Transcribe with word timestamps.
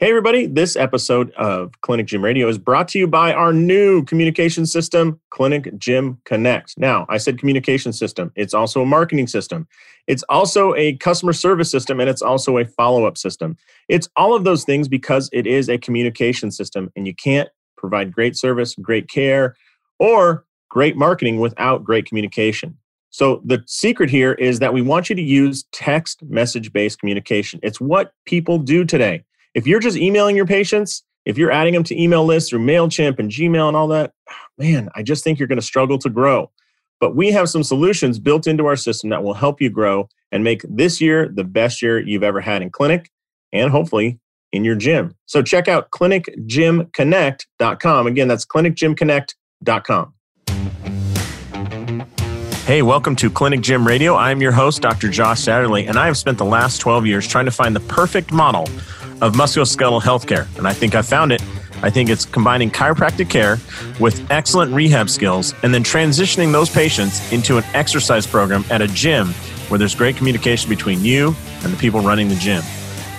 Hey, 0.00 0.10
everybody. 0.10 0.46
This 0.46 0.76
episode 0.76 1.32
of 1.32 1.72
Clinic 1.80 2.06
Gym 2.06 2.22
Radio 2.22 2.46
is 2.46 2.56
brought 2.56 2.86
to 2.90 3.00
you 3.00 3.08
by 3.08 3.32
our 3.32 3.52
new 3.52 4.04
communication 4.04 4.64
system, 4.64 5.18
Clinic 5.30 5.76
Gym 5.76 6.20
Connect. 6.24 6.78
Now, 6.78 7.04
I 7.08 7.18
said 7.18 7.36
communication 7.36 7.92
system, 7.92 8.30
it's 8.36 8.54
also 8.54 8.80
a 8.82 8.86
marketing 8.86 9.26
system, 9.26 9.66
it's 10.06 10.22
also 10.28 10.72
a 10.76 10.92
customer 10.98 11.32
service 11.32 11.68
system, 11.68 11.98
and 11.98 12.08
it's 12.08 12.22
also 12.22 12.58
a 12.58 12.64
follow 12.64 13.06
up 13.06 13.18
system. 13.18 13.56
It's 13.88 14.08
all 14.14 14.36
of 14.36 14.44
those 14.44 14.62
things 14.62 14.86
because 14.86 15.28
it 15.32 15.48
is 15.48 15.68
a 15.68 15.78
communication 15.78 16.52
system, 16.52 16.92
and 16.94 17.04
you 17.04 17.14
can't 17.16 17.48
provide 17.76 18.12
great 18.12 18.36
service, 18.36 18.76
great 18.76 19.08
care, 19.08 19.56
or 19.98 20.44
great 20.68 20.96
marketing 20.96 21.40
without 21.40 21.82
great 21.82 22.06
communication. 22.06 22.78
So, 23.10 23.42
the 23.44 23.64
secret 23.66 24.10
here 24.10 24.34
is 24.34 24.60
that 24.60 24.72
we 24.72 24.80
want 24.80 25.10
you 25.10 25.16
to 25.16 25.22
use 25.22 25.64
text 25.72 26.22
message 26.22 26.72
based 26.72 27.00
communication. 27.00 27.58
It's 27.64 27.80
what 27.80 28.12
people 28.26 28.58
do 28.58 28.84
today. 28.84 29.24
If 29.58 29.66
you're 29.66 29.80
just 29.80 29.96
emailing 29.96 30.36
your 30.36 30.46
patients, 30.46 31.02
if 31.24 31.36
you're 31.36 31.50
adding 31.50 31.74
them 31.74 31.82
to 31.82 32.00
email 32.00 32.24
lists 32.24 32.50
through 32.50 32.64
MailChimp 32.64 33.18
and 33.18 33.28
Gmail 33.28 33.66
and 33.66 33.76
all 33.76 33.88
that, 33.88 34.12
man, 34.56 34.88
I 34.94 35.02
just 35.02 35.24
think 35.24 35.40
you're 35.40 35.48
going 35.48 35.58
to 35.58 35.66
struggle 35.66 35.98
to 35.98 36.08
grow. 36.08 36.52
But 37.00 37.16
we 37.16 37.32
have 37.32 37.48
some 37.48 37.64
solutions 37.64 38.20
built 38.20 38.46
into 38.46 38.66
our 38.66 38.76
system 38.76 39.10
that 39.10 39.24
will 39.24 39.34
help 39.34 39.60
you 39.60 39.68
grow 39.68 40.08
and 40.30 40.44
make 40.44 40.64
this 40.68 41.00
year 41.00 41.28
the 41.28 41.42
best 41.42 41.82
year 41.82 41.98
you've 41.98 42.22
ever 42.22 42.40
had 42.40 42.62
in 42.62 42.70
clinic 42.70 43.10
and 43.52 43.72
hopefully 43.72 44.20
in 44.52 44.62
your 44.62 44.76
gym. 44.76 45.16
So 45.26 45.42
check 45.42 45.66
out 45.66 45.90
clinicgymconnect.com. 45.90 48.06
Again, 48.06 48.28
that's 48.28 48.46
clinicgymconnect.com. 48.46 50.14
Hey, 52.64 52.82
welcome 52.82 53.16
to 53.16 53.28
Clinic 53.28 53.62
Gym 53.62 53.84
Radio. 53.84 54.14
I'm 54.14 54.40
your 54.40 54.52
host, 54.52 54.82
Dr. 54.82 55.08
Josh 55.08 55.40
Satterley, 55.40 55.88
and 55.88 55.98
I 55.98 56.06
have 56.06 56.16
spent 56.16 56.38
the 56.38 56.44
last 56.44 56.78
12 56.78 57.06
years 57.06 57.26
trying 57.26 57.46
to 57.46 57.50
find 57.50 57.74
the 57.74 57.80
perfect 57.80 58.30
model 58.30 58.68
of 59.20 59.34
musculoskeletal 59.34 60.02
healthcare. 60.02 60.46
And 60.58 60.66
I 60.66 60.72
think 60.72 60.94
I 60.94 61.02
found 61.02 61.32
it. 61.32 61.42
I 61.82 61.90
think 61.90 62.10
it's 62.10 62.24
combining 62.24 62.70
chiropractic 62.70 63.30
care 63.30 63.58
with 64.00 64.28
excellent 64.30 64.72
rehab 64.72 65.08
skills 65.08 65.54
and 65.62 65.72
then 65.72 65.84
transitioning 65.84 66.50
those 66.50 66.68
patients 66.68 67.32
into 67.32 67.56
an 67.56 67.64
exercise 67.74 68.26
program 68.26 68.64
at 68.70 68.82
a 68.82 68.88
gym 68.88 69.28
where 69.68 69.78
there's 69.78 69.94
great 69.94 70.16
communication 70.16 70.68
between 70.68 71.04
you 71.04 71.34
and 71.62 71.72
the 71.72 71.76
people 71.76 72.00
running 72.00 72.28
the 72.28 72.34
gym. 72.36 72.62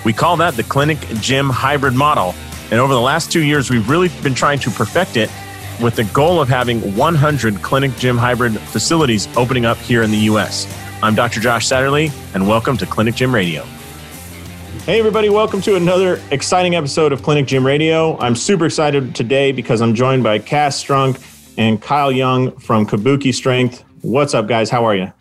We 0.04 0.12
call 0.12 0.36
that 0.38 0.54
the 0.54 0.62
clinic 0.62 0.98
gym 1.20 1.48
hybrid 1.48 1.94
model. 1.94 2.34
And 2.70 2.80
over 2.80 2.92
the 2.92 3.00
last 3.00 3.32
two 3.32 3.42
years, 3.42 3.70
we've 3.70 3.88
really 3.88 4.08
been 4.22 4.34
trying 4.34 4.58
to 4.60 4.70
perfect 4.70 5.16
it 5.16 5.30
with 5.80 5.96
the 5.96 6.04
goal 6.04 6.40
of 6.40 6.48
having 6.48 6.96
100 6.96 7.62
clinic 7.62 7.96
gym 7.96 8.18
hybrid 8.18 8.58
facilities 8.58 9.28
opening 9.36 9.64
up 9.64 9.78
here 9.78 10.02
in 10.02 10.10
the 10.10 10.18
US. 10.18 10.66
I'm 11.02 11.14
Dr. 11.14 11.40
Josh 11.40 11.66
Satterley, 11.66 12.12
and 12.34 12.46
welcome 12.46 12.76
to 12.76 12.86
Clinic 12.86 13.14
Gym 13.14 13.34
Radio. 13.34 13.64
Hey, 14.90 14.98
everybody, 14.98 15.28
welcome 15.28 15.60
to 15.60 15.76
another 15.76 16.20
exciting 16.32 16.74
episode 16.74 17.12
of 17.12 17.22
Clinic 17.22 17.46
Gym 17.46 17.64
Radio. 17.64 18.18
I'm 18.18 18.34
super 18.34 18.66
excited 18.66 19.14
today 19.14 19.52
because 19.52 19.80
I'm 19.80 19.94
joined 19.94 20.24
by 20.24 20.40
Cass 20.40 20.82
Strunk 20.82 21.24
and 21.56 21.80
Kyle 21.80 22.10
Young 22.10 22.50
from 22.58 22.88
Kabuki 22.88 23.32
Strength. 23.32 23.84
What's 24.02 24.34
up, 24.34 24.48
guys? 24.48 24.68
How 24.68 24.84
are 24.84 24.96
you? 24.96 25.12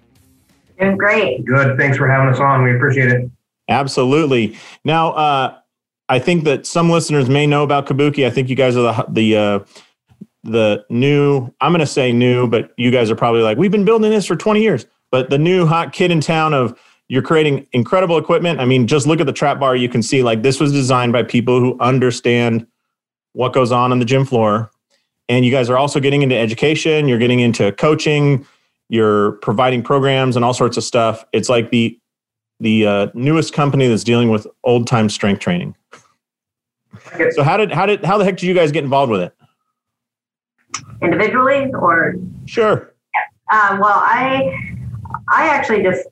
Doing 0.79 0.97
great. 0.97 1.45
Good. 1.45 1.77
Thanks 1.77 1.97
for 1.97 2.07
having 2.07 2.33
us 2.33 2.39
on. 2.39 2.63
We 2.63 2.75
appreciate 2.75 3.11
it. 3.11 3.29
Absolutely. 3.69 4.57
Now, 4.85 5.11
uh, 5.11 5.59
I 6.09 6.17
think 6.17 6.45
that 6.45 6.65
some 6.65 6.89
listeners 6.89 7.29
may 7.29 7.45
know 7.45 7.61
about 7.61 7.85
Kabuki. 7.85 8.25
I 8.25 8.31
think 8.31 8.49
you 8.49 8.55
guys 8.55 8.75
are 8.75 8.81
the 8.81 9.05
the 9.07 9.37
uh, 9.37 9.59
the 10.45 10.83
new. 10.89 11.53
I'm 11.61 11.71
going 11.71 11.81
to 11.81 11.85
say 11.85 12.11
new, 12.11 12.47
but 12.47 12.73
you 12.77 12.89
guys 12.89 13.11
are 13.11 13.15
probably 13.15 13.43
like, 13.43 13.59
we've 13.59 13.69
been 13.69 13.85
building 13.85 14.09
this 14.09 14.25
for 14.25 14.35
20 14.35 14.63
years. 14.63 14.87
But 15.11 15.29
the 15.29 15.37
new 15.37 15.67
hot 15.67 15.93
kid 15.93 16.09
in 16.09 16.21
town 16.21 16.55
of 16.55 16.75
you're 17.09 17.23
creating 17.23 17.67
incredible 17.73 18.17
equipment. 18.17 18.59
I 18.59 18.65
mean, 18.65 18.87
just 18.87 19.07
look 19.07 19.19
at 19.19 19.25
the 19.25 19.33
trap 19.33 19.59
bar. 19.59 19.75
You 19.75 19.89
can 19.89 20.01
see 20.01 20.23
like 20.23 20.43
this 20.43 20.59
was 20.59 20.71
designed 20.71 21.11
by 21.11 21.23
people 21.23 21.59
who 21.59 21.75
understand 21.79 22.65
what 23.33 23.51
goes 23.51 23.71
on 23.71 23.91
on 23.91 23.99
the 23.99 24.05
gym 24.05 24.25
floor. 24.25 24.71
And 25.27 25.43
you 25.43 25.51
guys 25.51 25.69
are 25.69 25.77
also 25.77 25.99
getting 25.99 26.21
into 26.21 26.37
education, 26.37 27.07
you're 27.07 27.19
getting 27.19 27.39
into 27.39 27.71
coaching, 27.73 28.45
you're 28.89 29.33
providing 29.33 29.83
programs 29.83 30.35
and 30.35 30.45
all 30.45 30.53
sorts 30.53 30.77
of 30.77 30.83
stuff. 30.83 31.25
It's 31.33 31.49
like 31.49 31.71
the 31.71 31.99
the 32.59 32.85
uh, 32.85 33.07
newest 33.13 33.53
company 33.53 33.87
that's 33.87 34.03
dealing 34.03 34.29
with 34.29 34.45
old 34.63 34.85
time 34.85 35.09
strength 35.09 35.39
training. 35.39 35.75
So 37.31 37.43
how 37.43 37.57
did 37.57 37.71
how 37.71 37.85
did 37.85 38.03
how 38.03 38.17
the 38.17 38.25
heck 38.25 38.37
did 38.37 38.47
you 38.47 38.53
guys 38.53 38.71
get 38.71 38.83
involved 38.83 39.11
with 39.11 39.21
it? 39.21 39.35
Individually 41.01 41.71
or 41.73 42.15
sure. 42.45 42.93
Um, 43.51 43.79
well, 43.79 43.99
I 44.03 44.51
I 45.31 45.47
actually 45.47 45.81
just 45.81 46.07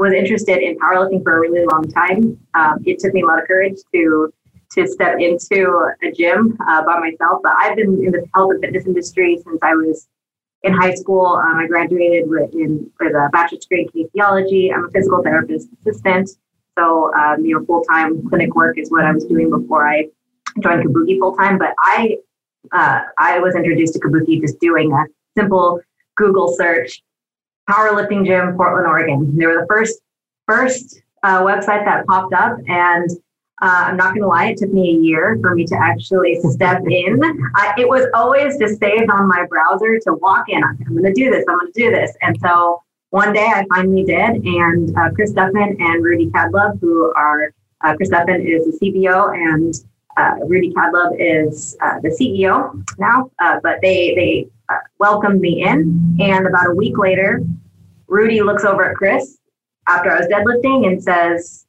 was 0.00 0.14
interested 0.14 0.58
in 0.62 0.78
powerlifting 0.78 1.22
for 1.22 1.36
a 1.36 1.40
really 1.40 1.64
long 1.70 1.84
time. 1.88 2.38
Um, 2.54 2.82
it 2.86 2.98
took 2.98 3.12
me 3.12 3.20
a 3.20 3.26
lot 3.26 3.40
of 3.40 3.46
courage 3.46 3.76
to 3.92 4.32
to 4.72 4.86
step 4.86 5.16
into 5.18 5.90
a 6.02 6.12
gym 6.12 6.56
uh, 6.68 6.82
by 6.84 6.98
myself. 7.00 7.40
But 7.42 7.52
I've 7.58 7.76
been 7.76 8.04
in 8.04 8.12
the 8.12 8.24
health 8.34 8.52
and 8.52 8.60
fitness 8.62 8.86
industry 8.86 9.38
since 9.44 9.58
I 9.62 9.74
was 9.74 10.08
in 10.62 10.72
high 10.72 10.94
school. 10.94 11.26
Um, 11.26 11.58
I 11.58 11.66
graduated 11.66 12.30
with, 12.30 12.54
in, 12.54 12.88
with 13.00 13.12
a 13.12 13.28
bachelor's 13.32 13.66
degree 13.66 13.88
in 13.92 14.06
kinesiology. 14.06 14.72
I'm 14.72 14.86
a 14.86 14.90
physical 14.90 15.22
therapist 15.24 15.68
assistant. 15.80 16.30
So, 16.78 17.12
um, 17.14 17.44
you 17.44 17.58
know, 17.58 17.64
full 17.64 17.82
time 17.82 18.26
clinic 18.28 18.54
work 18.54 18.78
is 18.78 18.92
what 18.92 19.04
I 19.04 19.12
was 19.12 19.24
doing 19.24 19.50
before 19.50 19.88
I 19.88 20.06
joined 20.60 20.86
Kabuki 20.86 21.18
full 21.18 21.36
time. 21.36 21.58
But 21.58 21.74
I, 21.80 22.18
uh, 22.70 23.00
I 23.18 23.40
was 23.40 23.56
introduced 23.56 23.94
to 23.94 23.98
Kabuki 23.98 24.40
just 24.40 24.60
doing 24.60 24.92
a 24.92 25.04
simple 25.36 25.80
Google 26.16 26.54
search 26.56 27.02
powerlifting 27.70 28.26
gym, 28.26 28.56
Portland, 28.56 28.86
Oregon. 28.86 29.36
They 29.36 29.46
were 29.46 29.60
the 29.60 29.66
first 29.68 30.00
first 30.46 31.00
uh, 31.22 31.42
website 31.42 31.84
that 31.84 32.06
popped 32.06 32.34
up, 32.34 32.58
and 32.66 33.10
uh, 33.62 33.84
I'm 33.86 33.96
not 33.96 34.14
going 34.14 34.22
to 34.22 34.28
lie, 34.28 34.46
it 34.46 34.56
took 34.56 34.72
me 34.72 34.96
a 34.96 34.98
year 34.98 35.38
for 35.42 35.54
me 35.54 35.66
to 35.66 35.76
actually 35.76 36.40
step 36.40 36.82
in. 36.88 37.20
I, 37.54 37.74
it 37.76 37.88
was 37.88 38.06
always 38.14 38.58
just 38.58 38.80
saved 38.80 39.10
on 39.10 39.28
my 39.28 39.44
browser 39.48 39.98
to 40.00 40.14
walk 40.14 40.48
in. 40.48 40.62
I'm 40.64 40.78
going 40.96 41.04
to 41.04 41.12
do 41.12 41.30
this. 41.30 41.44
I'm 41.48 41.58
going 41.58 41.72
to 41.72 41.80
do 41.80 41.90
this. 41.90 42.16
And 42.22 42.38
so 42.40 42.82
one 43.10 43.32
day 43.32 43.46
I 43.46 43.66
finally 43.74 44.04
did, 44.04 44.44
and 44.44 44.96
uh, 44.96 45.10
Chris 45.10 45.32
Duffin 45.32 45.76
and 45.80 46.02
Rudy 46.02 46.28
Kadlub, 46.28 46.80
who 46.80 47.12
are 47.14 47.52
uh, 47.82 47.96
Chris 47.96 48.08
Duffin 48.08 48.40
is 48.40 48.66
the 48.66 48.78
CBO 48.78 49.34
and 49.34 49.74
uh, 50.16 50.44
Rudy 50.46 50.72
Kadlub 50.72 51.16
is 51.18 51.76
uh, 51.82 52.00
the 52.00 52.08
CEO 52.08 52.82
now, 52.98 53.30
uh, 53.40 53.58
but 53.62 53.80
they 53.82 54.14
they 54.14 54.48
uh, 54.68 54.78
welcomed 54.98 55.40
me 55.40 55.62
in. 55.62 56.16
And 56.20 56.46
about 56.46 56.68
a 56.68 56.74
week 56.74 56.98
later, 56.98 57.42
Rudy 58.10 58.42
looks 58.42 58.64
over 58.64 58.90
at 58.90 58.96
Chris 58.96 59.38
after 59.86 60.10
I 60.10 60.18
was 60.18 60.26
deadlifting 60.26 60.86
and 60.86 61.02
says, 61.02 61.64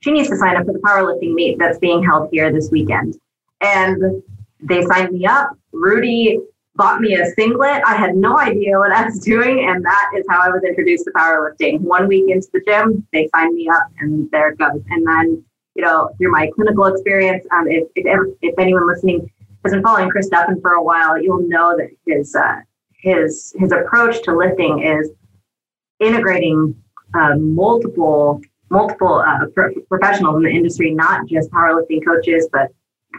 she 0.00 0.10
needs 0.10 0.28
to 0.28 0.36
sign 0.36 0.56
up 0.56 0.66
for 0.66 0.72
the 0.72 0.80
powerlifting 0.80 1.32
meet 1.32 1.58
that's 1.58 1.78
being 1.78 2.02
held 2.02 2.28
here 2.32 2.52
this 2.52 2.70
weekend. 2.70 3.16
And 3.60 4.22
they 4.60 4.82
signed 4.82 5.12
me 5.12 5.26
up. 5.26 5.50
Rudy 5.72 6.40
bought 6.74 7.00
me 7.00 7.14
a 7.14 7.26
singlet. 7.34 7.82
I 7.86 7.94
had 7.94 8.16
no 8.16 8.38
idea 8.38 8.78
what 8.78 8.92
I 8.92 9.04
was 9.04 9.20
doing. 9.20 9.68
And 9.68 9.84
that 9.84 10.10
is 10.16 10.26
how 10.28 10.40
I 10.40 10.50
was 10.50 10.62
introduced 10.64 11.04
to 11.04 11.12
powerlifting. 11.12 11.80
One 11.80 12.08
week 12.08 12.24
into 12.28 12.48
the 12.52 12.60
gym, 12.66 13.06
they 13.12 13.28
signed 13.34 13.54
me 13.54 13.68
up 13.68 13.88
and 14.00 14.30
there 14.32 14.50
it 14.50 14.58
goes. 14.58 14.82
And 14.90 15.06
then, 15.06 15.44
you 15.76 15.84
know, 15.84 16.10
through 16.18 16.32
my 16.32 16.50
clinical 16.54 16.86
experience, 16.86 17.46
um, 17.52 17.68
if, 17.68 17.88
if, 17.94 18.06
ever, 18.06 18.28
if 18.42 18.58
anyone 18.58 18.86
listening 18.88 19.30
has 19.64 19.72
been 19.72 19.82
following 19.82 20.10
Chris 20.10 20.28
Duffin 20.28 20.60
for 20.60 20.72
a 20.72 20.82
while, 20.82 21.20
you'll 21.20 21.48
know 21.48 21.76
that 21.76 21.90
his, 22.06 22.34
uh, 22.34 22.60
his, 22.92 23.54
his 23.56 23.72
approach 23.72 24.22
to 24.24 24.36
lifting 24.36 24.82
is 24.82 25.10
integrating 26.00 26.74
uh, 27.14 27.36
multiple 27.36 28.40
multiple 28.68 29.22
uh, 29.26 29.46
pro- 29.54 29.74
professionals 29.88 30.36
in 30.36 30.42
the 30.42 30.50
industry, 30.50 30.90
not 30.92 31.26
just 31.26 31.50
powerlifting 31.50 32.04
coaches, 32.04 32.48
but 32.52 32.68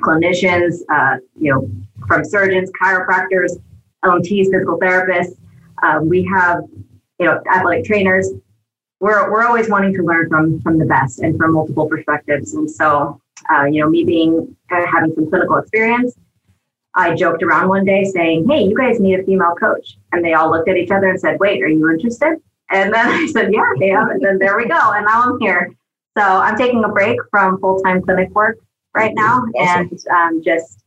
clinicians, 0.02 0.80
uh, 0.90 1.18
you 1.40 1.54
know, 1.54 1.70
from 2.08 2.24
surgeons, 2.24 2.70
chiropractors, 2.80 3.52
LMTs, 4.04 4.52
physical 4.52 4.80
therapists. 4.80 5.38
Um, 5.84 6.10
we 6.10 6.24
have, 6.26 6.64
you 7.20 7.26
know, 7.26 7.42
athletic 7.52 7.86
trainers. 7.86 8.32
We're, 9.00 9.32
we're 9.32 9.46
always 9.46 9.70
wanting 9.70 9.94
to 9.94 10.04
learn 10.04 10.28
from 10.30 10.60
from 10.62 10.80
the 10.80 10.86
best 10.86 11.20
and 11.20 11.38
from 11.38 11.54
multiple 11.54 11.88
perspectives. 11.88 12.54
And 12.54 12.70
so, 12.70 13.22
uh, 13.52 13.66
you 13.66 13.82
know, 13.82 13.90
me 13.90 14.04
being 14.04 14.56
uh, 14.72 14.86
having 14.92 15.14
some 15.14 15.30
clinical 15.30 15.58
experience, 15.58 16.16
I 16.96 17.14
joked 17.16 17.44
around 17.44 17.70
one 17.70 17.86
day 17.86 18.04
saying, 18.06 18.50
"Hey, 18.50 18.64
you 18.64 18.76
guys 18.76 19.00
need 19.00 19.20
a 19.20 19.24
female 19.24 19.54
coach," 19.56 19.98
and 20.12 20.26
they 20.26 20.34
all 20.34 20.50
looked 20.50 20.68
at 20.68 20.78
each 20.78 20.90
other 20.90 21.10
and 21.10 21.20
said, 21.20 21.40
"Wait, 21.40 21.62
are 21.62 21.68
you 21.68 21.90
interested?" 21.92 22.42
And 22.72 22.94
then 22.94 23.08
I 23.10 23.28
said, 23.28 23.54
yeah, 23.54 23.72
yeah. 23.80 24.10
And 24.10 24.22
then 24.22 24.38
there 24.40 24.58
we 24.58 24.68
go. 24.68 24.92
And 24.94 25.06
now 25.06 25.24
I'm 25.24 25.40
here. 25.40 25.74
So 26.18 26.24
I'm 26.24 26.58
taking 26.58 26.84
a 26.84 26.90
break 26.90 27.20
from 27.30 27.60
full 27.60 27.80
time 27.82 28.02
clinic 28.02 28.30
work 28.32 28.58
right 28.96 29.14
now 29.14 29.44
awesome. 29.56 29.90
and 29.90 30.08
um, 30.12 30.44
just 30.44 30.84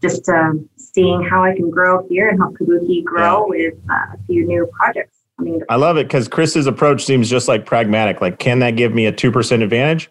just 0.00 0.28
um, 0.28 0.68
seeing 0.76 1.22
how 1.22 1.42
I 1.42 1.54
can 1.54 1.70
grow 1.70 2.06
here 2.08 2.28
and 2.28 2.38
help 2.38 2.56
Kabuki 2.58 3.02
grow 3.04 3.46
yeah. 3.46 3.48
with 3.48 3.74
uh, 3.90 4.14
a 4.14 4.18
few 4.26 4.46
new 4.46 4.68
projects. 4.72 5.18
I 5.38 5.42
mean, 5.42 5.62
I 5.68 5.76
love 5.76 5.96
it 5.96 6.06
because 6.06 6.28
Chris's 6.28 6.66
approach 6.66 7.04
seems 7.04 7.28
just 7.28 7.48
like 7.48 7.66
pragmatic. 7.66 8.20
Like, 8.20 8.38
can 8.38 8.60
that 8.60 8.72
give 8.72 8.94
me 8.94 9.06
a 9.06 9.12
2% 9.12 9.62
advantage? 9.62 10.10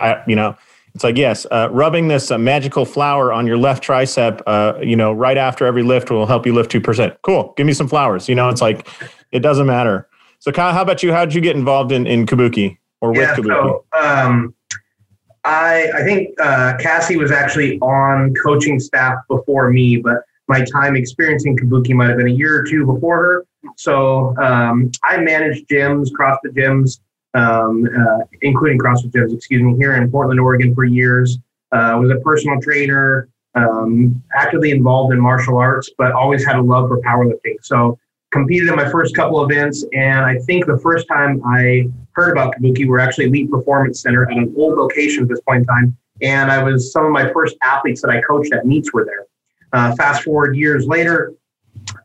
I, 0.00 0.22
you 0.26 0.36
know, 0.36 0.56
it's 0.94 1.04
like, 1.04 1.16
yes, 1.16 1.46
uh, 1.50 1.68
rubbing 1.70 2.08
this 2.08 2.30
uh, 2.30 2.38
magical 2.38 2.84
flower 2.84 3.32
on 3.32 3.46
your 3.46 3.58
left 3.58 3.84
tricep, 3.84 4.40
uh, 4.46 4.78
you 4.80 4.96
know, 4.96 5.12
right 5.12 5.36
after 5.36 5.66
every 5.66 5.82
lift 5.82 6.10
will 6.10 6.26
help 6.26 6.46
you 6.46 6.54
lift 6.54 6.72
2%. 6.72 7.16
Cool. 7.22 7.52
Give 7.56 7.66
me 7.66 7.72
some 7.72 7.88
flowers. 7.88 8.28
You 8.28 8.34
know, 8.34 8.48
it's 8.48 8.62
like, 8.62 8.88
it 9.30 9.40
doesn't 9.40 9.66
matter. 9.66 10.07
So, 10.40 10.52
Kyle, 10.52 10.72
how 10.72 10.82
about 10.82 11.02
you? 11.02 11.12
How 11.12 11.24
did 11.24 11.34
you 11.34 11.40
get 11.40 11.56
involved 11.56 11.92
in, 11.92 12.06
in 12.06 12.26
Kabuki 12.26 12.78
or 13.00 13.10
with 13.10 13.20
yeah, 13.20 13.34
Kabuki? 13.34 13.48
So, 13.48 13.84
um, 14.00 14.54
I 15.44 15.90
I 15.94 16.02
think 16.04 16.28
uh, 16.40 16.76
Cassie 16.78 17.16
was 17.16 17.30
actually 17.30 17.78
on 17.80 18.34
coaching 18.34 18.78
staff 18.78 19.16
before 19.28 19.70
me, 19.70 19.96
but 19.96 20.18
my 20.48 20.64
time 20.64 20.96
experiencing 20.96 21.56
Kabuki 21.56 21.94
might 21.94 22.08
have 22.08 22.16
been 22.16 22.28
a 22.28 22.32
year 22.32 22.60
or 22.60 22.64
two 22.64 22.86
before 22.86 23.18
her. 23.18 23.46
So 23.76 24.36
um, 24.38 24.90
I 25.04 25.18
managed 25.18 25.68
gyms, 25.68 26.08
CrossFit 26.10 26.54
gyms, 26.56 27.00
um, 27.34 27.86
uh, 27.86 28.24
including 28.42 28.78
CrossFit 28.78 29.10
gyms, 29.10 29.34
excuse 29.34 29.62
me, 29.62 29.76
here 29.76 29.94
in 29.94 30.10
Portland, 30.10 30.40
Oregon 30.40 30.74
for 30.74 30.84
years. 30.84 31.38
Uh, 31.70 31.98
was 32.00 32.10
a 32.10 32.16
personal 32.20 32.58
trainer, 32.62 33.28
um, 33.54 34.22
actively 34.34 34.70
involved 34.70 35.12
in 35.12 35.20
martial 35.20 35.58
arts, 35.58 35.90
but 35.98 36.12
always 36.12 36.44
had 36.46 36.56
a 36.56 36.62
love 36.62 36.88
for 36.88 36.98
powerlifting. 37.02 37.56
So 37.62 37.98
competed 38.30 38.68
in 38.68 38.76
my 38.76 38.88
first 38.88 39.14
couple 39.14 39.42
events, 39.42 39.84
and 39.92 40.24
I 40.24 40.38
think 40.38 40.66
the 40.66 40.78
first 40.78 41.06
time 41.08 41.42
I 41.46 41.88
heard 42.12 42.32
about 42.32 42.54
Kabuki 42.54 42.86
were 42.86 42.98
actually 42.98 43.26
Elite 43.26 43.50
Performance 43.50 44.02
Center 44.02 44.30
at 44.30 44.36
an 44.36 44.54
old 44.56 44.76
location 44.76 45.22
at 45.22 45.28
this 45.28 45.40
point 45.42 45.60
in 45.60 45.64
time. 45.66 45.96
And 46.20 46.50
I 46.50 46.62
was 46.62 46.92
some 46.92 47.04
of 47.06 47.12
my 47.12 47.32
first 47.32 47.56
athletes 47.62 48.02
that 48.02 48.10
I 48.10 48.20
coached 48.22 48.52
at 48.52 48.66
meets 48.66 48.92
were 48.92 49.04
there. 49.04 49.26
Uh, 49.72 49.94
fast 49.94 50.24
forward 50.24 50.56
years 50.56 50.86
later, 50.86 51.34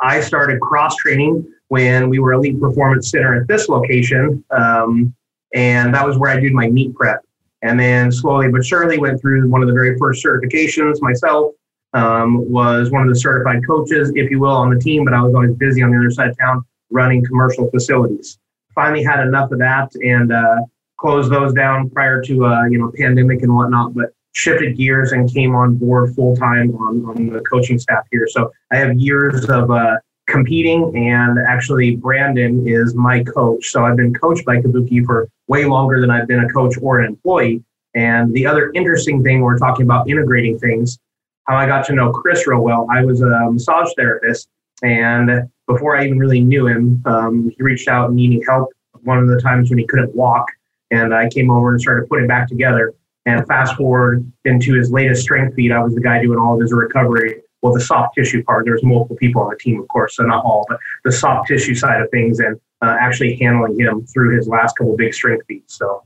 I 0.01 0.21
started 0.21 0.59
cross 0.61 0.95
training 0.97 1.47
when 1.69 2.09
we 2.09 2.19
were 2.19 2.33
Elite 2.33 2.59
Performance 2.59 3.09
Center 3.09 3.41
at 3.41 3.47
this 3.47 3.69
location. 3.69 4.43
Um, 4.51 5.15
and 5.53 5.93
that 5.93 6.05
was 6.05 6.17
where 6.17 6.31
I 6.31 6.39
did 6.39 6.53
my 6.53 6.69
meet 6.69 6.93
prep. 6.93 7.21
And 7.61 7.79
then 7.79 8.11
slowly 8.11 8.49
but 8.49 8.65
surely 8.65 8.97
went 8.97 9.21
through 9.21 9.47
one 9.47 9.61
of 9.61 9.67
the 9.67 9.73
very 9.73 9.97
first 9.97 10.23
certifications 10.23 11.01
myself. 11.01 11.53
Um, 11.95 12.49
was 12.51 12.89
one 12.89 13.03
of 13.03 13.09
the 13.09 13.19
certified 13.19 13.65
coaches, 13.67 14.11
if 14.15 14.31
you 14.31 14.39
will, 14.39 14.55
on 14.55 14.73
the 14.73 14.79
team, 14.79 15.05
but 15.05 15.13
I 15.13 15.21
was 15.21 15.35
always 15.35 15.53
busy 15.53 15.83
on 15.83 15.91
the 15.91 15.97
other 15.97 16.09
side 16.09 16.29
of 16.29 16.37
town 16.39 16.65
running 16.89 17.23
commercial 17.23 17.69
facilities. 17.69 18.39
Finally 18.73 19.03
had 19.03 19.19
enough 19.19 19.51
of 19.51 19.59
that 19.59 19.93
and 19.95 20.31
uh, 20.31 20.61
closed 20.99 21.31
those 21.31 21.53
down 21.53 21.89
prior 21.91 22.21
to 22.23 22.45
uh, 22.45 22.63
you 22.65 22.79
know 22.79 22.91
pandemic 22.97 23.43
and 23.43 23.53
whatnot. 23.53 23.93
But 23.93 24.13
shifted 24.33 24.75
gears 24.75 25.11
and 25.11 25.31
came 25.31 25.55
on 25.55 25.75
board 25.75 26.13
full 26.15 26.35
time 26.35 26.75
on, 26.75 27.05
on 27.05 27.27
the 27.27 27.41
coaching 27.41 27.79
staff 27.79 28.05
here. 28.11 28.27
So 28.27 28.51
I 28.71 28.77
have 28.77 28.97
years 28.97 29.47
of 29.49 29.69
uh, 29.71 29.97
competing, 30.27 30.95
and 30.95 31.37
actually, 31.47 31.95
Brandon 31.95 32.67
is 32.67 32.95
my 32.95 33.23
coach. 33.23 33.67
So 33.69 33.85
I've 33.85 33.97
been 33.97 34.13
coached 34.13 34.45
by 34.45 34.57
Kabuki 34.57 35.05
for 35.05 35.29
way 35.47 35.65
longer 35.65 36.01
than 36.01 36.09
I've 36.09 36.27
been 36.27 36.43
a 36.43 36.49
coach 36.49 36.75
or 36.81 36.99
an 36.99 37.05
employee. 37.05 37.63
And 37.95 38.33
the 38.33 38.45
other 38.47 38.71
interesting 38.73 39.23
thing, 39.23 39.41
we're 39.41 39.57
talking 39.57 39.85
about 39.85 40.09
integrating 40.09 40.57
things, 40.57 40.97
how 41.45 41.55
I 41.55 41.65
got 41.65 41.85
to 41.87 41.93
know 41.93 42.11
Chris 42.11 42.47
real 42.47 42.61
well. 42.61 42.87
I 42.91 43.03
was 43.03 43.21
a 43.21 43.51
massage 43.51 43.89
therapist, 43.97 44.49
and 44.81 45.49
before 45.67 45.97
I 45.97 46.05
even 46.05 46.19
really 46.19 46.41
knew 46.41 46.67
him, 46.67 47.01
um, 47.05 47.51
he 47.55 47.63
reached 47.63 47.87
out 47.87 48.13
needing 48.13 48.43
help 48.47 48.69
one 49.03 49.19
of 49.19 49.27
the 49.27 49.39
times 49.41 49.69
when 49.69 49.79
he 49.79 49.85
couldn't 49.85 50.13
walk. 50.15 50.47
And 50.91 51.13
I 51.13 51.29
came 51.29 51.49
over 51.49 51.71
and 51.71 51.81
started 51.81 52.07
putting 52.09 52.27
back 52.27 52.47
together. 52.47 52.93
And 53.25 53.47
fast 53.47 53.75
forward 53.75 54.29
into 54.43 54.73
his 54.73 54.91
latest 54.91 55.21
strength 55.21 55.55
feed, 55.55 55.71
I 55.71 55.81
was 55.81 55.95
the 55.95 56.01
guy 56.01 56.21
doing 56.21 56.37
all 56.37 56.55
of 56.55 56.61
his 56.61 56.73
recovery. 56.73 57.41
Well, 57.61 57.73
the 57.73 57.79
soft 57.79 58.15
tissue 58.15 58.43
part, 58.43 58.65
there's 58.65 58.83
multiple 58.83 59.15
people 59.15 59.41
on 59.41 59.49
the 59.49 59.55
team, 59.55 59.79
of 59.79 59.87
course, 59.87 60.17
so 60.17 60.23
not 60.23 60.43
all, 60.43 60.65
but 60.67 60.77
the 61.05 61.11
soft 61.13 61.47
tissue 61.47 61.73
side 61.73 62.01
of 62.01 62.11
things 62.11 62.41
and 62.41 62.59
uh, 62.81 62.97
actually 62.99 63.37
handling 63.37 63.79
him 63.79 64.05
through 64.07 64.35
his 64.35 64.49
last 64.49 64.75
couple 64.77 64.97
big 64.97 65.13
strength 65.13 65.45
feeds. 65.47 65.73
So 65.73 66.03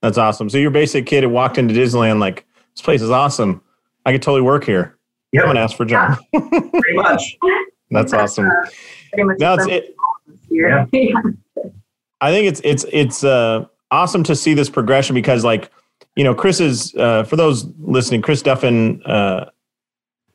that's 0.00 0.16
awesome. 0.16 0.48
So 0.48 0.58
your 0.58 0.70
basic 0.70 1.06
kid 1.06 1.24
who 1.24 1.30
walked 1.30 1.58
into 1.58 1.74
Disneyland 1.74 2.20
like, 2.20 2.46
this 2.76 2.82
place 2.82 3.02
is 3.02 3.10
awesome. 3.10 3.60
I 4.04 4.12
could 4.12 4.22
totally 4.22 4.42
work 4.42 4.64
here. 4.64 4.98
Yep. 5.32 5.42
I'm 5.42 5.48
gonna 5.48 5.60
ask 5.60 5.76
for 5.76 5.84
John. 5.84 6.18
pretty 6.32 6.96
much. 6.96 7.38
That's 7.90 8.12
awesome. 8.12 8.46
Uh, 8.46 8.70
pretty 9.12 9.24
much 9.24 9.38
now 9.38 9.54
it's, 9.54 9.66
it, 9.66 9.94
yeah. 10.50 10.86
I 12.20 12.30
think 12.30 12.46
it's 12.46 12.60
it's 12.64 12.84
it's 12.92 13.24
uh, 13.24 13.66
awesome 13.90 14.22
to 14.24 14.36
see 14.36 14.54
this 14.54 14.70
progression 14.70 15.14
because 15.14 15.44
like 15.44 15.70
you 16.16 16.24
know, 16.24 16.34
Chris 16.34 16.60
is 16.60 16.94
uh, 16.96 17.24
for 17.24 17.36
those 17.36 17.66
listening. 17.78 18.22
Chris 18.22 18.42
Duffin, 18.42 19.00
uh, 19.06 19.46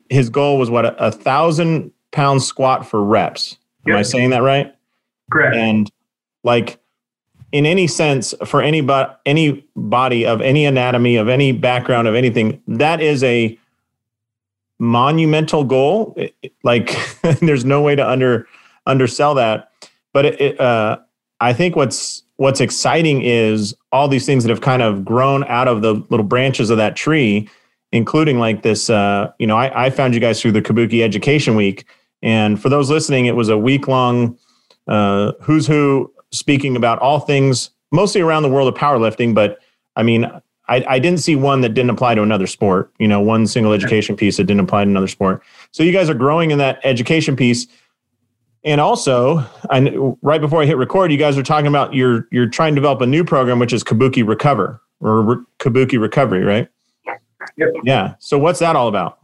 his 0.08 0.28
goal 0.28 0.58
was 0.58 0.70
what 0.70 0.84
a, 0.84 1.06
a, 1.06 1.12
thousand 1.12 1.92
pound 2.10 2.42
squat 2.42 2.86
for 2.86 3.02
reps. 3.02 3.56
Am 3.86 3.92
yep. 3.92 3.98
I 3.98 4.02
saying 4.02 4.30
that 4.30 4.42
right? 4.42 4.74
Correct. 5.30 5.56
And 5.56 5.90
like 6.42 6.78
in 7.52 7.64
any 7.66 7.86
sense, 7.86 8.34
for 8.44 8.62
any 8.62 8.80
but 8.80 9.20
any 9.24 9.66
body 9.74 10.26
of 10.26 10.40
any 10.40 10.66
anatomy 10.66 11.16
of 11.16 11.28
any 11.28 11.52
background 11.52 12.06
of 12.06 12.14
anything, 12.14 12.62
that 12.68 13.00
is 13.00 13.22
a 13.24 13.58
monumental 14.78 15.64
goal. 15.64 16.16
Like 16.62 16.96
there's 17.40 17.64
no 17.64 17.82
way 17.82 17.96
to 17.96 18.08
under 18.08 18.46
undersell 18.86 19.34
that. 19.34 19.72
But 20.12 20.26
it, 20.26 20.60
uh, 20.60 20.98
I 21.40 21.52
think 21.52 21.76
what's 21.76 22.22
what's 22.36 22.60
exciting 22.60 23.22
is 23.22 23.74
all 23.92 24.08
these 24.08 24.26
things 24.26 24.44
that 24.44 24.50
have 24.50 24.60
kind 24.60 24.82
of 24.82 25.04
grown 25.04 25.44
out 25.44 25.68
of 25.68 25.82
the 25.82 25.94
little 26.10 26.26
branches 26.26 26.70
of 26.70 26.76
that 26.78 26.96
tree, 26.96 27.48
including 27.92 28.38
like 28.38 28.62
this. 28.62 28.90
Uh, 28.90 29.32
you 29.38 29.46
know, 29.46 29.56
I, 29.56 29.86
I 29.86 29.90
found 29.90 30.14
you 30.14 30.20
guys 30.20 30.40
through 30.40 30.52
the 30.52 30.62
Kabuki 30.62 31.02
Education 31.02 31.56
Week, 31.56 31.84
and 32.22 32.60
for 32.60 32.68
those 32.68 32.90
listening, 32.90 33.26
it 33.26 33.36
was 33.36 33.48
a 33.48 33.58
week 33.58 33.88
long 33.88 34.38
uh, 34.86 35.32
who's 35.40 35.66
who 35.66 36.12
speaking 36.32 36.76
about 36.76 36.98
all 36.98 37.20
things 37.20 37.70
mostly 37.90 38.20
around 38.20 38.42
the 38.42 38.48
world 38.48 38.68
of 38.68 38.74
powerlifting. 38.74 39.34
But 39.34 39.58
I 39.96 40.02
mean, 40.02 40.24
I, 40.68 40.84
I 40.86 40.98
didn't 40.98 41.20
see 41.20 41.36
one 41.36 41.62
that 41.62 41.70
didn't 41.70 41.90
apply 41.90 42.14
to 42.14 42.22
another 42.22 42.46
sport. 42.46 42.92
You 42.98 43.08
know, 43.08 43.20
one 43.20 43.46
single 43.46 43.72
education 43.72 44.16
piece 44.16 44.36
that 44.36 44.44
didn't 44.44 44.60
apply 44.60 44.84
to 44.84 44.90
another 44.90 45.08
sport. 45.08 45.42
So 45.72 45.82
you 45.82 45.92
guys 45.92 46.10
are 46.10 46.14
growing 46.14 46.50
in 46.50 46.58
that 46.58 46.80
education 46.84 47.36
piece 47.36 47.66
and 48.64 48.80
also, 48.80 49.44
I, 49.70 49.80
right 50.20 50.40
before 50.40 50.62
I 50.62 50.66
hit 50.66 50.76
record, 50.76 51.12
you 51.12 51.18
guys 51.18 51.38
are 51.38 51.42
talking 51.42 51.68
about 51.68 51.94
you're 51.94 52.26
you're 52.30 52.48
trying 52.48 52.74
to 52.74 52.80
develop 52.80 53.00
a 53.00 53.06
new 53.06 53.24
program, 53.24 53.58
which 53.58 53.72
is 53.72 53.84
Kabuki 53.84 54.26
Recover 54.26 54.82
or 55.00 55.22
Re- 55.22 55.44
Kabuki 55.58 56.00
Recovery, 56.00 56.44
right? 56.44 56.68
Yep. 57.56 57.68
Yeah. 57.84 58.14
So 58.18 58.38
what's 58.38 58.58
that 58.58 58.76
all 58.76 58.88
about? 58.88 59.18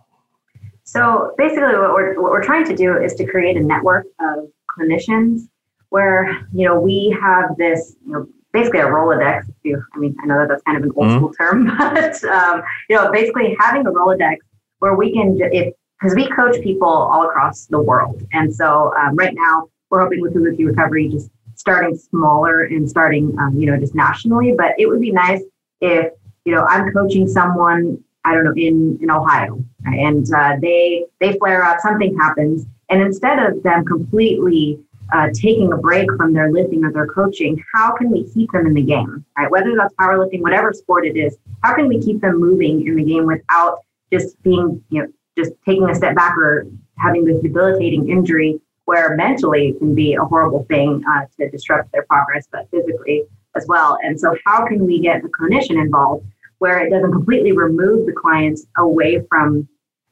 So 0.84 1.34
basically, 1.36 1.62
what 1.62 1.92
we're 1.92 2.20
what 2.20 2.30
we're 2.30 2.44
trying 2.44 2.64
to 2.66 2.76
do 2.76 2.96
is 2.96 3.14
to 3.14 3.26
create 3.26 3.56
a 3.56 3.60
network 3.60 4.06
of 4.20 4.48
clinicians 4.78 5.48
where 5.90 6.46
you 6.52 6.66
know 6.66 6.78
we 6.80 7.16
have 7.20 7.56
this 7.56 7.96
you 8.06 8.12
know 8.12 8.26
basically 8.52 8.80
a 8.80 8.86
Rolodex. 8.86 9.44
I 9.66 9.98
mean, 9.98 10.16
I 10.22 10.26
know 10.26 10.38
that 10.38 10.48
that's 10.48 10.62
kind 10.62 10.78
of 10.78 10.84
an 10.84 10.92
old 10.96 11.06
mm-hmm. 11.06 11.16
school 11.16 11.34
term, 11.34 11.66
but 11.78 12.24
um, 12.24 12.62
you 12.88 12.96
know, 12.96 13.10
basically 13.10 13.56
having 13.58 13.86
a 13.86 13.90
Rolodex 13.90 14.36
where 14.78 14.94
we 14.94 15.12
can, 15.12 15.38
if 15.40 15.74
because 16.04 16.14
we 16.14 16.28
coach 16.30 16.60
people 16.62 16.88
all 16.88 17.24
across 17.24 17.66
the 17.66 17.80
world. 17.80 18.22
And 18.32 18.54
so 18.54 18.92
um, 18.96 19.16
right 19.16 19.34
now 19.34 19.68
we're 19.90 20.02
hoping 20.02 20.20
with 20.20 20.34
Kabuki 20.34 20.66
Recovery 20.66 21.08
just 21.08 21.30
starting 21.54 21.96
smaller 21.96 22.64
and 22.64 22.88
starting, 22.88 23.34
um, 23.38 23.58
you 23.58 23.70
know, 23.70 23.78
just 23.78 23.94
nationally. 23.94 24.54
But 24.56 24.72
it 24.78 24.86
would 24.86 25.00
be 25.00 25.12
nice 25.12 25.40
if, 25.80 26.12
you 26.44 26.54
know, 26.54 26.64
I'm 26.64 26.92
coaching 26.92 27.26
someone, 27.28 28.02
I 28.24 28.34
don't 28.34 28.44
know, 28.44 28.52
in, 28.56 28.98
in 29.00 29.10
Ohio 29.10 29.64
right? 29.86 29.98
and 29.98 30.26
uh, 30.34 30.56
they, 30.60 31.06
they 31.20 31.38
flare 31.38 31.62
up, 31.64 31.80
something 31.80 32.16
happens. 32.18 32.66
And 32.90 33.00
instead 33.00 33.38
of 33.38 33.62
them 33.62 33.84
completely 33.84 34.78
uh, 35.12 35.28
taking 35.32 35.72
a 35.72 35.76
break 35.76 36.08
from 36.16 36.32
their 36.32 36.50
lifting 36.50 36.84
or 36.84 36.92
their 36.92 37.06
coaching, 37.06 37.62
how 37.74 37.92
can 37.92 38.10
we 38.10 38.28
keep 38.32 38.50
them 38.52 38.66
in 38.66 38.74
the 38.74 38.82
game, 38.82 39.24
right? 39.36 39.50
Whether 39.50 39.74
that's 39.76 39.94
powerlifting, 39.94 40.40
whatever 40.40 40.72
sport 40.72 41.06
it 41.06 41.16
is, 41.16 41.36
how 41.62 41.74
can 41.74 41.88
we 41.88 42.00
keep 42.00 42.20
them 42.20 42.38
moving 42.38 42.86
in 42.86 42.96
the 42.96 43.04
game 43.04 43.26
without 43.26 43.80
just 44.12 44.40
being, 44.42 44.82
you 44.90 45.02
know, 45.02 45.08
just 45.36 45.52
taking 45.66 45.88
a 45.90 45.94
step 45.94 46.14
back 46.14 46.36
or 46.36 46.66
having 46.96 47.24
this 47.24 47.40
debilitating 47.42 48.08
injury 48.08 48.60
where 48.84 49.16
mentally 49.16 49.68
it 49.68 49.78
can 49.78 49.94
be 49.94 50.14
a 50.14 50.24
horrible 50.24 50.64
thing 50.68 51.02
uh, 51.10 51.22
to 51.38 51.50
disrupt 51.50 51.90
their 51.92 52.04
progress, 52.04 52.46
but 52.52 52.68
physically 52.70 53.24
as 53.56 53.66
well. 53.68 53.98
And 54.02 54.18
so, 54.18 54.36
how 54.44 54.66
can 54.66 54.86
we 54.86 55.00
get 55.00 55.22
the 55.22 55.28
clinician 55.28 55.80
involved 55.80 56.26
where 56.58 56.78
it 56.78 56.90
doesn't 56.90 57.12
completely 57.12 57.52
remove 57.52 58.06
the 58.06 58.12
clients 58.12 58.66
away 58.78 59.22
from 59.28 59.68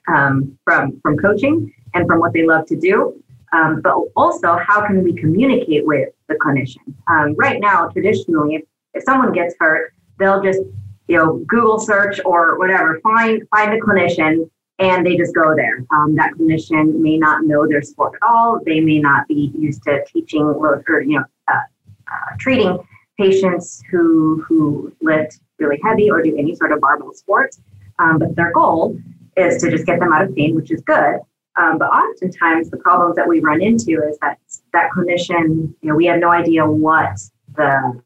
um, 0.08 0.58
from 0.64 1.00
from 1.00 1.16
coaching 1.18 1.72
and 1.94 2.06
from 2.06 2.18
what 2.18 2.32
they 2.32 2.46
love 2.46 2.66
to 2.66 2.76
do, 2.76 3.21
um, 3.52 3.80
but 3.82 3.94
also 4.16 4.56
how 4.56 4.86
can 4.86 5.02
we 5.02 5.12
communicate 5.12 5.86
with 5.86 6.08
the 6.28 6.34
clinician? 6.34 6.94
Um, 7.08 7.34
right 7.36 7.60
now, 7.60 7.88
traditionally, 7.88 8.56
if, 8.56 8.62
if 8.94 9.04
someone 9.04 9.32
gets 9.32 9.54
hurt, 9.58 9.94
they'll 10.18 10.42
just 10.42 10.60
you 11.08 11.16
know 11.16 11.38
Google 11.46 11.78
search 11.78 12.20
or 12.24 12.58
whatever 12.58 13.00
find 13.00 13.42
find 13.50 13.72
a 13.72 13.78
clinician 13.78 14.48
and 14.78 15.06
they 15.06 15.16
just 15.16 15.34
go 15.34 15.54
there. 15.54 15.84
Um, 15.94 16.14
that 16.16 16.32
clinician 16.34 16.98
may 16.98 17.16
not 17.16 17.44
know 17.44 17.66
their 17.66 17.82
sport 17.82 18.14
at 18.20 18.26
all. 18.26 18.60
They 18.64 18.80
may 18.80 18.98
not 18.98 19.28
be 19.28 19.52
used 19.56 19.82
to 19.84 20.04
teaching 20.06 20.42
or 20.42 20.82
you 21.06 21.18
know 21.18 21.24
uh, 21.48 21.54
uh, 21.54 22.36
treating 22.38 22.78
patients 23.18 23.82
who 23.90 24.42
who 24.48 24.92
lift 25.00 25.40
really 25.58 25.78
heavy 25.82 26.10
or 26.10 26.22
do 26.22 26.36
any 26.36 26.54
sort 26.54 26.72
of 26.72 26.80
barbell 26.80 27.12
sports. 27.12 27.60
Um, 27.98 28.18
but 28.18 28.34
their 28.34 28.52
goal 28.52 28.98
is 29.36 29.62
to 29.62 29.70
just 29.70 29.86
get 29.86 30.00
them 30.00 30.12
out 30.12 30.22
of 30.22 30.34
pain, 30.34 30.54
which 30.54 30.70
is 30.70 30.80
good. 30.80 31.20
Um, 31.56 31.78
but 31.78 31.86
oftentimes 31.86 32.70
the 32.70 32.78
problems 32.78 33.16
that 33.16 33.28
we 33.28 33.40
run 33.40 33.60
into 33.60 34.02
is 34.02 34.18
that 34.22 34.38
that 34.72 34.90
clinician, 34.90 35.74
you 35.80 35.88
know, 35.88 35.94
we 35.94 36.06
have 36.06 36.18
no 36.18 36.30
idea 36.30 36.66
what 36.66 37.18
the 37.56 38.00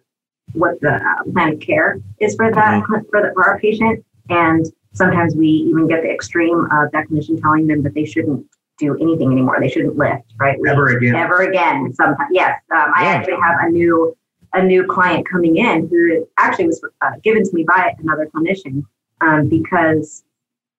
what 0.53 0.81
the 0.81 0.95
uh, 0.95 1.31
plan 1.33 1.55
of 1.55 1.61
care 1.61 2.01
is 2.19 2.35
for 2.35 2.51
that 2.53 2.83
mm-hmm. 2.83 2.95
for, 3.11 3.23
the, 3.23 3.31
for 3.35 3.45
our 3.45 3.59
patient, 3.61 4.05
and 4.31 4.67
sometimes 4.95 5.35
we 5.37 5.47
even 5.47 5.87
get 5.87 6.03
the 6.03 6.11
extreme 6.11 6.67
of 6.73 6.91
that 6.93 7.07
clinician 7.09 7.41
telling 7.41 7.67
them 7.67 7.83
that 7.83 7.95
they 7.95 8.05
shouldn't 8.05 8.45
do 8.79 8.97
anything 9.01 9.33
anymore. 9.33 9.59
They 9.61 9.69
shouldn't 9.69 9.97
lift, 9.97 10.33
right? 10.39 10.59
Ever 10.67 10.97
again. 10.97 11.15
Ever 11.15 11.43
again. 11.43 11.93
Sometimes, 11.95 12.31
yes. 12.33 12.61
Um, 12.75 12.93
I 12.95 13.05
yeah. 13.05 13.09
actually 13.11 13.37
have 13.43 13.61
a 13.61 13.71
new 13.71 14.17
a 14.55 14.63
new 14.63 14.87
client 14.87 15.29
coming 15.29 15.59
in 15.59 15.89
who 15.89 16.27
actually 16.39 16.67
was 16.67 16.83
uh, 17.03 17.11
given 17.23 17.45
to 17.45 17.51
me 17.55 17.65
by 17.65 17.95
another 17.99 18.29
clinician 18.35 18.85
um, 19.21 19.49
because 19.49 20.25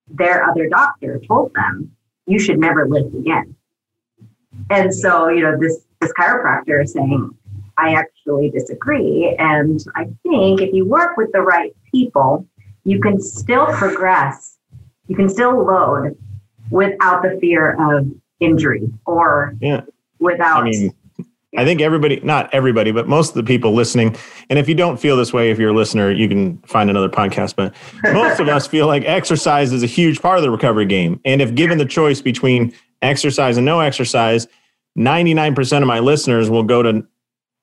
their 0.08 0.44
other 0.44 0.68
doctor 0.68 1.20
told 1.26 1.52
them 1.54 1.90
you 2.28 2.38
should 2.38 2.58
never 2.58 2.86
lift 2.86 3.14
again. 3.14 3.54
And 4.70 4.94
so, 4.94 5.28
you 5.28 5.42
know, 5.42 5.58
this 5.58 5.84
this 6.00 6.12
chiropractor 6.12 6.82
is 6.82 6.92
saying, 6.92 7.30
I 7.78 7.94
actually 7.94 8.50
disagree. 8.50 9.34
And 9.38 9.82
I 9.96 10.04
think 10.22 10.60
if 10.60 10.72
you 10.72 10.84
work 10.84 11.16
with 11.16 11.32
the 11.32 11.40
right 11.40 11.74
people, 11.90 12.46
you 12.84 13.00
can 13.00 13.20
still 13.20 13.66
progress, 13.66 14.58
you 15.08 15.16
can 15.16 15.28
still 15.28 15.64
load 15.64 16.16
without 16.70 17.22
the 17.22 17.38
fear 17.40 17.76
of 17.80 18.06
injury 18.40 18.88
or 19.06 19.56
yeah. 19.60 19.80
without 20.18 20.62
I 20.62 20.70
mean, 20.70 20.94
I 21.56 21.64
think 21.64 21.80
everybody, 21.80 22.20
not 22.20 22.52
everybody, 22.52 22.90
but 22.92 23.08
most 23.08 23.30
of 23.30 23.34
the 23.34 23.42
people 23.42 23.72
listening, 23.72 24.14
and 24.50 24.58
if 24.58 24.68
you 24.68 24.74
don't 24.74 24.98
feel 24.98 25.16
this 25.16 25.32
way, 25.32 25.50
if 25.50 25.58
you're 25.58 25.70
a 25.70 25.74
listener, 25.74 26.10
you 26.10 26.28
can 26.28 26.58
find 26.58 26.90
another 26.90 27.08
podcast. 27.08 27.56
But 27.56 27.74
most 28.12 28.38
of 28.38 28.48
us 28.48 28.66
feel 28.66 28.86
like 28.86 29.04
exercise 29.04 29.72
is 29.72 29.82
a 29.82 29.86
huge 29.86 30.20
part 30.20 30.36
of 30.36 30.42
the 30.42 30.50
recovery 30.50 30.84
game. 30.84 31.20
And 31.24 31.40
if 31.40 31.54
given 31.54 31.78
the 31.78 31.86
choice 31.86 32.20
between 32.20 32.74
exercise 33.00 33.56
and 33.56 33.64
no 33.64 33.80
exercise, 33.80 34.46
99% 34.98 35.80
of 35.80 35.86
my 35.86 36.00
listeners 36.00 36.50
will 36.50 36.64
go 36.64 36.82
to 36.82 37.06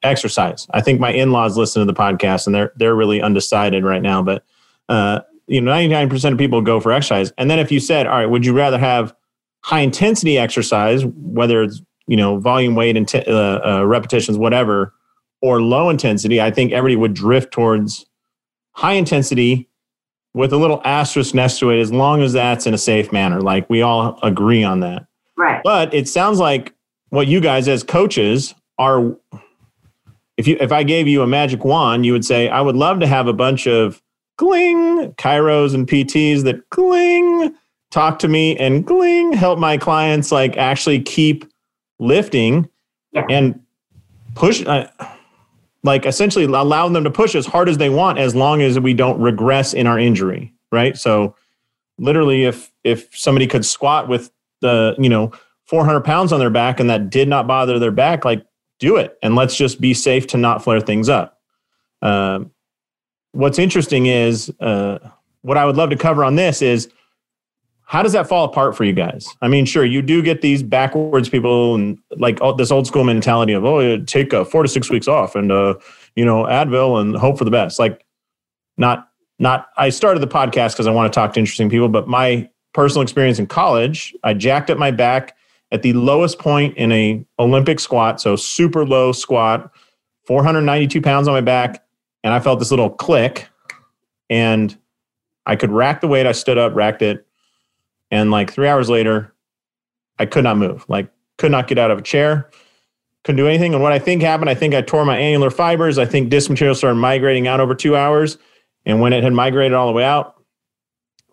exercise. 0.01 0.65
I 0.71 0.81
think 0.81 0.99
my 0.99 1.11
in-laws 1.11 1.57
listen 1.57 1.85
to 1.85 1.85
the 1.85 1.97
podcast 1.97 2.45
and 2.45 2.55
they're 2.55 2.71
they're 2.75 2.95
really 2.95 3.21
undecided 3.21 3.83
right 3.83 4.01
now. 4.01 4.21
But 4.23 4.43
uh, 4.89 5.21
you 5.47 5.61
know, 5.61 5.71
99% 5.71 6.31
of 6.31 6.37
people 6.37 6.61
go 6.61 6.79
for 6.79 6.91
exercise. 6.91 7.31
And 7.37 7.51
then 7.51 7.59
if 7.59 7.71
you 7.71 7.79
said, 7.79 8.07
all 8.07 8.17
right, 8.17 8.25
would 8.25 8.45
you 8.45 8.53
rather 8.53 8.79
have 8.79 9.15
high 9.61 9.81
intensity 9.81 10.37
exercise, 10.37 11.05
whether 11.05 11.63
it's 11.63 11.81
you 12.07 12.17
know 12.17 12.37
volume 12.39 12.75
weight 12.75 12.97
and 12.97 13.13
uh, 13.15 13.61
uh, 13.65 13.83
repetitions 13.85 14.37
whatever 14.37 14.93
or 15.41 15.61
low 15.61 15.89
intensity 15.89 16.41
i 16.41 16.51
think 16.51 16.71
everybody 16.71 16.95
would 16.95 17.13
drift 17.13 17.51
towards 17.51 18.05
high 18.73 18.93
intensity 18.93 19.69
with 20.35 20.51
a 20.51 20.57
little 20.57 20.81
asterisk 20.83 21.33
next 21.33 21.59
to 21.59 21.69
it 21.71 21.79
as 21.79 21.93
long 21.93 22.21
as 22.21 22.33
that's 22.33 22.67
in 22.67 22.73
a 22.73 22.77
safe 22.77 23.11
manner. 23.13 23.39
Like 23.39 23.69
we 23.69 23.81
all 23.81 24.19
agree 24.21 24.65
on 24.65 24.81
that. 24.81 25.07
Right. 25.37 25.61
But 25.63 25.93
it 25.93 26.09
sounds 26.09 26.39
like 26.39 26.73
what 27.09 27.27
you 27.27 27.39
guys 27.39 27.69
as 27.69 27.83
coaches 27.83 28.53
are 28.77 29.15
if 30.35 30.47
you 30.47 30.57
if 30.59 30.73
i 30.73 30.83
gave 30.83 31.07
you 31.07 31.21
a 31.21 31.27
magic 31.27 31.63
wand 31.63 32.05
you 32.05 32.11
would 32.11 32.25
say 32.25 32.49
i 32.49 32.59
would 32.59 32.75
love 32.75 32.99
to 32.99 33.07
have 33.07 33.27
a 33.27 33.31
bunch 33.31 33.67
of 33.67 34.01
gling 34.37 35.13
chiros 35.13 35.73
and 35.73 35.87
pts 35.87 36.43
that 36.43 36.69
gling 36.71 37.55
talk 37.89 38.19
to 38.19 38.27
me 38.27 38.57
and 38.57 38.85
gling 38.85 39.31
help 39.31 39.57
my 39.57 39.77
clients 39.77 40.29
like 40.29 40.57
actually 40.57 41.01
keep 41.01 41.45
lifting 41.99 42.69
yeah. 43.11 43.25
and 43.29 43.59
push 44.35 44.65
uh, 44.65 44.87
like 45.83 46.05
essentially 46.05 46.45
allowing 46.45 46.93
them 46.93 47.03
to 47.03 47.11
push 47.11 47.35
as 47.35 47.45
hard 47.45 47.69
as 47.69 47.77
they 47.77 47.89
want 47.89 48.17
as 48.17 48.35
long 48.35 48.61
as 48.61 48.79
we 48.79 48.93
don't 48.93 49.19
regress 49.19 49.73
in 49.73 49.87
our 49.87 49.97
injury 49.97 50.53
right 50.71 50.97
so 50.97 51.35
literally 51.97 52.43
if 52.43 52.71
if 52.83 53.07
somebody 53.17 53.47
could 53.47 53.65
squat 53.65 54.07
with 54.07 54.31
the 54.61 54.95
you 54.99 55.09
know 55.09 55.31
400 55.65 56.01
pounds 56.01 56.31
on 56.31 56.39
their 56.39 56.49
back 56.49 56.79
and 56.79 56.89
that 56.89 57.09
did 57.09 57.27
not 57.27 57.47
bother 57.47 57.79
their 57.79 57.91
back 57.91 58.25
like 58.25 58.45
do 58.79 58.97
it 58.97 59.17
and 59.23 59.35
let's 59.35 59.55
just 59.55 59.79
be 59.79 59.93
safe 59.93 60.27
to 60.27 60.37
not 60.37 60.63
flare 60.63 60.81
things 60.81 61.07
up 61.07 61.39
um, 62.01 62.51
what's 63.31 63.59
interesting 63.59 64.07
is 64.07 64.51
uh, 64.59 64.99
what 65.41 65.57
i 65.57 65.65
would 65.65 65.77
love 65.77 65.89
to 65.89 65.95
cover 65.95 66.23
on 66.23 66.35
this 66.35 66.61
is 66.61 66.89
how 67.85 68.01
does 68.01 68.13
that 68.13 68.27
fall 68.27 68.45
apart 68.45 68.75
for 68.75 68.83
you 68.83 68.93
guys? 68.93 69.27
I 69.41 69.47
mean, 69.47 69.65
sure, 69.65 69.85
you 69.85 70.01
do 70.01 70.21
get 70.23 70.41
these 70.41 70.63
backwards 70.63 71.29
people 71.29 71.75
and 71.75 71.97
like 72.17 72.39
oh, 72.41 72.53
this 72.55 72.71
old 72.71 72.87
school 72.87 73.03
mentality 73.03 73.53
of 73.53 73.63
oh, 73.63 74.01
take 74.03 74.33
uh, 74.33 74.43
four 74.43 74.63
to 74.63 74.69
six 74.69 74.89
weeks 74.89 75.07
off 75.07 75.35
and 75.35 75.51
uh, 75.51 75.75
you 76.15 76.25
know 76.25 76.43
Advil 76.43 76.99
and 76.99 77.15
hope 77.15 77.37
for 77.37 77.45
the 77.45 77.51
best. 77.51 77.77
Like, 77.77 78.03
not 78.77 79.09
not. 79.37 79.67
I 79.77 79.89
started 79.89 80.19
the 80.19 80.27
podcast 80.27 80.73
because 80.73 80.87
I 80.87 80.91
want 80.91 81.11
to 81.11 81.15
talk 81.15 81.33
to 81.33 81.39
interesting 81.39 81.69
people, 81.69 81.87
but 81.87 82.07
my 82.07 82.49
personal 82.73 83.03
experience 83.03 83.37
in 83.37 83.45
college, 83.45 84.15
I 84.23 84.33
jacked 84.33 84.69
up 84.71 84.79
my 84.79 84.91
back 84.91 85.37
at 85.71 85.83
the 85.83 85.93
lowest 85.93 86.39
point 86.39 86.75
in 86.77 86.91
a 86.91 87.23
Olympic 87.37 87.79
squat, 87.79 88.19
so 88.19 88.35
super 88.35 88.85
low 88.85 89.11
squat, 89.11 89.71
492 90.25 91.01
pounds 91.01 91.27
on 91.27 91.35
my 91.35 91.41
back, 91.41 91.85
and 92.23 92.33
I 92.33 92.39
felt 92.39 92.59
this 92.59 92.71
little 92.71 92.89
click, 92.89 93.47
and 94.29 94.75
I 95.45 95.55
could 95.55 95.71
rack 95.71 96.01
the 96.01 96.07
weight. 96.07 96.25
I 96.25 96.31
stood 96.31 96.57
up, 96.57 96.73
racked 96.73 97.03
it 97.03 97.24
and 98.15 98.31
like 98.31 98.51
three 98.51 98.67
hours 98.67 98.89
later, 98.89 99.33
I 100.17 100.25
could 100.25 100.45
not 100.45 100.57
move, 100.57 100.85
like, 100.87 101.11
could 101.37 101.51
not 101.51 101.67
get 101.67 101.77
out 101.77 101.91
of 101.91 101.99
a 101.99 102.01
chair, 102.01 102.49
couldn't 103.25 103.37
do 103.37 103.47
anything. 103.47 103.73
And 103.73 103.83
what 103.83 103.91
I 103.91 103.99
think 103.99 104.21
happened, 104.21 104.49
I 104.49 104.55
think 104.55 104.73
I 104.73 104.81
tore 104.81 105.03
my 105.03 105.17
annular 105.17 105.49
fibers. 105.49 105.97
I 105.97 106.05
think 106.05 106.29
disc 106.29 106.49
material 106.49 106.75
started 106.75 106.95
migrating 106.95 107.45
out 107.45 107.59
over 107.59 107.75
two 107.75 107.97
hours. 107.97 108.37
And 108.85 109.01
when 109.01 109.11
it 109.11 109.21
had 109.21 109.33
migrated 109.33 109.73
all 109.73 109.87
the 109.87 109.93
way 109.93 110.05
out, 110.05 110.41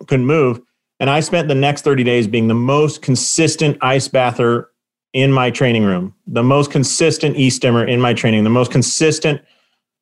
couldn't 0.07 0.25
move. 0.25 0.59
And 0.99 1.09
I 1.09 1.21
spent 1.21 1.47
the 1.47 1.55
next 1.55 1.83
30 1.83 2.03
days 2.03 2.27
being 2.27 2.49
the 2.49 2.53
most 2.53 3.01
consistent 3.01 3.77
ice 3.81 4.09
bather 4.09 4.69
in 5.13 5.31
my 5.31 5.51
training 5.51 5.85
room, 5.85 6.13
the 6.27 6.43
most 6.43 6.69
consistent 6.69 7.37
e 7.37 7.49
stimmer 7.49 7.85
in 7.85 8.01
my 8.01 8.13
training, 8.13 8.43
the 8.43 8.49
most 8.49 8.71
consistent 8.71 9.41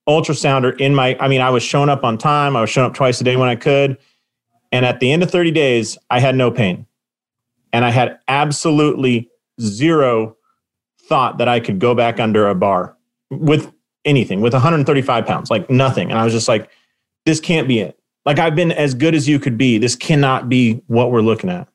ultrasounder 0.10 0.80
in 0.80 0.96
my, 0.96 1.16
I 1.20 1.28
mean, 1.28 1.42
I 1.42 1.52
was 1.52 1.62
showing 1.62 1.90
up 1.90 2.04
on 2.04 2.18
time. 2.18 2.56
I 2.56 2.62
was 2.62 2.72
showing 2.72 2.90
up 2.90 2.96
twice 2.96 3.22
a 3.22 3.24
day 3.24 3.36
when 3.36 3.50
I 3.50 3.56
could. 3.56 4.00
And 4.72 4.86
at 4.86 5.00
the 5.00 5.12
end 5.12 5.24
of 5.24 5.32
30 5.32 5.52
days, 5.52 5.98
I 6.10 6.20
had 6.20 6.36
no 6.36 6.52
pain. 6.52 6.86
And 7.74 7.86
I 7.86 7.92
had 7.92 8.20
absolutely 8.28 9.30
zero 9.60 10.36
thought 11.08 11.38
that 11.38 11.48
I 11.48 11.60
could 11.60 11.80
go 11.80 11.94
back 11.96 12.20
under 12.20 12.48
a 12.48 12.56
bar 12.56 12.96
with 13.30 13.72
anything, 14.06 14.42
with 14.42 14.54
135 14.54 15.26
pounds, 15.26 15.50
like 15.50 15.70
nothing. 15.70 16.10
And 16.10 16.20
I 16.20 16.24
was 16.24 16.34
just 16.34 16.48
like, 16.48 16.70
this 17.26 17.40
can't 17.40 17.68
be 17.68 17.80
it. 17.80 18.00
Like 18.26 18.40
I've 18.40 18.56
been 18.56 18.72
as 18.72 18.94
good 18.94 19.16
as 19.16 19.28
you 19.28 19.40
could 19.40 19.58
be. 19.58 19.78
This 19.78 19.96
cannot 19.96 20.50
be 20.50 20.82
what 20.88 21.12
we're 21.12 21.22
looking 21.22 21.50
at. 21.50 21.68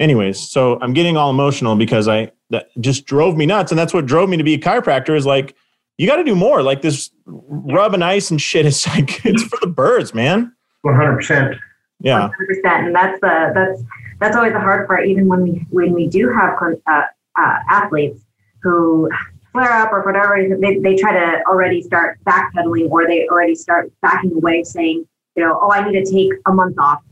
Anyways, 0.00 0.40
so 0.40 0.78
I'm 0.80 0.92
getting 0.92 1.16
all 1.16 1.30
emotional 1.30 1.76
because 1.76 2.08
I 2.08 2.32
that 2.50 2.68
just 2.80 3.06
drove 3.06 3.36
me 3.36 3.46
nuts. 3.46 3.72
And 3.72 3.78
that's 3.78 3.94
what 3.94 4.06
drove 4.06 4.28
me 4.28 4.36
to 4.36 4.44
be 4.44 4.54
a 4.54 4.58
chiropractor 4.58 5.16
is 5.16 5.26
like, 5.26 5.54
you 5.98 6.06
got 6.06 6.16
to 6.16 6.24
do 6.24 6.34
more. 6.34 6.62
Like 6.62 6.82
this 6.82 7.10
rub 7.26 7.94
and 7.94 8.02
ice 8.02 8.30
and 8.30 8.40
shit. 8.40 8.66
It's 8.66 8.86
like, 8.86 9.24
it's 9.24 9.42
for 9.44 9.58
the 9.60 9.66
birds, 9.66 10.14
man. 10.14 10.52
100%. 10.84 11.58
Yeah. 12.04 12.28
100%. 12.28 12.86
And 12.86 12.94
that's 12.94 13.20
the, 13.20 13.52
that's, 13.54 13.82
that's 14.20 14.36
always 14.36 14.52
the 14.52 14.60
hard 14.60 14.86
part, 14.86 15.06
even 15.06 15.26
when 15.26 15.42
we, 15.42 15.66
when 15.70 15.92
we 15.92 16.06
do 16.06 16.32
have 16.32 16.56
uh, 16.60 17.02
uh, 17.36 17.58
athletes 17.68 18.22
who 18.62 19.10
flare 19.52 19.72
up 19.72 19.92
or 19.92 20.02
whatever, 20.02 20.38
they, 20.60 20.78
they 20.78 20.96
try 20.96 21.12
to 21.12 21.42
already 21.46 21.82
start 21.82 22.18
backpedaling 22.24 22.90
or 22.90 23.06
they 23.06 23.26
already 23.28 23.54
start 23.54 23.92
backing 24.02 24.34
away 24.34 24.62
saying, 24.62 25.06
you 25.36 25.44
know, 25.44 25.58
oh, 25.60 25.72
I 25.72 25.88
need 25.88 26.04
to 26.04 26.10
take 26.10 26.32
a 26.46 26.52
month 26.52 26.78
off 26.78 27.02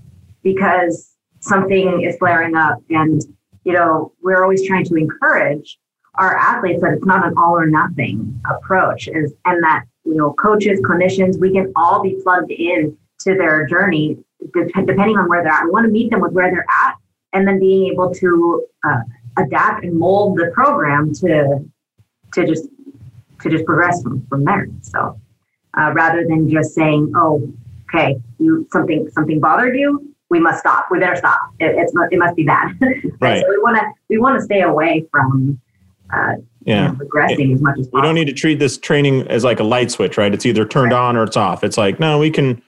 because 0.42 1.14
something 1.40 2.02
is 2.02 2.16
flaring 2.18 2.54
up. 2.54 2.78
And, 2.90 3.22
you 3.64 3.72
know, 3.72 4.12
we're 4.22 4.42
always 4.42 4.66
trying 4.66 4.84
to 4.84 4.94
encourage 4.94 5.78
our 6.16 6.36
athletes 6.36 6.82
that 6.82 6.92
it's 6.92 7.06
not 7.06 7.26
an 7.26 7.34
all 7.36 7.56
or 7.56 7.66
nothing 7.66 8.40
approach 8.50 9.08
is 9.08 9.32
and 9.44 9.62
that 9.62 9.84
you 10.04 10.14
know 10.14 10.34
coaches 10.34 10.80
clinicians 10.80 11.38
we 11.40 11.52
can 11.52 11.72
all 11.74 12.02
be 12.02 12.20
plugged 12.22 12.50
in 12.50 12.96
to 13.18 13.34
their 13.34 13.66
journey 13.66 14.18
depending 14.54 15.16
on 15.16 15.28
where 15.28 15.42
they're 15.42 15.52
at. 15.52 15.64
We 15.64 15.70
want 15.70 15.86
to 15.86 15.92
meet 15.92 16.10
them 16.10 16.20
with 16.20 16.32
where 16.32 16.50
they're 16.50 16.66
at 16.84 16.96
and 17.32 17.46
then 17.46 17.58
being 17.58 17.92
able 17.92 18.12
to 18.14 18.66
uh, 18.84 19.00
adapt 19.38 19.84
and 19.84 19.98
mold 19.98 20.38
the 20.38 20.50
program 20.54 21.12
to 21.14 21.64
to 22.34 22.46
just 22.46 22.68
to 23.40 23.50
just 23.50 23.64
progress 23.64 24.02
from, 24.02 24.26
from 24.26 24.44
there. 24.44 24.68
So 24.82 25.20
uh, 25.78 25.92
rather 25.94 26.24
than 26.26 26.50
just 26.50 26.74
saying, 26.74 27.12
"Oh, 27.16 27.52
okay, 27.88 28.16
you 28.38 28.66
something 28.72 29.08
something 29.10 29.40
bothered 29.40 29.76
you, 29.76 30.14
we 30.30 30.40
must 30.40 30.60
stop. 30.60 30.86
We 30.90 30.98
better 30.98 31.16
stop. 31.16 31.40
It, 31.58 31.74
it's 31.76 31.92
it 32.10 32.18
must 32.18 32.36
be 32.36 32.44
bad." 32.44 32.78
Right. 33.20 33.40
so 33.40 33.48
we 33.48 33.58
want 33.58 33.76
to 33.76 33.84
we 34.08 34.18
want 34.18 34.36
to 34.38 34.44
stay 34.44 34.62
away 34.62 35.06
from 35.12 35.60
uh, 36.12 36.34
yeah. 36.64 36.82
you 36.82 36.88
know, 36.88 36.94
progressing 36.96 37.50
it, 37.50 37.54
as 37.54 37.60
much 37.62 37.78
as 37.78 37.86
possible. 37.86 38.00
We 38.00 38.02
don't 38.02 38.14
need 38.16 38.26
to 38.26 38.32
treat 38.32 38.58
this 38.58 38.78
training 38.78 39.28
as 39.28 39.44
like 39.44 39.60
a 39.60 39.64
light 39.64 39.92
switch, 39.92 40.18
right? 40.18 40.34
It's 40.34 40.44
either 40.44 40.64
turned 40.64 40.92
right. 40.92 40.98
on 40.98 41.16
or 41.16 41.22
it's 41.22 41.36
off. 41.36 41.62
It's 41.62 41.78
like 41.78 42.00
no, 42.00 42.18
we 42.18 42.30
can 42.30 42.60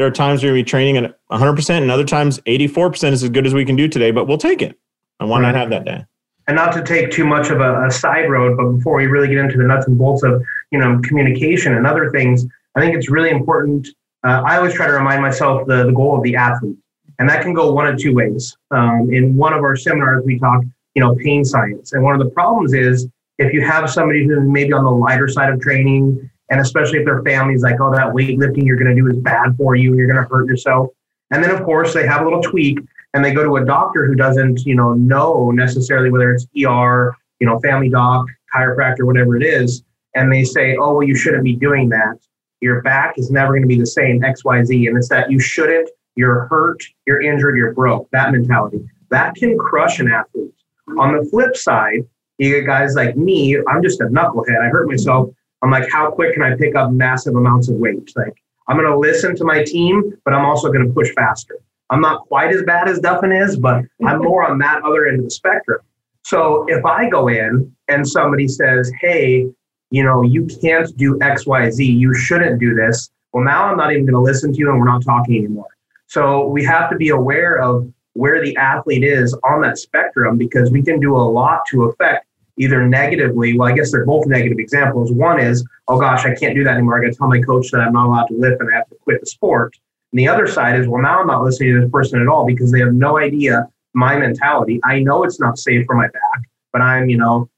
there 0.00 0.06
are 0.06 0.10
times 0.10 0.42
we're 0.42 0.48
going 0.48 0.60
to 0.60 0.64
be 0.64 0.70
training 0.70 0.96
at 0.96 1.14
100%, 1.30 1.82
and 1.82 1.90
other 1.90 2.06
times 2.06 2.38
84% 2.46 3.12
is 3.12 3.22
as 3.22 3.28
good 3.28 3.46
as 3.46 3.52
we 3.52 3.66
can 3.66 3.76
do 3.76 3.86
today, 3.86 4.10
but 4.10 4.26
we'll 4.26 4.38
take 4.38 4.62
it. 4.62 4.78
I 5.20 5.26
want 5.26 5.42
right. 5.42 5.52
not 5.52 5.58
have 5.58 5.68
that 5.68 5.84
day. 5.84 6.06
And 6.48 6.56
not 6.56 6.72
to 6.72 6.82
take 6.82 7.10
too 7.10 7.26
much 7.26 7.50
of 7.50 7.60
a, 7.60 7.84
a, 7.84 7.90
side 7.90 8.30
road, 8.30 8.56
but 8.56 8.78
before 8.78 8.96
we 8.96 9.04
really 9.08 9.28
get 9.28 9.36
into 9.36 9.58
the 9.58 9.64
nuts 9.64 9.86
and 9.88 9.98
bolts 9.98 10.22
of 10.22 10.42
you 10.70 10.78
know 10.78 10.98
communication 11.04 11.74
and 11.74 11.86
other 11.86 12.10
things, 12.10 12.46
I 12.76 12.80
think 12.80 12.96
it's 12.96 13.10
really 13.10 13.28
important. 13.28 13.88
Uh, 14.26 14.40
I 14.46 14.56
always 14.56 14.72
try 14.72 14.86
to 14.86 14.94
remind 14.94 15.20
myself 15.20 15.66
the, 15.66 15.84
the 15.84 15.92
goal 15.92 16.16
of 16.16 16.22
the 16.22 16.34
athlete, 16.34 16.78
and 17.18 17.28
that 17.28 17.42
can 17.42 17.52
go 17.52 17.70
one 17.70 17.86
of 17.86 17.98
two 17.98 18.14
ways. 18.14 18.56
Um, 18.70 19.12
in 19.12 19.36
one 19.36 19.52
of 19.52 19.62
our 19.62 19.76
seminars, 19.76 20.24
we 20.24 20.38
talk 20.38 20.62
you 20.94 21.02
know 21.02 21.14
pain 21.16 21.44
science, 21.44 21.92
and 21.92 22.02
one 22.02 22.18
of 22.18 22.26
the 22.26 22.30
problems 22.30 22.72
is 22.72 23.06
if 23.36 23.52
you 23.52 23.60
have 23.66 23.90
somebody 23.90 24.26
who's 24.26 24.40
maybe 24.40 24.72
on 24.72 24.82
the 24.82 24.90
lighter 24.90 25.28
side 25.28 25.52
of 25.52 25.60
training 25.60 26.30
and 26.50 26.60
especially 26.60 26.98
if 26.98 27.04
their 27.04 27.22
family's 27.22 27.62
like, 27.62 27.80
oh, 27.80 27.92
that 27.92 28.12
weightlifting 28.12 28.66
you're 28.66 28.76
going 28.76 28.94
to 28.94 29.00
do 29.00 29.08
is 29.08 29.16
bad 29.18 29.56
for 29.56 29.76
you 29.76 29.94
you're 29.94 30.06
going 30.06 30.22
to 30.22 30.28
hurt 30.28 30.46
yourself. 30.46 30.88
And 31.30 31.42
then, 31.42 31.50
of 31.50 31.62
course, 31.64 31.94
they 31.94 32.06
have 32.06 32.22
a 32.22 32.24
little 32.24 32.42
tweak 32.42 32.80
and 33.14 33.24
they 33.24 33.32
go 33.32 33.44
to 33.44 33.56
a 33.56 33.64
doctor 33.64 34.06
who 34.06 34.14
doesn't, 34.16 34.64
you 34.66 34.74
know, 34.74 34.94
know 34.94 35.50
necessarily 35.52 36.10
whether 36.10 36.32
it's 36.32 36.46
ER, 36.64 37.14
you 37.38 37.46
know, 37.46 37.58
family 37.60 37.88
doc, 37.88 38.26
chiropractor, 38.54 39.04
whatever 39.04 39.36
it 39.36 39.44
is. 39.44 39.82
and 40.16 40.32
they 40.32 40.44
say, 40.44 40.76
oh, 40.76 40.94
well, 40.94 41.06
you 41.06 41.14
shouldn't 41.14 41.44
be 41.44 41.54
doing 41.54 41.88
that. 41.88 42.18
Your 42.60 42.82
back 42.82 43.14
is 43.16 43.30
never 43.30 43.52
going 43.52 43.62
to 43.62 43.68
be 43.68 43.78
the 43.78 43.86
same, 43.86 44.20
XYZ. 44.20 44.88
And 44.88 44.98
it's 44.98 45.08
that 45.08 45.30
you 45.30 45.38
shouldn't, 45.38 45.88
you're 46.16 46.46
hurt, 46.46 46.82
you're 47.06 47.22
injured, 47.22 47.56
you're 47.56 47.72
broke. 47.72 48.10
That 48.10 48.32
mentality. 48.32 48.80
That 49.10 49.34
can 49.36 49.56
crush 49.56 50.00
an 50.00 50.10
athlete. 50.10 50.52
On 50.98 51.16
the 51.16 51.24
flip 51.30 51.56
side, 51.56 52.00
you 52.38 52.50
get 52.50 52.66
guys 52.66 52.94
like 52.94 53.16
me, 53.16 53.56
I'm 53.68 53.82
just 53.82 54.00
a 54.00 54.04
knucklehead. 54.04 54.60
I 54.60 54.68
hurt 54.68 54.88
myself. 54.88 55.30
I'm 55.62 55.70
like, 55.70 55.90
how 55.90 56.10
quick 56.10 56.34
can 56.34 56.42
I 56.42 56.56
pick 56.56 56.74
up 56.74 56.90
massive 56.90 57.34
amounts 57.34 57.68
of 57.68 57.76
weight? 57.76 58.12
Like, 58.16 58.34
I'm 58.68 58.76
going 58.76 58.90
to 58.90 58.98
listen 58.98 59.36
to 59.36 59.44
my 59.44 59.62
team, 59.64 60.16
but 60.24 60.32
I'm 60.32 60.44
also 60.44 60.68
going 60.72 60.86
to 60.86 60.92
push 60.92 61.12
faster. 61.14 61.56
I'm 61.90 62.00
not 62.00 62.26
quite 62.28 62.54
as 62.54 62.62
bad 62.62 62.88
as 62.88 63.00
Duffin 63.00 63.32
is, 63.32 63.56
but 63.56 63.84
I'm 64.06 64.18
more 64.22 64.48
on 64.48 64.58
that 64.58 64.82
other 64.82 65.06
end 65.06 65.18
of 65.18 65.24
the 65.24 65.30
spectrum. 65.30 65.80
So 66.24 66.64
if 66.68 66.84
I 66.84 67.08
go 67.08 67.28
in 67.28 67.74
and 67.88 68.06
somebody 68.06 68.46
says, 68.46 68.92
hey, 69.00 69.50
you 69.90 70.04
know, 70.04 70.22
you 70.22 70.46
can't 70.62 70.96
do 70.96 71.20
X, 71.20 71.46
Y, 71.46 71.70
Z, 71.70 71.84
you 71.84 72.14
shouldn't 72.14 72.60
do 72.60 72.74
this. 72.74 73.10
Well, 73.32 73.44
now 73.44 73.64
I'm 73.64 73.76
not 73.76 73.92
even 73.92 74.06
going 74.06 74.14
to 74.14 74.20
listen 74.20 74.52
to 74.52 74.58
you 74.58 74.70
and 74.70 74.78
we're 74.78 74.86
not 74.86 75.04
talking 75.04 75.36
anymore. 75.36 75.66
So 76.06 76.46
we 76.46 76.64
have 76.64 76.90
to 76.90 76.96
be 76.96 77.08
aware 77.08 77.60
of 77.60 77.92
where 78.14 78.44
the 78.44 78.56
athlete 78.56 79.04
is 79.04 79.36
on 79.44 79.62
that 79.62 79.78
spectrum 79.78 80.36
because 80.36 80.70
we 80.70 80.82
can 80.82 81.00
do 81.00 81.16
a 81.16 81.18
lot 81.18 81.62
to 81.70 81.84
affect 81.84 82.26
either 82.60 82.86
negatively. 82.86 83.58
Well, 83.58 83.68
I 83.68 83.74
guess 83.74 83.90
they're 83.90 84.04
both 84.04 84.26
negative 84.26 84.58
examples. 84.58 85.10
One 85.10 85.40
is, 85.40 85.66
oh 85.88 85.98
gosh, 85.98 86.26
I 86.26 86.34
can't 86.34 86.54
do 86.54 86.62
that 86.64 86.74
anymore. 86.74 86.98
I 86.98 87.06
got 87.06 87.12
to 87.12 87.18
tell 87.18 87.28
my 87.28 87.40
coach 87.40 87.70
that 87.70 87.80
I'm 87.80 87.94
not 87.94 88.06
allowed 88.06 88.26
to 88.26 88.34
lift 88.34 88.60
and 88.60 88.68
I 88.72 88.76
have 88.76 88.88
to 88.90 88.96
quit 88.96 89.20
the 89.20 89.26
sport. 89.26 89.74
And 90.12 90.18
the 90.18 90.28
other 90.28 90.46
side 90.46 90.78
is, 90.78 90.86
well, 90.86 91.00
now 91.00 91.20
I'm 91.20 91.26
not 91.26 91.42
listening 91.42 91.74
to 91.74 91.80
this 91.80 91.90
person 91.90 92.20
at 92.20 92.28
all 92.28 92.44
because 92.44 92.70
they 92.70 92.80
have 92.80 92.92
no 92.92 93.18
idea 93.18 93.66
my 93.94 94.18
mentality. 94.18 94.78
I 94.84 95.00
know 95.00 95.24
it's 95.24 95.40
not 95.40 95.58
safe 95.58 95.86
for 95.86 95.94
my 95.96 96.08
back, 96.08 96.42
but 96.72 96.82
I'm, 96.82 97.08
you 97.08 97.16
know, 97.16 97.48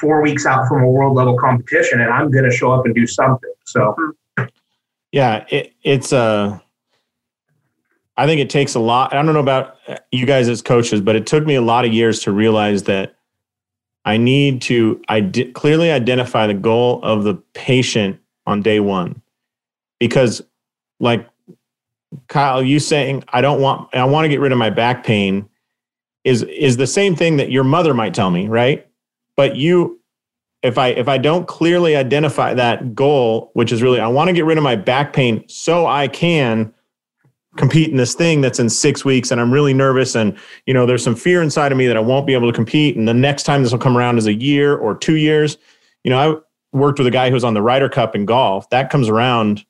four 0.00 0.22
weeks 0.22 0.46
out 0.46 0.66
from 0.66 0.82
a 0.82 0.88
world 0.88 1.14
level 1.14 1.36
competition 1.36 2.00
and 2.00 2.10
I'm 2.10 2.30
going 2.30 2.44
to 2.44 2.50
show 2.50 2.72
up 2.72 2.86
and 2.86 2.94
do 2.94 3.06
something. 3.06 3.52
So, 3.66 3.94
yeah, 5.12 5.44
it, 5.50 5.74
it's 5.82 6.14
uh, 6.14 6.58
I 8.16 8.26
think 8.26 8.40
it 8.40 8.48
takes 8.48 8.74
a 8.74 8.80
lot. 8.80 9.12
I 9.12 9.16
don't 9.22 9.34
know 9.34 9.40
about 9.40 9.76
you 10.10 10.24
guys 10.24 10.48
as 10.48 10.62
coaches, 10.62 11.02
but 11.02 11.14
it 11.14 11.26
took 11.26 11.44
me 11.44 11.56
a 11.56 11.62
lot 11.62 11.84
of 11.84 11.92
years 11.92 12.20
to 12.20 12.32
realize 12.32 12.84
that 12.84 13.15
I 14.06 14.16
need 14.16 14.62
to 14.62 15.02
ide- 15.08 15.52
clearly 15.52 15.90
identify 15.90 16.46
the 16.46 16.54
goal 16.54 17.00
of 17.02 17.24
the 17.24 17.34
patient 17.52 18.18
on 18.46 18.62
day 18.62 18.78
one. 18.80 19.20
Because, 19.98 20.42
like 21.00 21.28
Kyle, 22.28 22.62
you 22.62 22.78
saying 22.78 23.24
I 23.28 23.40
don't 23.40 23.60
want 23.60 23.94
I 23.94 24.04
want 24.04 24.24
to 24.24 24.28
get 24.28 24.40
rid 24.40 24.52
of 24.52 24.58
my 24.58 24.70
back 24.70 25.04
pain 25.04 25.48
is 26.24 26.44
is 26.44 26.76
the 26.76 26.86
same 26.86 27.16
thing 27.16 27.36
that 27.38 27.50
your 27.50 27.64
mother 27.64 27.92
might 27.92 28.14
tell 28.14 28.30
me, 28.30 28.46
right? 28.48 28.86
But 29.36 29.56
you 29.56 30.00
if 30.62 30.78
I 30.78 30.88
if 30.88 31.08
I 31.08 31.18
don't 31.18 31.48
clearly 31.48 31.96
identify 31.96 32.54
that 32.54 32.94
goal, 32.94 33.50
which 33.54 33.72
is 33.72 33.82
really 33.82 34.00
I 34.00 34.08
want 34.08 34.28
to 34.28 34.34
get 34.34 34.44
rid 34.44 34.56
of 34.56 34.64
my 34.64 34.76
back 34.76 35.12
pain 35.12 35.44
so 35.48 35.86
I 35.86 36.08
can 36.08 36.72
compete 37.56 37.90
in 37.90 37.96
this 37.96 38.14
thing 38.14 38.40
that's 38.40 38.58
in 38.58 38.68
six 38.68 39.04
weeks 39.04 39.30
and 39.30 39.40
I'm 39.40 39.52
really 39.52 39.74
nervous 39.74 40.14
and 40.14 40.36
you 40.66 40.74
know 40.74 40.86
there's 40.86 41.02
some 41.02 41.16
fear 41.16 41.42
inside 41.42 41.72
of 41.72 41.78
me 41.78 41.86
that 41.86 41.96
I 41.96 42.00
won't 42.00 42.26
be 42.26 42.34
able 42.34 42.50
to 42.50 42.54
compete 42.54 42.96
and 42.96 43.08
the 43.08 43.14
next 43.14 43.44
time 43.44 43.62
this 43.62 43.72
will 43.72 43.78
come 43.78 43.96
around 43.96 44.18
is 44.18 44.26
a 44.26 44.34
year 44.34 44.76
or 44.76 44.96
two 44.96 45.16
years. 45.16 45.58
You 46.04 46.10
know, 46.10 46.18
I 46.18 46.76
worked 46.76 46.98
with 46.98 47.06
a 47.06 47.10
guy 47.10 47.30
who's 47.30 47.44
on 47.44 47.54
the 47.54 47.62
Ryder 47.62 47.88
Cup 47.88 48.14
in 48.14 48.26
golf. 48.26 48.68
That 48.70 48.90
comes 48.90 49.08
around 49.08 49.64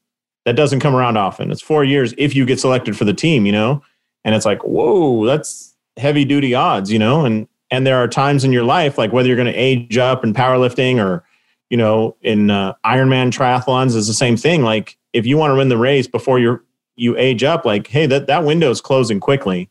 that 0.46 0.54
doesn't 0.54 0.80
come 0.80 0.94
around 0.94 1.18
often. 1.18 1.50
It's 1.50 1.60
four 1.60 1.84
years 1.84 2.14
if 2.16 2.34
you 2.34 2.46
get 2.46 2.60
selected 2.60 2.96
for 2.96 3.04
the 3.04 3.12
team, 3.12 3.46
you 3.46 3.52
know? 3.52 3.82
And 4.24 4.34
it's 4.34 4.46
like, 4.46 4.62
whoa, 4.62 5.26
that's 5.26 5.76
heavy 5.96 6.24
duty 6.24 6.54
odds, 6.54 6.90
you 6.90 6.98
know? 6.98 7.24
And 7.24 7.48
and 7.72 7.84
there 7.84 7.96
are 7.96 8.06
times 8.06 8.44
in 8.44 8.52
your 8.52 8.62
life, 8.62 8.96
like 8.96 9.12
whether 9.12 9.26
you're 9.26 9.36
going 9.36 9.52
to 9.52 9.58
age 9.58 9.98
up 9.98 10.22
in 10.22 10.32
powerlifting 10.32 11.04
or, 11.04 11.24
you 11.68 11.76
know, 11.76 12.16
in 12.22 12.48
uh, 12.48 12.74
Ironman 12.84 13.32
triathlons 13.32 13.96
is 13.96 14.06
the 14.06 14.14
same 14.14 14.36
thing. 14.36 14.62
Like 14.62 14.96
if 15.12 15.26
you 15.26 15.36
want 15.36 15.50
to 15.50 15.56
win 15.56 15.68
the 15.68 15.76
race 15.76 16.06
before 16.06 16.38
you're 16.38 16.62
you 16.96 17.16
age 17.16 17.44
up, 17.44 17.64
like, 17.64 17.86
hey, 17.86 18.06
that, 18.06 18.26
that 18.26 18.44
window 18.44 18.70
is 18.70 18.80
closing 18.80 19.20
quickly. 19.20 19.70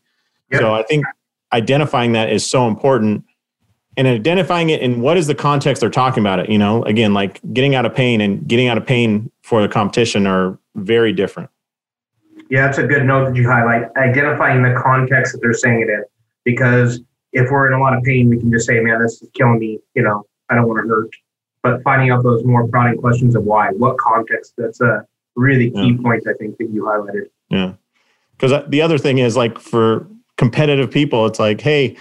Yep. 0.50 0.60
So 0.60 0.74
I 0.74 0.82
think 0.84 1.04
identifying 1.52 2.12
that 2.12 2.30
is 2.30 2.48
so 2.48 2.68
important 2.68 3.24
and 3.96 4.06
identifying 4.06 4.70
it 4.70 4.80
in 4.80 5.00
what 5.00 5.16
is 5.16 5.26
the 5.26 5.34
context 5.34 5.80
they're 5.80 5.90
talking 5.90 6.22
about 6.22 6.38
it. 6.38 6.50
You 6.50 6.58
know, 6.58 6.84
again, 6.84 7.14
like 7.14 7.40
getting 7.52 7.74
out 7.74 7.86
of 7.86 7.94
pain 7.94 8.20
and 8.20 8.46
getting 8.46 8.68
out 8.68 8.78
of 8.78 8.86
pain 8.86 9.30
for 9.42 9.62
the 9.62 9.68
competition 9.68 10.26
are 10.26 10.58
very 10.74 11.12
different. 11.12 11.50
Yeah, 12.50 12.66
that's 12.66 12.78
a 12.78 12.86
good 12.86 13.04
note 13.04 13.26
that 13.26 13.36
you 13.36 13.48
highlight. 13.48 13.88
Identifying 13.96 14.62
the 14.62 14.80
context 14.80 15.32
that 15.32 15.40
they're 15.40 15.52
saying 15.52 15.80
it 15.80 15.88
in. 15.88 16.04
Because 16.44 17.00
if 17.32 17.50
we're 17.50 17.66
in 17.66 17.72
a 17.72 17.80
lot 17.80 17.96
of 17.96 18.04
pain, 18.04 18.28
we 18.28 18.38
can 18.38 18.52
just 18.52 18.66
say, 18.66 18.78
man, 18.80 19.02
this 19.02 19.20
is 19.20 19.28
killing 19.34 19.58
me. 19.58 19.80
You 19.94 20.02
know, 20.02 20.24
I 20.48 20.54
don't 20.54 20.68
want 20.68 20.84
to 20.84 20.88
hurt. 20.88 21.10
But 21.62 21.82
finding 21.82 22.10
out 22.10 22.22
those 22.22 22.44
more 22.44 22.68
prodding 22.68 23.00
questions 23.00 23.34
of 23.34 23.42
why, 23.42 23.70
what 23.70 23.98
context, 23.98 24.54
that's 24.56 24.80
a 24.80 25.04
really 25.36 25.70
key 25.70 25.92
yeah. 25.92 26.02
point, 26.02 26.24
I 26.28 26.32
think, 26.34 26.58
that 26.58 26.70
you 26.70 26.82
highlighted. 26.82 27.28
Yeah. 27.48 27.74
Because 28.36 28.68
the 28.68 28.82
other 28.82 28.98
thing 28.98 29.18
is 29.18 29.36
like 29.36 29.58
for 29.58 30.06
competitive 30.36 30.90
people, 30.90 31.26
it's 31.26 31.38
like, 31.38 31.60
hey, 31.60 31.96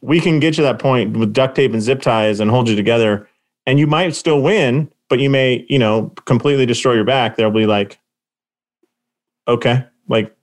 we 0.00 0.20
can 0.20 0.40
get 0.40 0.56
you 0.58 0.64
that 0.64 0.78
point 0.78 1.16
with 1.16 1.32
duct 1.32 1.54
tape 1.54 1.72
and 1.72 1.82
zip 1.82 2.02
ties 2.02 2.40
and 2.40 2.50
hold 2.50 2.68
you 2.68 2.76
together. 2.76 3.28
And 3.66 3.78
you 3.78 3.86
might 3.86 4.14
still 4.14 4.42
win, 4.42 4.90
but 5.08 5.20
you 5.20 5.30
may, 5.30 5.64
you 5.68 5.78
know, 5.78 6.12
completely 6.24 6.66
destroy 6.66 6.94
your 6.94 7.04
back. 7.04 7.36
They'll 7.36 7.50
be 7.50 7.66
like, 7.66 7.98
okay, 9.46 9.84
like 10.08 10.34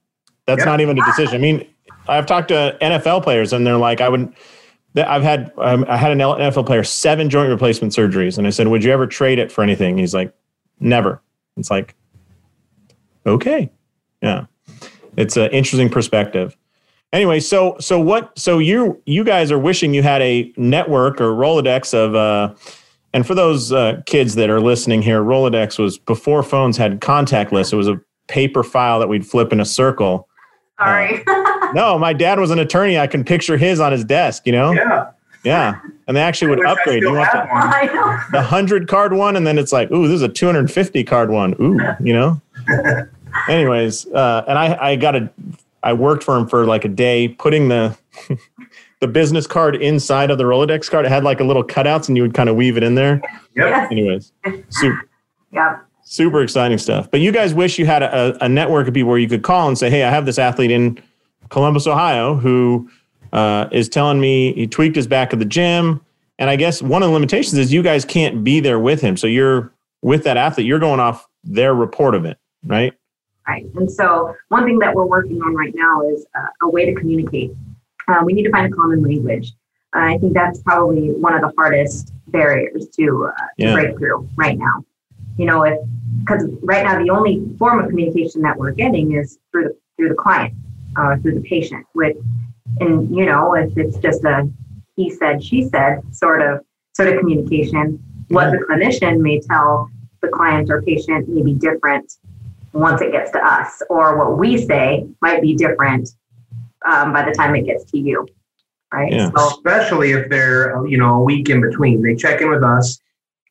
that's 0.46 0.60
yep. 0.60 0.68
not 0.68 0.82
even 0.82 0.98
a 0.98 1.06
decision. 1.06 1.36
I 1.36 1.38
mean, 1.40 1.68
I've 2.08 2.26
talked 2.26 2.50
to 2.50 2.78
NFL 2.82 3.24
players 3.24 3.54
and 3.54 3.66
they're 3.66 3.78
like, 3.78 4.02
I 4.02 4.10
would, 4.10 4.34
I've 4.96 5.24
had, 5.24 5.52
um, 5.58 5.86
I 5.88 5.98
had 5.98 6.12
an 6.12 6.20
NFL 6.20 6.66
player, 6.66 6.84
seven 6.84 7.30
joint 7.30 7.50
replacement 7.50 7.94
surgeries. 7.94 8.38
And 8.38 8.48
I 8.48 8.50
said, 8.50 8.68
would 8.68 8.84
you 8.84 8.92
ever 8.92 9.06
trade 9.06 9.40
it 9.40 9.52
for 9.52 9.64
anything? 9.64 9.98
He's 9.98 10.14
like, 10.14 10.34
never. 10.80 11.22
It's 11.58 11.70
like, 11.70 11.96
okay. 13.28 13.72
Yeah. 14.22 14.46
It's 15.16 15.38
an 15.38 15.52
interesting 15.52 15.90
perspective. 15.90 16.56
Anyway, 17.14 17.40
so, 17.40 17.78
so 17.80 18.00
what, 18.00 18.38
so 18.38 18.60
you, 18.60 19.02
you 19.06 19.24
guys 19.24 19.52
are 19.52 19.60
wishing 19.60 19.94
you 19.94 20.04
had 20.04 20.22
a 20.22 20.52
network 20.58 21.22
or 21.22 21.32
Rolodex 21.32 21.94
of, 21.94 22.16
uh, 22.16 22.54
and 23.14 23.26
for 23.26 23.34
those 23.34 23.72
uh, 23.72 24.02
kids 24.06 24.36
that 24.36 24.50
are 24.50 24.60
listening 24.60 25.02
here, 25.02 25.22
Rolodex 25.22 25.80
was 25.80 25.98
before 25.98 26.44
phones 26.44 26.78
had 26.78 27.00
contact 27.02 27.52
lists. 27.52 27.72
It 27.72 27.78
was 27.78 27.88
a 27.88 28.00
paper 28.28 28.64
file 28.64 29.00
that 29.00 29.08
we'd 29.08 29.26
flip 29.26 29.54
in 29.54 29.60
a 29.60 29.66
circle. 29.66 30.28
Sorry. 30.78 31.24
Uh, 31.26 31.72
no, 31.74 31.98
my 31.98 32.14
dad 32.14 32.40
was 32.40 32.52
an 32.52 32.60
attorney. 32.60 33.00
I 33.00 33.08
can 33.08 33.24
picture 33.24 33.58
his 33.58 33.80
on 33.80 33.92
his 33.92 34.04
desk, 34.04 34.46
you 34.46 34.52
know? 34.52 34.74
Yeah. 34.74 35.12
Yeah. 35.44 35.80
And 36.08 36.18
they 36.18 36.22
actually 36.22 36.50
would 36.50 36.66
upgrade. 36.66 37.04
You 37.04 37.14
want 37.14 37.32
the, 37.32 38.26
the 38.32 38.38
100 38.38 38.88
card 38.88 39.14
one, 39.14 39.36
and 39.38 39.48
then 39.48 39.58
it's 39.58 39.72
like, 39.72 39.90
ooh, 39.92 40.08
this 40.08 40.16
is 40.16 40.22
a 40.22 40.30
250 40.30 41.04
card 41.06 41.30
one. 41.30 41.56
Ooh, 41.62 41.80
you 42.02 42.14
know? 42.14 42.42
Anyways, 43.50 44.06
uh, 44.08 44.44
and 44.48 44.58
I, 44.58 44.78
I 44.92 44.96
got 44.96 45.16
a, 45.16 45.30
I 45.84 45.94
worked 45.94 46.24
for 46.24 46.36
him 46.36 46.48
for 46.48 46.66
like 46.66 46.86
a 46.86 46.90
day 46.90 47.30
putting 47.30 47.70
the, 47.70 47.98
the 49.00 49.08
business 49.08 49.48
card 49.48 49.76
inside 49.76 50.32
of 50.32 50.38
the 50.38 50.44
Rolodex 50.44 50.90
card. 50.90 51.06
It 51.06 51.10
had 51.10 51.24
like 51.24 51.40
a 51.40 51.44
little 51.44 51.64
cutouts 51.64 52.08
and 52.08 52.18
you 52.18 52.24
would 52.24 52.34
kind 52.34 52.50
of 52.50 52.56
weave 52.56 52.78
it 52.78 52.84
in 52.84 52.96
there. 52.96 53.22
Yep. 53.56 53.92
Anyways, 53.92 54.32
super, 54.70 55.10
yeah. 55.52 55.80
super 56.04 56.42
exciting 56.42 56.78
stuff. 56.78 57.10
But 57.10 57.22
you 57.22 57.32
guys 57.32 57.54
wish 57.54 57.80
you 57.80 57.86
had 57.86 58.04
a, 58.04 58.38
a 58.44 58.50
network 58.50 58.88
of 58.88 58.94
people 58.94 59.10
where 59.10 59.20
you 59.20 59.30
could 59.30 59.44
call 59.44 59.68
and 59.68 59.78
say, 59.78 59.90
hey, 59.90 60.04
I 60.04 60.10
have 60.10 60.26
this 60.26 60.40
athlete 60.40 60.72
in 60.72 61.00
Columbus, 61.50 61.88
Ohio, 61.88 62.36
who 62.36 62.90
uh, 63.34 63.70
is 63.72 63.88
telling 63.90 64.20
me 64.20 64.54
he 64.54 64.68
tweaked 64.68 64.96
his 64.96 65.08
back 65.08 65.34
at 65.34 65.40
the 65.40 65.46
gym. 65.46 66.02
And 66.40 66.50
I 66.50 66.56
guess 66.56 66.82
one 66.82 67.02
of 67.02 67.10
the 67.10 67.14
limitations 67.14 67.58
is 67.58 67.74
you 67.74 67.82
guys 67.82 68.06
can't 68.06 68.44
be 68.44 68.60
there 68.60 68.80
with 68.80 69.02
him. 69.02 69.18
So 69.18 69.28
you're 69.28 69.74
with 70.02 70.24
that 70.24 70.38
athlete, 70.38 70.68
you're 70.68 70.80
going 70.80 71.00
off 71.00 71.28
their 71.44 71.74
report 71.74 72.16
of 72.16 72.26
it, 72.26 72.38
right? 72.66 72.94
Right. 73.48 73.66
And 73.76 73.90
so 73.90 74.36
one 74.50 74.66
thing 74.66 74.80
that 74.80 74.94
we're 74.94 75.06
working 75.06 75.42
on 75.42 75.56
right 75.56 75.74
now 75.74 76.02
is 76.02 76.26
uh, 76.36 76.48
a 76.64 76.70
way 76.70 76.86
to 76.86 76.94
communicate 76.94 77.52
um, 78.08 78.26
we 78.26 78.34
need 78.34 78.44
to 78.44 78.52
find 78.52 78.72
a 78.72 78.76
common 78.76 79.02
language. 79.04 79.54
Uh, 79.96 80.00
I 80.00 80.18
think 80.18 80.34
that's 80.34 80.60
probably 80.62 81.12
one 81.12 81.34
of 81.34 81.42
the 81.42 81.52
hardest 81.58 82.14
barriers 82.28 82.88
to, 82.96 83.32
uh, 83.32 83.44
yeah. 83.58 83.70
to 83.70 83.74
break 83.74 83.98
through 83.98 84.30
right 84.36 84.58
now. 84.58 84.84
You 85.38 85.46
know, 85.46 85.64
if 85.64 85.80
because 86.20 86.46
right 86.64 86.84
now 86.84 87.02
the 87.02 87.12
only 87.12 87.46
form 87.60 87.80
of 87.80 87.90
communication 87.90 88.42
that 88.42 88.58
we're 88.58 88.72
getting 88.72 89.14
is 89.14 89.38
through 89.52 89.66
the 89.66 89.78
through 89.96 90.10
the 90.10 90.16
client, 90.16 90.54
uh, 90.96 91.18
through 91.18 91.36
the 91.36 91.48
patient. 91.48 91.86
With 91.94 92.18
and 92.80 93.16
you 93.16 93.26
know, 93.26 93.54
if 93.54 93.78
it's 93.78 93.98
just 93.98 94.24
a 94.24 94.50
he 94.96 95.12
said 95.12 95.44
she 95.44 95.70
said 95.70 96.02
sort 96.12 96.42
of 96.42 96.66
sort 96.96 97.10
of 97.10 97.20
communication, 97.20 98.04
what 98.30 98.52
the 98.52 98.58
clinician 98.58 99.20
may 99.20 99.40
tell 99.40 99.92
the 100.22 100.28
client 100.30 100.72
or 100.72 100.82
patient 100.82 101.30
may 101.30 101.44
be 101.44 101.54
different 101.54 102.12
once 102.74 103.02
it 103.02 103.12
gets 103.12 103.32
to 103.32 103.46
us, 103.46 103.82
or 103.90 104.18
what 104.18 104.38
we 104.38 104.66
say 104.66 105.08
might 105.22 105.42
be 105.42 105.56
different 105.56 106.10
um, 106.86 107.14
by 107.14 107.24
the 107.24 107.32
time 107.32 107.56
it 107.56 107.66
gets 107.66 107.90
to 107.92 107.98
you. 107.98 108.28
Right. 108.94 109.12
Yeah. 109.12 109.32
So, 109.36 109.48
Especially 109.48 110.12
if 110.12 110.30
they're, 110.30 110.86
you 110.88 110.98
know, 110.98 111.16
a 111.16 111.24
week 111.24 111.50
in 111.50 111.62
between. 111.62 112.02
They 112.02 112.16
check 112.16 112.42
in 112.42 112.50
with 112.50 112.64
us 112.64 113.00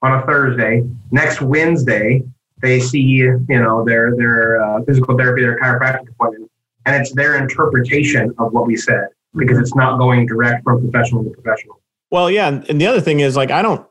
on 0.03 0.19
a 0.19 0.25
Thursday. 0.25 0.89
Next 1.11 1.43
Wednesday, 1.43 2.23
they 2.63 2.81
see, 2.81 3.01
you 3.01 3.45
know, 3.49 3.85
their 3.85 4.17
their 4.17 4.63
uh, 4.63 4.83
physical 4.85 5.17
therapy, 5.17 5.43
their 5.43 5.59
chiropractic 5.61 6.09
appointment, 6.09 6.51
and 6.87 6.97
it's 6.97 7.13
their 7.13 7.37
interpretation 7.37 8.35
of 8.39 8.53
what 8.53 8.67
we 8.67 8.77
said 8.77 9.09
because 9.35 9.59
it's 9.59 9.75
not 9.75 9.99
going 9.99 10.27
direct 10.27 10.65
from 10.65 10.81
professional 10.81 11.23
to 11.23 11.31
professional. 11.31 11.81
Well, 12.11 12.31
yeah, 12.31 12.63
and 12.69 12.81
the 12.81 12.87
other 12.87 13.01
thing 13.01 13.21
is 13.21 13.37
like 13.37 13.51
I 13.51 13.61
don't 13.61 13.87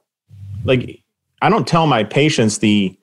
like 0.64 1.04
I 1.42 1.50
don't 1.50 1.68
tell 1.68 1.86
my 1.86 2.04
patients 2.04 2.58
the 2.58 2.98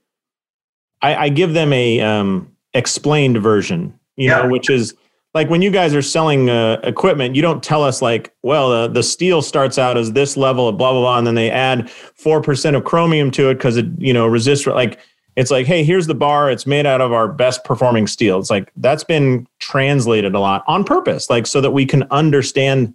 I, 1.03 1.17
I 1.17 1.29
give 1.29 1.53
them 1.53 1.73
a 1.73 2.01
um, 2.01 2.51
explained 2.75 3.39
version, 3.39 3.99
you 4.17 4.29
yeah. 4.29 4.43
know, 4.43 4.49
which 4.49 4.71
is 4.71 4.95
like 5.35 5.49
when 5.49 5.63
you 5.63 5.71
guys 5.71 5.95
are 5.95 6.03
selling 6.03 6.51
uh, 6.51 6.81
equipment, 6.83 7.35
you 7.35 7.43
don't 7.43 7.63
tell 7.63 7.83
us 7.83 8.03
like, 8.03 8.35
well, 8.43 8.71
uh, 8.71 8.89
the 8.89 9.03
steel 9.03 9.43
starts 9.43 9.79
out 9.79 9.97
as 9.97 10.13
this 10.13 10.37
level 10.37 10.69
of 10.69 10.77
blah 10.77 10.93
blah 10.93 11.01
blah, 11.01 11.19
and 11.19 11.27
then 11.27 11.35
they 11.35 11.51
add 11.51 11.91
four 11.91 12.43
percent 12.43 12.77
of 12.77 12.85
chromium 12.85 13.31
to 13.33 13.49
it 13.49 13.55
because 13.55 13.77
it 13.77 13.87
you 13.99 14.13
know 14.13 14.27
resists. 14.27 14.67
Like 14.67 14.99
it's 15.37 15.51
like, 15.51 15.67
hey, 15.67 15.85
here's 15.85 16.07
the 16.07 16.15
bar. 16.15 16.51
It's 16.51 16.67
made 16.67 16.85
out 16.85 17.01
of 17.01 17.13
our 17.13 17.29
best 17.29 17.65
performing 17.65 18.07
steel. 18.07 18.39
It's 18.39 18.51
like 18.51 18.71
that's 18.77 19.05
been 19.05 19.47
translated 19.59 20.35
a 20.35 20.41
lot 20.41 20.65
on 20.67 20.85
purpose, 20.85 21.31
like 21.31 21.47
so 21.47 21.61
that 21.61 21.71
we 21.71 21.87
can 21.87 22.05
understand. 22.11 22.95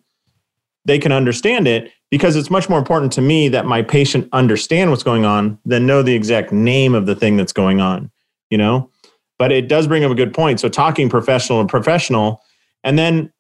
They 0.86 1.00
can 1.00 1.12
understand 1.12 1.68
it 1.68 1.92
because 2.10 2.36
it's 2.36 2.50
much 2.50 2.70
more 2.70 2.80
important 2.80 3.12
to 3.14 3.22
me 3.22 3.50
that 3.50 3.66
my 3.66 3.82
patient 3.82 4.30
understand 4.32 4.92
what's 4.92 5.04
going 5.04 5.26
on 5.26 5.60
than 5.66 5.86
know 5.86 6.02
the 6.02 6.16
exact 6.16 6.52
name 6.52 6.96
of 6.96 7.06
the 7.06 7.16
thing 7.16 7.38
that's 7.38 7.54
going 7.54 7.82
on. 7.82 8.12
You 8.50 8.58
know 8.58 8.90
but 9.38 9.52
it 9.52 9.68
does 9.68 9.88
bring 9.88 10.04
up 10.04 10.12
a 10.12 10.16
good 10.16 10.34
point. 10.34 10.60
So 10.60 10.70
talking 10.70 11.10
professional 11.10 11.60
and 11.60 11.70
professional, 11.70 12.42
and 12.84 12.98
then 12.98 13.32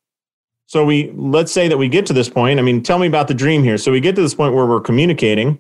so 0.67 0.84
we 0.84 1.12
let's 1.15 1.51
say 1.51 1.67
that 1.67 1.77
we 1.77 1.88
get 1.88 2.06
to 2.08 2.13
this 2.13 2.30
point. 2.30 2.60
I 2.60 2.62
mean, 2.62 2.84
tell 2.84 2.99
me 2.99 3.08
about 3.08 3.27
the 3.27 3.34
dream 3.34 3.63
here. 3.63 3.77
So 3.77 3.91
we 3.91 3.99
get 3.99 4.15
to 4.15 4.21
this 4.21 4.36
point 4.36 4.53
where 4.53 4.65
we're 4.65 4.82
communicating. 4.82 5.60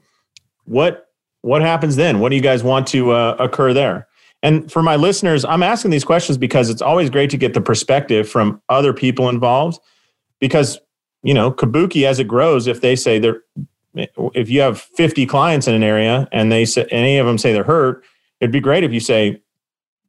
What 0.65 1.07
what 1.41 1.61
happens 1.61 1.95
then? 1.95 2.19
What 2.19 2.29
do 2.29 2.35
you 2.35 2.41
guys 2.41 2.63
want 2.63 2.87
to 2.87 3.11
uh, 3.11 3.35
occur 3.39 3.73
there? 3.73 4.07
And 4.43 4.71
for 4.71 4.83
my 4.83 4.95
listeners, 4.95 5.43
I'm 5.45 5.63
asking 5.63 5.91
these 5.91 6.03
questions 6.03 6.37
because 6.37 6.69
it's 6.69 6.81
always 6.81 7.09
great 7.09 7.29
to 7.31 7.37
get 7.37 7.53
the 7.53 7.61
perspective 7.61 8.29
from 8.29 8.61
other 8.69 8.93
people 8.93 9.29
involved. 9.29 9.79
Because 10.39 10.79
you 11.23 11.33
know, 11.33 11.51
Kabuki 11.51 12.05
as 12.05 12.19
it 12.19 12.27
grows, 12.27 12.67
if 12.67 12.81
they 12.81 12.95
say 12.95 13.19
they're 13.19 13.41
if 14.35 14.49
you 14.49 14.61
have 14.61 14.79
50 14.79 15.25
clients 15.25 15.67
in 15.67 15.73
an 15.73 15.81
area 15.81 16.27
and 16.31 16.51
they 16.51 16.65
say 16.65 16.85
any 16.91 17.17
of 17.17 17.25
them 17.25 17.37
say 17.37 17.51
they're 17.51 17.63
hurt, 17.63 18.03
it'd 18.39 18.51
be 18.51 18.59
great 18.59 18.83
if 18.83 18.93
you 18.93 18.99
say 18.99 19.41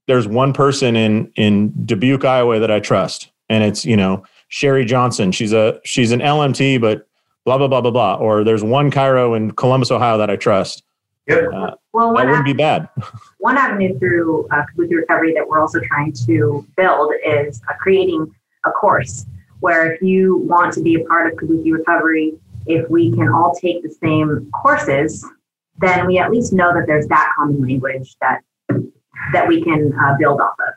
there's 0.07 0.27
one 0.27 0.53
person 0.53 0.97
in 0.97 1.31
in 1.37 1.73
Dubuque, 1.87 2.25
Iowa 2.25 2.59
that 2.59 2.71
I 2.71 2.81
trust, 2.81 3.31
and 3.49 3.63
it's 3.63 3.85
you 3.85 3.97
know 3.97 4.25
Sherry 4.49 4.85
Johnson. 4.85 5.33
She's 5.33 5.53
a 5.53 5.81
she's 5.85 6.13
an 6.13 6.21
LMT, 6.21 6.81
but 6.81 7.07
blah 7.45 7.59
blah 7.59 7.69
blah 7.69 7.81
blah 7.81 7.91
blah. 7.91 8.17
Or 8.17 8.43
there's 8.43 8.65
one 8.65 8.91
chiro 8.91 9.37
in 9.37 9.53
Columbus, 9.53 9.91
Ohio 9.91 10.19
that 10.19 10.31
I 10.31 10.37
trust. 10.37 10.83
Yep. 11.29 11.53
Uh, 11.53 11.71
well, 11.93 12.15
that 12.15 12.27
wouldn't 12.27 12.47
be 12.47 12.55
bad. 12.55 12.89
one 13.39 13.59
avenue 13.59 13.99
through 13.99 14.49
uh, 14.49 14.65
Kabuki 14.75 14.95
Recovery 14.97 15.35
that 15.35 15.47
we're 15.47 15.61
also 15.61 15.81
trying 15.81 16.13
to 16.27 16.67
build 16.77 17.13
is 17.25 17.61
uh, 17.69 17.75
creating 17.75 18.35
a 18.65 18.71
course 18.71 19.27
where 19.61 19.93
if 19.93 20.03
you 20.03 20.39
want 20.39 20.73
to 20.75 20.83
be 20.83 20.95
a 20.97 21.05
part 21.05 21.33
of 21.33 21.39
Kabuki 21.39 21.73
Recovery, 21.73 22.35
if 22.67 22.89
we 22.91 23.11
can 23.13 23.29
all 23.29 23.55
take 23.55 23.83
the 23.83 23.91
same 23.91 24.51
courses, 24.53 25.27
then 25.79 26.07
we 26.07 26.19
at 26.19 26.31
least 26.31 26.53
know 26.53 26.73
that 26.75 26.87
there's 26.87 27.07
that 27.09 27.33
common 27.37 27.63
language 27.63 28.17
that 28.21 28.43
that 29.33 29.47
we 29.47 29.63
can 29.63 29.93
uh, 30.01 30.15
build 30.19 30.41
off 30.41 30.55
of. 30.61 30.75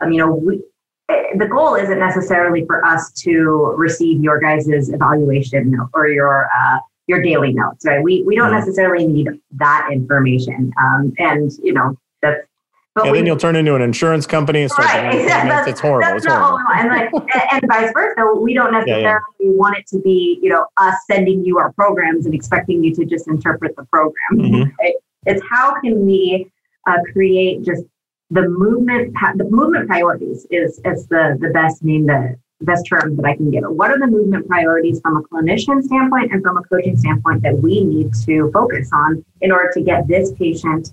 Um, 0.00 0.12
you 0.12 0.18
know, 0.18 0.34
we, 0.34 0.62
eh, 1.08 1.36
the 1.36 1.46
goal 1.46 1.74
isn't 1.74 1.98
necessarily 1.98 2.64
for 2.64 2.84
us 2.84 3.12
to 3.22 3.74
receive 3.76 4.22
your 4.22 4.40
guys' 4.40 4.68
evaluation 4.68 5.76
or 5.94 6.08
your 6.08 6.46
uh, 6.46 6.78
your 7.06 7.22
daily 7.22 7.52
notes, 7.52 7.84
right? 7.84 8.02
We 8.02 8.22
we 8.22 8.36
don't 8.36 8.50
mm-hmm. 8.50 8.58
necessarily 8.58 9.06
need 9.06 9.28
that 9.52 9.88
information, 9.92 10.72
um, 10.80 11.12
and 11.18 11.52
you 11.62 11.72
know 11.72 11.96
that's. 12.20 12.46
But 12.94 13.06
yeah, 13.06 13.12
we, 13.12 13.18
then 13.18 13.26
you'll 13.26 13.38
turn 13.38 13.56
into 13.56 13.74
an 13.74 13.80
insurance 13.80 14.26
company 14.26 14.62
and 14.62 14.70
start 14.70 14.88
right. 14.88 15.26
that's, 15.26 15.68
it's 15.68 15.80
horrible. 15.80 16.00
That's 16.00 16.26
it's 16.26 16.34
horrible. 16.34 16.58
And, 16.74 16.88
like, 16.88 17.10
and, 17.52 17.62
vice 17.66 17.90
versa. 17.94 18.38
We 18.38 18.52
don't 18.52 18.72
necessarily 18.72 19.02
yeah, 19.02 19.18
yeah. 19.40 19.50
want 19.52 19.78
it 19.78 19.86
to 19.88 19.98
be, 20.00 20.38
you 20.42 20.50
know, 20.50 20.66
us 20.76 20.94
sending 21.10 21.42
you 21.44 21.58
our 21.58 21.72
programs 21.72 22.26
and 22.26 22.34
expecting 22.34 22.84
you 22.84 22.94
to 22.94 23.06
just 23.06 23.28
interpret 23.28 23.76
the 23.76 23.84
program. 23.84 24.14
Mm-hmm. 24.34 24.70
Right? 24.80 24.94
It's 25.24 25.42
how 25.48 25.80
can 25.80 26.04
we 26.04 26.50
uh, 26.86 26.98
create 27.12 27.62
just 27.62 27.84
the 28.30 28.48
movement 28.48 29.14
the 29.36 29.44
movement 29.44 29.86
priorities 29.86 30.46
is 30.50 30.80
is 30.84 31.06
the 31.06 31.36
the 31.40 31.50
best 31.50 31.84
name 31.84 32.06
the 32.06 32.36
best 32.62 32.86
term 32.88 33.16
that 33.16 33.24
I 33.24 33.36
can 33.36 33.50
give 33.50 33.64
it. 33.64 33.72
What 33.72 33.90
are 33.90 33.98
the 33.98 34.06
movement 34.06 34.48
priorities 34.48 35.00
from 35.00 35.16
a 35.16 35.22
clinician 35.22 35.82
standpoint 35.82 36.32
and 36.32 36.42
from 36.42 36.56
a 36.56 36.62
coaching 36.62 36.96
standpoint 36.96 37.42
that 37.42 37.58
we 37.58 37.84
need 37.84 38.12
to 38.26 38.50
focus 38.52 38.90
on 38.92 39.24
in 39.40 39.52
order 39.52 39.70
to 39.74 39.80
get 39.80 40.08
this 40.08 40.32
patient 40.32 40.90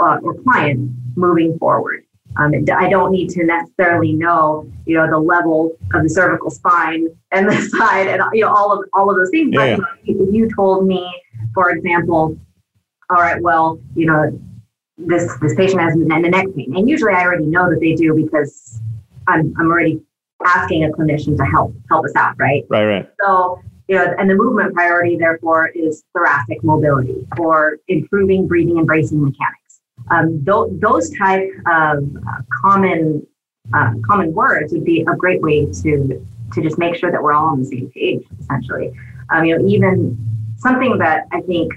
uh, 0.00 0.18
or 0.22 0.34
client 0.42 0.90
moving 1.16 1.58
forward? 1.58 2.04
Um, 2.36 2.52
I 2.76 2.88
don't 2.88 3.10
need 3.10 3.30
to 3.30 3.44
necessarily 3.44 4.12
know, 4.12 4.70
you 4.86 4.96
know, 4.96 5.08
the 5.08 5.18
level 5.18 5.76
of 5.94 6.02
the 6.02 6.08
cervical 6.08 6.50
spine 6.50 7.08
and 7.32 7.48
the 7.48 7.56
side 7.78 8.06
and 8.06 8.22
you 8.32 8.42
know 8.42 8.54
all 8.54 8.72
of 8.72 8.88
all 8.92 9.10
of 9.10 9.16
those 9.16 9.30
things. 9.30 9.50
Yeah. 9.52 9.76
But 9.76 9.86
if 10.04 10.34
you 10.34 10.48
told 10.54 10.86
me, 10.86 11.10
for 11.54 11.70
example, 11.70 12.38
all 13.10 13.16
right, 13.16 13.40
well, 13.42 13.80
you 13.96 14.06
know, 14.06 14.38
this 14.98 15.32
this 15.40 15.54
patient 15.54 15.80
has 15.80 15.94
the 15.94 16.04
neck 16.04 16.46
pain, 16.54 16.74
and 16.76 16.88
usually 16.88 17.12
I 17.12 17.22
already 17.22 17.46
know 17.46 17.70
that 17.70 17.80
they 17.80 17.94
do 17.94 18.14
because 18.14 18.80
I'm 19.26 19.54
I'm 19.58 19.66
already 19.66 20.00
asking 20.44 20.84
a 20.84 20.88
clinician 20.90 21.36
to 21.38 21.44
help 21.44 21.74
help 21.88 22.04
us 22.04 22.12
out, 22.14 22.34
right? 22.38 22.64
Right, 22.68 22.84
right. 22.84 23.10
So 23.20 23.60
you 23.88 23.96
know, 23.96 24.14
and 24.18 24.28
the 24.28 24.34
movement 24.34 24.74
priority 24.74 25.16
therefore 25.16 25.68
is 25.68 26.04
thoracic 26.12 26.62
mobility 26.62 27.26
or 27.38 27.78
improving 27.88 28.46
breathing 28.46 28.78
and 28.78 28.86
bracing 28.86 29.24
mechanics. 29.24 29.57
Um, 30.10 30.44
th- 30.44 30.80
those 30.80 31.10
type 31.16 31.48
of 31.66 32.04
uh, 32.16 32.42
common 32.62 33.26
uh, 33.74 33.92
common 34.06 34.32
words 34.32 34.72
would 34.72 34.84
be 34.84 35.02
a 35.02 35.16
great 35.16 35.42
way 35.42 35.66
to 35.82 36.24
to 36.52 36.62
just 36.62 36.78
make 36.78 36.96
sure 36.96 37.10
that 37.12 37.22
we're 37.22 37.32
all 37.34 37.46
on 37.46 37.60
the 37.60 37.66
same 37.66 37.90
page. 37.90 38.24
Essentially, 38.40 38.92
um, 39.30 39.44
you 39.44 39.58
know, 39.58 39.66
even 39.66 40.16
something 40.56 40.98
that 40.98 41.26
I 41.32 41.40
think 41.42 41.72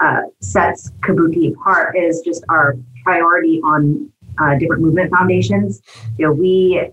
uh, 0.00 0.22
sets 0.40 0.90
Kabuki 1.00 1.52
apart 1.52 1.96
is 1.96 2.22
just 2.24 2.44
our 2.48 2.76
priority 3.04 3.60
on 3.64 4.10
uh, 4.38 4.54
different 4.58 4.82
movement 4.82 5.10
foundations. 5.10 5.82
You 6.18 6.26
know, 6.26 6.32
we 6.32 6.90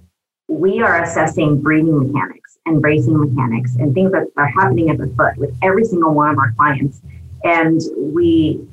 we 0.48 0.82
are 0.82 1.02
assessing 1.02 1.62
breathing 1.62 1.98
mechanics 1.98 2.58
and 2.65 2.82
bracing 2.82 3.19
mechanics 3.19 3.76
and 3.76 3.93
things 3.93 4.12
that 4.12 4.28
are 4.38 4.48
happening 4.48 4.89
at 4.89 4.98
the 4.98 5.08
foot 5.17 5.38
with 5.38 5.56
every 5.62 5.86
single 5.86 6.13
one 6.13 6.30
of 6.30 6.38
our 6.38 6.54
clients, 6.54 7.02
and 7.43 7.82
we 7.98 8.65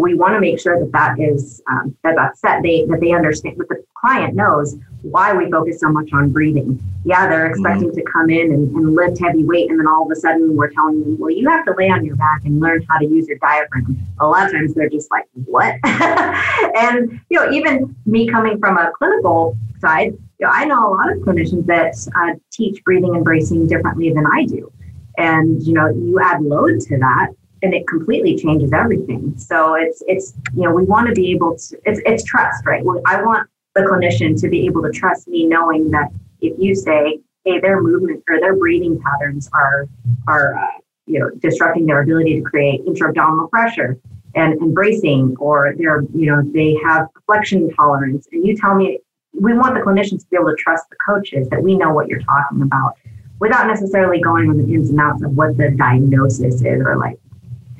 we 0.00 0.14
want 0.14 0.34
to 0.34 0.40
make 0.40 0.58
sure 0.60 0.78
that 0.78 0.92
that 0.92 1.18
is 1.18 1.62
um, 1.70 1.96
that 2.02 2.14
that's 2.16 2.40
set. 2.40 2.62
They 2.62 2.84
that 2.86 3.00
they 3.00 3.12
understand 3.12 3.56
that 3.58 3.68
the 3.68 3.84
client 3.94 4.34
knows 4.34 4.76
why 5.02 5.32
we 5.32 5.50
focus 5.50 5.80
so 5.80 5.88
much 5.90 6.10
on 6.12 6.30
breathing. 6.30 6.80
Yeah, 7.04 7.28
they're 7.28 7.50
mm-hmm. 7.50 7.50
expecting 7.50 7.88
mm-hmm. 7.88 7.98
to 7.98 8.12
come 8.12 8.30
in 8.30 8.52
and, 8.52 8.74
and, 8.74 8.94
lift 8.94 9.20
heavy 9.20 9.44
weight, 9.44 9.70
and 9.70 9.78
then 9.78 9.86
all 9.86 10.04
of 10.04 10.10
a 10.10 10.16
sudden 10.16 10.56
we're 10.56 10.70
telling 10.70 11.00
them, 11.00 11.18
well, 11.18 11.30
you 11.30 11.48
have 11.48 11.64
to 11.66 11.74
lay 11.76 11.90
on 11.90 12.04
your 12.04 12.16
back 12.16 12.44
and 12.44 12.60
learn 12.60 12.84
how 12.88 12.98
to 12.98 13.04
use 13.04 13.28
your 13.28 13.38
diaphragm. 13.38 13.98
A 14.20 14.26
lot 14.26 14.46
of 14.46 14.52
times 14.52 14.74
they're 14.74 14.88
just 14.88 15.10
like, 15.10 15.24
what? 15.44 15.74
and 15.84 17.20
you 17.30 17.38
know, 17.38 17.50
even 17.50 17.94
me 18.06 18.28
coming 18.28 18.58
from 18.58 18.78
a 18.78 18.90
clinical 18.96 19.56
side, 19.80 20.12
you 20.38 20.46
know, 20.46 20.50
I 20.52 20.64
know 20.64 20.88
a 20.88 20.92
lot 20.94 21.12
of 21.12 21.18
clinicians 21.18 21.66
that 21.66 21.94
uh, 22.16 22.38
teach 22.50 22.82
breathing 22.84 23.14
and 23.14 23.24
bracing 23.24 23.66
differently 23.66 24.12
than 24.12 24.26
I 24.26 24.46
do. 24.46 24.72
And 25.16 25.62
you 25.62 25.74
know, 25.74 25.88
you 25.88 26.18
add 26.20 26.42
load 26.42 26.80
to 26.80 26.98
that, 26.98 27.28
and 27.64 27.74
it 27.74 27.88
completely 27.88 28.36
changes 28.36 28.72
everything. 28.72 29.34
So 29.38 29.74
it's 29.74 30.02
it's 30.06 30.34
you 30.54 30.62
know 30.62 30.72
we 30.72 30.84
want 30.84 31.08
to 31.08 31.14
be 31.14 31.32
able 31.32 31.56
to 31.56 31.80
it's 31.84 32.00
it's 32.04 32.22
trust, 32.24 32.64
right? 32.66 32.82
I 33.06 33.22
want 33.22 33.48
the 33.74 33.80
clinician 33.82 34.38
to 34.40 34.48
be 34.48 34.66
able 34.66 34.82
to 34.82 34.90
trust 34.90 35.26
me, 35.26 35.46
knowing 35.46 35.90
that 35.90 36.10
if 36.40 36.54
you 36.58 36.74
say, 36.74 37.18
hey, 37.44 37.58
their 37.60 37.82
movement 37.82 38.22
or 38.28 38.38
their 38.38 38.54
breathing 38.54 39.00
patterns 39.00 39.48
are 39.52 39.88
are 40.28 40.56
uh, 40.56 40.78
you 41.06 41.18
know 41.18 41.30
disrupting 41.40 41.86
their 41.86 42.02
ability 42.02 42.40
to 42.40 42.42
create 42.42 42.82
intra-abdominal 42.86 43.48
pressure 43.48 43.98
and, 44.34 44.60
and 44.60 44.74
bracing, 44.74 45.34
or 45.38 45.74
they're 45.78 46.02
you 46.14 46.26
know 46.30 46.42
they 46.52 46.76
have 46.84 47.08
flexion 47.26 47.70
tolerance, 47.74 48.28
and 48.30 48.46
you 48.46 48.56
tell 48.56 48.74
me 48.74 48.98
we 49.32 49.54
want 49.54 49.74
the 49.74 49.80
clinicians 49.80 50.20
to 50.20 50.26
be 50.30 50.36
able 50.36 50.50
to 50.50 50.56
trust 50.56 50.84
the 50.90 50.96
coaches 51.04 51.48
that 51.48 51.60
we 51.60 51.76
know 51.76 51.92
what 51.92 52.08
you're 52.08 52.22
talking 52.22 52.62
about 52.62 52.96
without 53.40 53.66
necessarily 53.66 54.20
going 54.20 54.48
on 54.48 54.56
the 54.56 54.64
ins 54.72 54.90
and 54.90 55.00
outs 55.00 55.22
of 55.22 55.32
what 55.32 55.56
the 55.56 55.70
diagnosis 55.70 56.62
is 56.62 56.80
or 56.80 56.96
like 56.96 57.18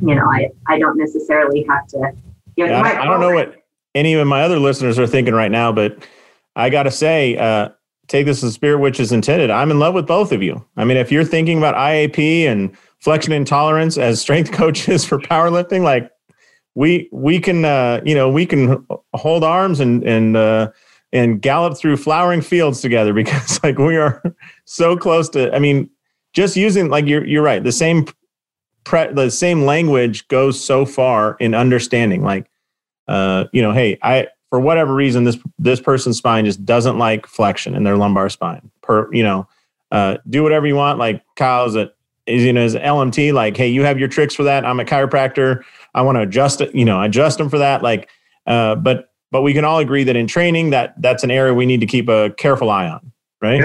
you 0.06 0.14
know 0.14 0.26
i 0.30 0.48
i 0.68 0.78
don't 0.78 0.96
necessarily 0.96 1.64
have 1.68 1.86
to 1.86 2.12
you 2.56 2.66
know, 2.66 2.72
yeah, 2.72 2.82
I, 2.82 3.02
I 3.02 3.04
don't 3.04 3.20
know 3.20 3.34
what 3.34 3.64
any 3.94 4.14
of 4.14 4.26
my 4.26 4.42
other 4.42 4.58
listeners 4.58 4.98
are 4.98 5.06
thinking 5.06 5.34
right 5.34 5.50
now, 5.50 5.72
but 5.72 6.06
I 6.56 6.70
got 6.70 6.84
to 6.84 6.90
say, 6.90 7.36
uh, 7.36 7.70
take 8.06 8.26
this 8.26 8.44
as 8.44 8.54
spirit 8.54 8.78
which 8.78 9.00
is 9.00 9.12
intended. 9.12 9.50
I'm 9.50 9.70
in 9.70 9.78
love 9.78 9.94
with 9.94 10.06
both 10.06 10.30
of 10.32 10.42
you. 10.42 10.64
I 10.76 10.84
mean, 10.84 10.96
if 10.96 11.10
you're 11.10 11.24
thinking 11.24 11.58
about 11.58 11.74
IAP 11.74 12.44
and 12.44 12.76
flexion 13.00 13.32
intolerance 13.32 13.98
as 13.98 14.20
strength 14.20 14.52
coaches 14.52 15.04
for 15.04 15.18
powerlifting, 15.18 15.82
like 15.82 16.10
we 16.74 17.08
we 17.12 17.40
can 17.40 17.64
uh, 17.64 18.00
you 18.04 18.14
know 18.14 18.28
we 18.28 18.46
can 18.46 18.86
hold 19.14 19.44
arms 19.44 19.80
and 19.80 20.02
and 20.04 20.36
uh, 20.36 20.70
and 21.12 21.40
gallop 21.40 21.76
through 21.76 21.96
flowering 21.96 22.40
fields 22.40 22.80
together 22.80 23.12
because 23.14 23.62
like 23.62 23.78
we 23.78 23.96
are 23.96 24.22
so 24.64 24.96
close 24.96 25.28
to. 25.30 25.54
I 25.54 25.58
mean, 25.58 25.90
just 26.32 26.56
using 26.56 26.88
like 26.88 27.06
you're 27.06 27.24
you're 27.24 27.42
right. 27.42 27.62
The 27.62 27.72
same 27.72 28.06
pre, 28.84 29.12
the 29.12 29.30
same 29.30 29.62
language 29.62 30.28
goes 30.28 30.62
so 30.62 30.84
far 30.86 31.36
in 31.40 31.54
understanding. 31.54 32.22
Like 32.22 32.50
uh, 33.08 33.44
you 33.52 33.62
know, 33.62 33.72
hey, 33.72 33.98
I 34.02 34.28
for 34.50 34.60
whatever 34.60 34.94
reason 34.94 35.24
this 35.24 35.38
this 35.58 35.80
person's 35.80 36.18
spine 36.18 36.44
just 36.44 36.64
doesn't 36.64 36.98
like 36.98 37.26
flexion 37.26 37.74
in 37.74 37.84
their 37.84 37.96
lumbar 37.96 38.28
spine. 38.28 38.70
Per 38.82 39.12
you 39.12 39.22
know, 39.22 39.48
uh, 39.90 40.18
do 40.28 40.42
whatever 40.42 40.66
you 40.66 40.76
want. 40.76 40.98
Like 40.98 41.22
Kyle's 41.36 41.76
at 41.76 41.94
is 42.26 42.42
you 42.42 42.52
know 42.52 42.64
is 42.64 42.74
LMT 42.74 43.32
like, 43.32 43.56
hey, 43.56 43.68
you 43.68 43.82
have 43.82 43.98
your 43.98 44.08
tricks 44.08 44.34
for 44.34 44.44
that. 44.44 44.64
I'm 44.64 44.80
a 44.80 44.84
chiropractor. 44.84 45.62
I 45.94 46.02
want 46.02 46.16
to 46.16 46.22
adjust 46.22 46.60
it, 46.60 46.74
you 46.74 46.84
know, 46.84 47.02
adjust 47.02 47.38
them 47.38 47.48
for 47.48 47.58
that. 47.58 47.82
Like, 47.82 48.08
uh, 48.46 48.76
but 48.76 49.10
but 49.30 49.42
we 49.42 49.52
can 49.52 49.64
all 49.64 49.78
agree 49.78 50.04
that 50.04 50.16
in 50.16 50.26
training 50.26 50.70
that 50.70 50.94
that's 51.00 51.24
an 51.24 51.30
area 51.30 51.52
we 51.52 51.66
need 51.66 51.80
to 51.80 51.86
keep 51.86 52.08
a 52.08 52.30
careful 52.30 52.70
eye 52.70 52.88
on, 52.88 53.12
right? 53.42 53.60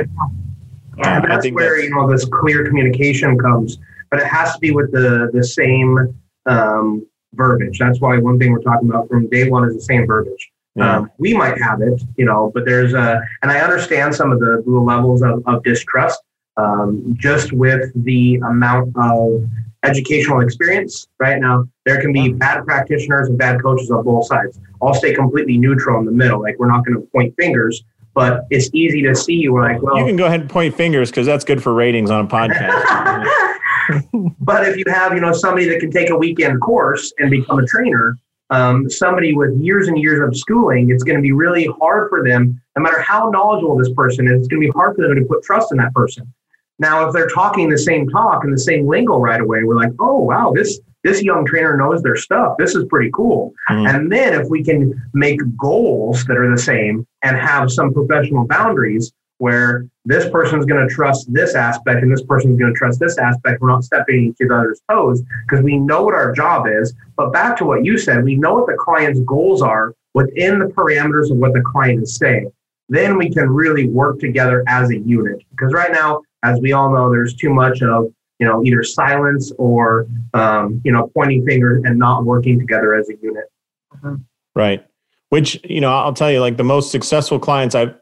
Yeah, 0.98 1.18
and 1.18 1.32
that's 1.32 1.50
where 1.52 1.76
that's, 1.76 1.84
you 1.84 1.96
know 1.96 2.10
this 2.12 2.26
clear 2.26 2.66
communication 2.66 3.38
comes, 3.38 3.78
but 4.12 4.20
it 4.20 4.28
has 4.28 4.54
to 4.54 4.60
be 4.60 4.72
with 4.72 4.92
the 4.92 5.30
the 5.34 5.44
same 5.44 6.16
um, 6.46 7.06
verbiage. 7.34 7.80
That's 7.80 8.00
why 8.00 8.18
one 8.18 8.40
thing 8.40 8.52
we're 8.52 8.62
talking 8.62 8.90
about 8.90 9.08
from 9.08 9.30
day 9.30 9.50
one 9.50 9.68
is 9.68 9.76
the 9.76 9.82
same 9.82 10.06
verbiage. 10.08 10.52
Yeah. 10.76 10.98
Um, 10.98 11.12
we 11.18 11.34
might 11.34 11.62
have 11.62 11.82
it, 11.82 12.02
you 12.16 12.26
know, 12.26 12.52
but 12.54 12.64
there's 12.66 12.94
a, 12.94 13.22
and 13.42 13.52
I 13.52 13.60
understand 13.60 14.14
some 14.16 14.32
of 14.32 14.40
the, 14.40 14.64
the 14.66 14.72
levels 14.72 15.22
of, 15.22 15.44
of 15.46 15.64
distrust 15.64 16.22
um, 16.58 17.16
just 17.18 17.52
with 17.52 17.92
the 18.04 18.36
amount 18.36 18.94
of 18.96 19.44
educational 19.84 20.42
experience. 20.42 21.08
Right 21.20 21.40
now, 21.40 21.68
there 21.86 22.00
can 22.00 22.14
be 22.14 22.34
bad 22.34 22.66
practitioners 22.66 23.30
and 23.30 23.38
bad 23.38 23.62
coaches 23.62 23.90
on 23.92 24.04
both 24.04 24.28
sides. 24.28 24.60
I'll 24.82 24.94
stay 24.94 25.14
completely 25.14 25.58
neutral 25.58 26.00
in 26.00 26.06
the 26.06 26.12
middle. 26.12 26.42
Like 26.42 26.58
we're 26.60 26.70
not 26.70 26.86
going 26.86 27.00
to 27.00 27.08
point 27.08 27.34
fingers, 27.38 27.84
but 28.14 28.46
it's 28.50 28.70
easy 28.74 29.02
to 29.04 29.16
see. 29.16 29.50
We're 29.50 29.62
like, 29.62 29.82
well, 29.82 29.98
you 29.98 30.06
can 30.06 30.18
go 30.18 30.26
ahead 30.26 30.42
and 30.42 30.50
point 30.50 30.76
fingers 30.76 31.10
because 31.10 31.26
that's 31.26 31.46
good 31.46 31.64
for 31.64 31.74
ratings 31.74 32.12
on 32.12 32.26
a 32.26 32.28
podcast. 32.28 33.56
but 34.40 34.68
if 34.68 34.78
you 34.78 34.84
have, 34.88 35.14
you 35.14 35.20
know, 35.20 35.34
somebody 35.34 35.68
that 35.70 35.80
can 35.80 35.92
take 35.92 36.10
a 36.10 36.18
weekend 36.18 36.62
course 36.62 37.14
and 37.20 37.30
become 37.30 37.60
a 37.60 37.66
trainer, 37.66 38.18
um, 38.52 38.90
somebody 38.90 39.34
with 39.34 39.56
years 39.60 39.88
and 39.88 39.98
years 39.98 40.20
of 40.28 40.36
schooling, 40.36 40.90
it's 40.90 41.04
going 41.04 41.18
to 41.18 41.22
be 41.22 41.32
really 41.32 41.68
hard 41.80 42.10
for 42.10 42.24
them, 42.24 42.60
no 42.76 42.84
matter 42.84 43.00
how 43.02 43.30
knowledgeable 43.30 43.78
this 43.78 43.92
person 43.94 44.28
is, 44.28 44.42
it's 44.42 44.48
going 44.48 44.62
to 44.62 44.68
be 44.68 44.72
hard 44.72 44.96
for 44.96 45.04
them 45.04 45.16
to 45.16 45.26
put 45.26 45.44
trust 45.44 45.72
in 45.72 45.78
that 45.78 45.94
person. 45.94 46.32
Now, 46.80 47.06
if 47.06 47.14
they're 47.14 47.28
talking 47.28 47.70
the 47.70 47.78
same 47.78 48.10
talk 48.10 48.44
and 48.44 48.54
the 48.54 48.60
same 48.60 48.88
lingo 48.88 49.20
right 49.20 49.42
away, 49.42 49.64
we're 49.64 49.76
like, 49.76 49.92
oh 50.00 50.20
wow, 50.20 50.54
this 50.56 50.80
this 51.04 51.22
young 51.22 51.46
trainer 51.46 51.78
knows 51.78 52.02
their 52.02 52.16
stuff. 52.16 52.56
This 52.58 52.76
is 52.76 52.86
pretty 52.90 53.10
cool. 53.12 53.54
Mm-hmm. 53.70 53.88
And 53.88 54.12
then 54.12 54.34
if 54.34 54.50
we 54.50 54.64
can 54.64 55.02
make 55.14 55.40
goals 55.58 56.26
that 56.26 56.38
are 56.38 56.50
the 56.50 56.62
same 56.62 57.08
and 57.24 57.38
have 57.38 57.72
some 57.72 57.94
professional 57.94 58.46
boundaries 58.46 59.14
where 59.40 59.88
this 60.06 60.30
person's 60.30 60.66
going 60.66 60.88
to 60.88 60.94
trust 60.94 61.34
this 61.34 61.56
aspect 61.56 62.04
and 62.04 62.12
this 62.12 62.22
person's 62.22 62.60
going 62.60 62.74
to 62.74 62.78
trust 62.78 63.00
this 63.00 63.18
aspect, 63.18 63.62
we're 63.62 63.70
not 63.70 63.84
stepping 63.84 64.26
each 64.26 64.46
other's 64.46 64.82
toes 64.90 65.24
because 65.48 65.64
we 65.64 65.78
know 65.78 66.04
what 66.04 66.14
our 66.14 66.32
job 66.32 66.68
is. 66.68 66.94
But 67.16 67.32
back 67.32 67.58
to 67.58 67.66
what 67.66 67.84
you 67.84 67.98
said, 67.98 68.24
we 68.24 68.36
know 68.36 68.54
what 68.54 68.68
the 68.68 68.78
client's 68.78 69.20
goals 69.22 69.62
are 69.62 69.96
within 70.14 70.60
the 70.60 70.66
parameters 70.66 71.32
of 71.32 71.38
what 71.38 71.54
the 71.54 71.62
client 71.62 72.04
is 72.04 72.16
saying. 72.16 72.52
Then 72.90 73.18
we 73.18 73.32
can 73.32 73.50
really 73.50 73.88
work 73.88 74.20
together 74.20 74.64
as 74.68 74.90
a 74.90 74.98
unit. 74.98 75.42
Because 75.52 75.74
right 75.74 75.92
now, 75.92 76.22
as 76.44 76.60
we 76.60 76.74
all 76.74 76.92
know, 76.92 77.10
there's 77.10 77.34
too 77.34 77.54
much 77.54 77.82
of 77.82 78.12
you 78.40 78.48
know 78.48 78.64
either 78.64 78.84
silence 78.84 79.52
or 79.58 80.08
um, 80.34 80.82
you 80.84 80.92
know 80.92 81.12
pointing 81.14 81.46
fingers 81.46 81.84
and 81.86 81.98
not 81.98 82.26
working 82.26 82.60
together 82.60 82.96
as 82.96 83.10
a 83.10 83.14
unit. 83.22 83.46
Mm-hmm. 83.94 84.16
Right. 84.56 84.86
Which 85.30 85.62
you 85.64 85.82
know 85.82 85.92
I'll 85.92 86.14
tell 86.14 86.32
you, 86.32 86.42
like 86.42 86.58
the 86.58 86.64
most 86.64 86.92
successful 86.92 87.40
clients 87.40 87.76
I 87.76 87.94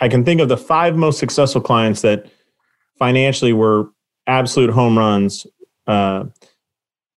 I 0.00 0.08
can 0.08 0.24
think 0.24 0.40
of 0.40 0.48
the 0.48 0.56
five 0.56 0.96
most 0.96 1.18
successful 1.18 1.60
clients 1.60 2.02
that 2.02 2.26
financially 2.98 3.52
were 3.52 3.88
absolute 4.26 4.70
home 4.70 4.98
runs. 4.98 5.46
Uh, 5.86 6.24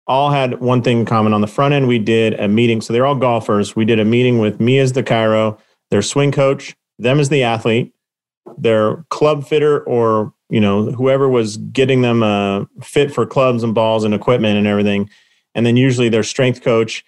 all 0.07 0.31
had 0.31 0.59
one 0.59 0.81
thing 0.81 0.99
in 0.99 1.05
common. 1.05 1.33
On 1.33 1.41
the 1.41 1.47
front 1.47 1.73
end, 1.73 1.87
we 1.87 1.99
did 1.99 2.39
a 2.39 2.47
meeting. 2.47 2.81
So 2.81 2.93
they're 2.93 3.05
all 3.05 3.15
golfers. 3.15 3.75
We 3.75 3.85
did 3.85 3.99
a 3.99 4.05
meeting 4.05 4.39
with 4.39 4.59
me 4.59 4.79
as 4.79 4.93
the 4.93 5.03
chiro, 5.03 5.59
their 5.91 6.01
swing 6.01 6.31
coach, 6.31 6.75
them 6.97 7.19
as 7.19 7.29
the 7.29 7.43
athlete, 7.43 7.93
their 8.57 9.05
club 9.09 9.45
fitter 9.45 9.81
or 9.81 10.33
you 10.49 10.59
know 10.59 10.91
whoever 10.91 11.29
was 11.29 11.57
getting 11.57 12.01
them 12.01 12.23
uh, 12.23 12.65
fit 12.81 13.13
for 13.13 13.25
clubs 13.25 13.63
and 13.63 13.75
balls 13.75 14.03
and 14.03 14.13
equipment 14.13 14.57
and 14.57 14.67
everything 14.67 15.09
and 15.55 15.65
then 15.65 15.77
usually 15.77 16.09
their 16.09 16.23
strength 16.23 16.61
coach 16.61 17.03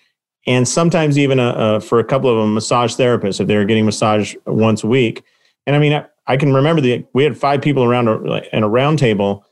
and 0.47 0.67
sometimes 0.67 1.17
even 1.17 1.39
a, 1.39 1.53
a, 1.55 1.79
for 1.79 1.99
a 1.99 2.03
couple 2.03 2.29
of 2.29 2.38
them 2.38 2.53
massage 2.53 2.95
therapists 2.95 3.39
if 3.39 3.47
they 3.47 3.55
were 3.55 3.65
getting 3.65 3.86
massage 3.86 4.36
once 4.45 4.84
a 4.84 4.88
week 4.88 5.23
and 5.71 5.75
i 5.75 5.79
mean 5.79 5.93
i, 5.93 6.05
I 6.27 6.38
can 6.38 6.53
remember 6.53 6.81
the 6.81 7.05
we 7.13 7.23
had 7.23 7.38
five 7.38 7.62
people 7.62 7.84
around 7.84 8.07
uh, 8.07 8.19
a, 8.21 8.55
in 8.55 8.63
a 8.63 8.69
round 8.69 8.99
table 8.99 9.45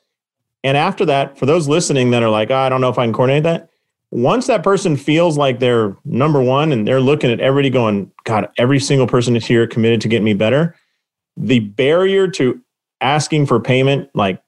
and 0.63 0.75
after 0.75 1.05
that 1.05 1.38
for 1.38 1.45
those 1.45 1.67
listening 1.67 2.12
that 2.12 2.23
are 2.23 2.29
like 2.29 2.51
oh, 2.51 2.58
i 2.58 2.69
don't 2.69 2.82
know 2.82 2.89
if 2.89 2.97
i 2.97 3.05
can 3.05 3.13
coordinate 3.13 3.43
that 3.43 3.69
once 4.12 4.47
that 4.47 4.63
person 4.63 4.97
feels 4.97 5.38
like 5.38 5.60
they're 5.60 5.95
number 6.03 6.41
one 6.41 6.71
and 6.71 6.88
they're 6.88 7.01
looking 7.01 7.32
at 7.32 7.39
everybody 7.39 7.69
going 7.69 8.12
god 8.25 8.49
every 8.58 8.79
single 8.79 9.08
person 9.08 9.36
is 9.36 9.45
here 9.45 9.65
committed 9.65 10.01
to 10.01 10.08
get 10.08 10.21
me 10.21 10.34
better 10.34 10.75
the 11.38 11.60
barrier 11.60 12.27
to 12.27 12.62
asking 13.01 13.45
for 13.45 13.60
payment 13.60 14.10
like 14.13 14.41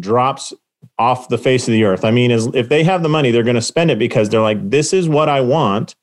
drops 0.00 0.52
off 0.98 1.28
the 1.28 1.38
face 1.38 1.68
of 1.68 1.72
the 1.72 1.84
earth. 1.84 2.04
I 2.04 2.10
mean, 2.10 2.30
as, 2.30 2.46
if 2.54 2.68
they 2.68 2.84
have 2.84 3.02
the 3.02 3.08
money, 3.08 3.30
they're 3.30 3.42
going 3.42 3.56
to 3.56 3.62
spend 3.62 3.90
it 3.90 3.98
because 3.98 4.28
they're 4.28 4.40
like, 4.40 4.70
this 4.70 4.92
is 4.92 5.08
what 5.08 5.28
I 5.28 5.40
want. 5.40 5.94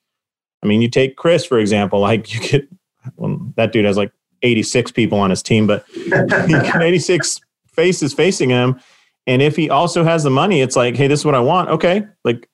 I 0.63 0.67
mean, 0.67 0.82
you 0.82 0.89
take 0.89 1.15
Chris, 1.15 1.45
for 1.45 1.60
example, 1.60 1.99
like 1.99 2.34
you 2.34 2.39
get, 2.41 2.67
well, 3.15 3.39
that 3.55 3.71
dude 3.71 3.86
has 3.86 3.97
like 3.97 4.12
86 4.41 4.91
people 4.91 5.19
on 5.19 5.30
his 5.30 5.43
team, 5.43 5.67
but 5.67 5.86
86 6.82 7.41
faces 7.73 8.13
facing 8.13 8.49
him. 8.49 8.80
And 9.28 9.41
if 9.41 9.56
he 9.56 9.69
also 9.69 10.04
has 10.04 10.23
the 10.23 10.30
money, 10.30 10.62
it's 10.62 10.75
like, 10.75 10.95
hey, 10.95 11.08
this 11.08 11.19
is 11.19 11.25
what 11.25 11.36
I 11.36 11.39
want. 11.39 11.69
Okay. 11.69 12.06
Like, 12.23 12.49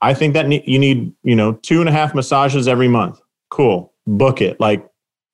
I 0.00 0.14
think 0.14 0.34
that 0.34 0.48
ne- 0.48 0.64
you 0.66 0.78
need, 0.78 1.12
you 1.22 1.36
know, 1.36 1.52
two 1.62 1.80
and 1.80 1.88
a 1.88 1.92
half 1.92 2.14
massages 2.14 2.68
every 2.68 2.88
month. 2.88 3.20
Cool. 3.50 3.92
Book 4.06 4.40
it. 4.40 4.58
Like, 4.60 4.88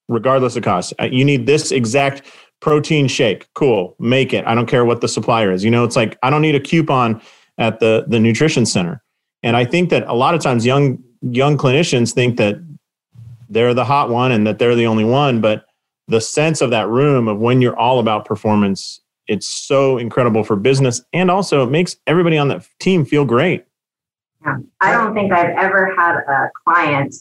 regardless 0.08 0.56
of 0.56 0.62
cost. 0.62 0.92
Uh, 1.00 1.04
you 1.04 1.24
need 1.24 1.46
this 1.46 1.72
exact 1.72 2.22
protein 2.60 3.08
shake. 3.08 3.48
Cool. 3.54 3.94
Make 3.98 4.32
it. 4.32 4.46
I 4.46 4.54
don't 4.54 4.66
care 4.66 4.84
what 4.84 5.00
the 5.00 5.08
supplier 5.08 5.50
is. 5.50 5.64
You 5.64 5.70
know, 5.70 5.84
it's 5.84 5.96
like 5.96 6.18
I 6.22 6.30
don't 6.30 6.42
need 6.42 6.54
a 6.54 6.60
coupon 6.60 7.20
at 7.58 7.80
the 7.80 8.04
the 8.06 8.20
nutrition 8.20 8.66
center. 8.66 9.02
And 9.42 9.56
I 9.56 9.64
think 9.64 9.90
that 9.90 10.06
a 10.06 10.14
lot 10.14 10.34
of 10.34 10.40
times 10.40 10.64
young 10.64 11.02
young 11.22 11.56
clinicians 11.56 12.12
think 12.12 12.36
that 12.36 12.56
they're 13.48 13.74
the 13.74 13.84
hot 13.84 14.08
one 14.08 14.32
and 14.32 14.46
that 14.46 14.58
they're 14.58 14.74
the 14.74 14.86
only 14.86 15.04
one, 15.04 15.40
but 15.40 15.66
the 16.08 16.20
sense 16.20 16.60
of 16.60 16.70
that 16.70 16.88
room 16.88 17.28
of 17.28 17.38
when 17.38 17.60
you're 17.60 17.78
all 17.78 17.98
about 17.98 18.24
performance, 18.24 19.00
it's 19.28 19.46
so 19.46 19.98
incredible 19.98 20.44
for 20.44 20.56
business 20.56 21.00
and 21.12 21.30
also 21.30 21.62
it 21.62 21.70
makes 21.70 21.96
everybody 22.06 22.36
on 22.36 22.48
the 22.48 22.66
team 22.80 23.04
feel 23.04 23.24
great. 23.24 23.64
Yeah. 24.44 24.58
I 24.80 24.92
don't 24.92 25.14
think 25.14 25.32
I've 25.32 25.56
ever 25.56 25.94
had 25.96 26.16
a 26.16 26.50
client 26.64 27.14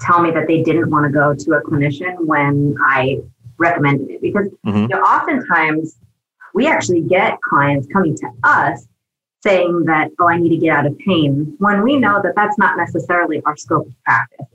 tell 0.00 0.22
me 0.22 0.30
that 0.30 0.46
they 0.46 0.62
didn't 0.62 0.90
want 0.90 1.04
to 1.04 1.12
go 1.12 1.34
to 1.34 1.52
a 1.52 1.62
clinician 1.62 2.24
when 2.24 2.76
I 2.86 3.20
recommended 3.58 4.10
it 4.10 4.22
because 4.22 4.48
mm-hmm. 4.66 4.82
you 4.82 4.88
know, 4.88 5.00
oftentimes 5.00 5.98
we 6.54 6.66
actually 6.66 7.00
get 7.02 7.40
clients 7.40 7.88
coming 7.92 8.16
to 8.16 8.28
us 8.44 8.86
saying 9.42 9.84
that, 9.86 10.10
oh, 10.20 10.28
I 10.28 10.38
need 10.38 10.50
to 10.50 10.56
get 10.56 10.70
out 10.70 10.86
of 10.86 10.96
pain 10.98 11.54
when 11.58 11.82
we 11.82 11.96
know 11.96 12.20
that 12.22 12.34
that's 12.36 12.56
not 12.58 12.76
necessarily 12.76 13.42
our 13.44 13.56
scope 13.56 13.86
of 13.86 13.94
practice, 14.04 14.46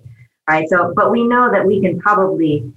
right? 0.48 0.68
So, 0.70 0.94
but 0.96 1.12
we 1.12 1.28
know 1.28 1.52
that 1.52 1.66
we 1.66 1.82
can 1.82 2.00
probably, 2.00 2.72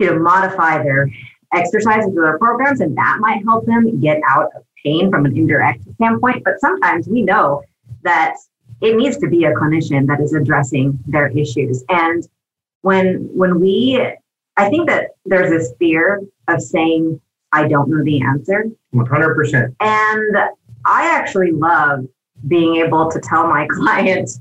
you 0.00 0.06
know, 0.06 0.18
modify 0.18 0.82
their 0.82 1.08
exercises 1.52 2.10
or 2.16 2.22
their 2.22 2.38
programs 2.38 2.80
and 2.80 2.96
that 2.96 3.18
might 3.20 3.44
help 3.44 3.66
them 3.66 4.00
get 4.00 4.20
out 4.28 4.50
of 4.56 4.62
pain 4.84 5.10
from 5.10 5.26
an 5.26 5.36
indirect 5.36 5.82
standpoint. 5.94 6.42
But 6.44 6.60
sometimes 6.60 7.08
we 7.08 7.22
know 7.22 7.62
that 8.02 8.36
it 8.80 8.96
needs 8.96 9.18
to 9.18 9.28
be 9.28 9.44
a 9.44 9.52
clinician 9.52 10.06
that 10.06 10.20
is 10.20 10.32
addressing 10.32 10.98
their 11.06 11.28
issues. 11.28 11.84
And 11.88 12.26
when 12.82 13.28
when 13.32 13.60
we 13.60 14.00
I 14.56 14.68
think 14.68 14.88
that 14.88 15.10
there's 15.24 15.50
this 15.50 15.72
fear 15.78 16.20
of 16.48 16.60
saying, 16.60 17.20
I 17.52 17.66
don't 17.66 17.88
know 17.88 18.04
the 18.04 18.20
answer. 18.22 18.66
100%. 18.94 19.74
And 19.80 20.36
I 20.84 21.06
actually 21.06 21.52
love 21.52 22.06
being 22.46 22.76
able 22.76 23.10
to 23.10 23.20
tell 23.20 23.46
my 23.46 23.66
clients, 23.70 24.40